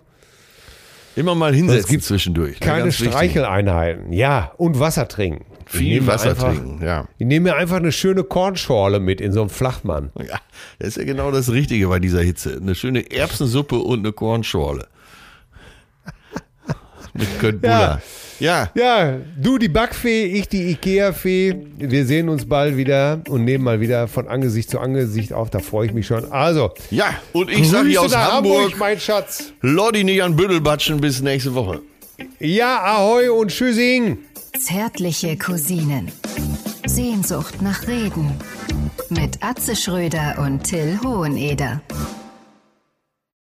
Immer 1.16 1.34
mal 1.34 1.50
Es 1.50 1.56
hinsetzen 1.56 1.90
gibt 1.90 2.04
zwischendurch. 2.04 2.60
ne? 2.60 2.64
keine 2.64 2.82
Ganz 2.84 3.00
wichtig. 3.00 3.08
Streicheleinheiten. 3.08 4.12
Ja, 4.12 4.52
und 4.58 4.78
Wasser 4.78 5.08
trinken. 5.08 5.44
Viel 5.66 6.06
Wasser 6.06 6.30
einfach, 6.30 6.52
trinken, 6.52 6.84
ja. 6.84 7.08
Ich 7.18 7.26
nehme 7.26 7.50
mir 7.50 7.56
einfach 7.56 7.78
eine 7.78 7.90
schöne 7.90 8.22
Kornschorle 8.22 9.00
mit 9.00 9.20
in 9.20 9.32
so 9.32 9.40
einem 9.40 9.50
Flachmann. 9.50 10.12
Ja, 10.20 10.38
das 10.78 10.90
ist 10.90 10.98
ja 10.98 11.02
genau 11.02 11.32
das 11.32 11.50
Richtige 11.50 11.88
bei 11.88 11.98
dieser 11.98 12.22
Hitze. 12.22 12.58
Eine 12.62 12.76
schöne 12.76 13.10
Erbsensuppe 13.10 13.76
und 13.76 13.98
eine 13.98 14.12
Kornschorle. 14.12 14.86
Mit 17.14 17.40
Köttbullar. 17.40 17.96
Ja. 17.96 18.02
Ja, 18.38 18.70
du 19.40 19.58
die 19.58 19.68
Backfee, 19.68 20.24
ich 20.26 20.48
die 20.48 20.70
Ikea-Fee. 20.70 21.54
Wir 21.78 22.04
sehen 22.06 22.28
uns 22.28 22.46
bald 22.46 22.76
wieder 22.76 23.20
und 23.28 23.44
nehmen 23.44 23.64
mal 23.64 23.80
wieder 23.80 24.08
von 24.08 24.28
Angesicht 24.28 24.70
zu 24.70 24.78
Angesicht 24.78 25.32
auf. 25.32 25.50
Da 25.50 25.58
freue 25.60 25.86
ich 25.86 25.92
mich 25.94 26.06
schon. 26.06 26.30
Also, 26.30 26.70
Ja, 26.90 27.06
und 27.32 27.50
ich 27.50 27.68
sage 27.68 27.88
hier 27.88 28.02
aus 28.02 28.12
nach 28.12 28.32
Hamburg, 28.32 28.76
mein 28.78 29.00
Schatz. 29.00 29.52
Lodi 29.62 30.04
nicht 30.04 30.22
an 30.22 30.36
Büttel 30.36 30.60
batschen, 30.60 31.00
bis 31.00 31.22
nächste 31.22 31.54
Woche. 31.54 31.80
Ja, 32.38 32.82
ahoi 32.82 33.30
und 33.30 33.50
tschüssing. 33.50 34.18
Zärtliche 34.58 35.36
Cousinen. 35.36 36.10
Sehnsucht 36.86 37.60
nach 37.62 37.86
Reden. 37.86 38.32
Mit 39.10 39.42
Atze 39.42 39.76
Schröder 39.76 40.36
und 40.38 40.64
Till 40.64 40.98
Hoheneder. 41.04 41.80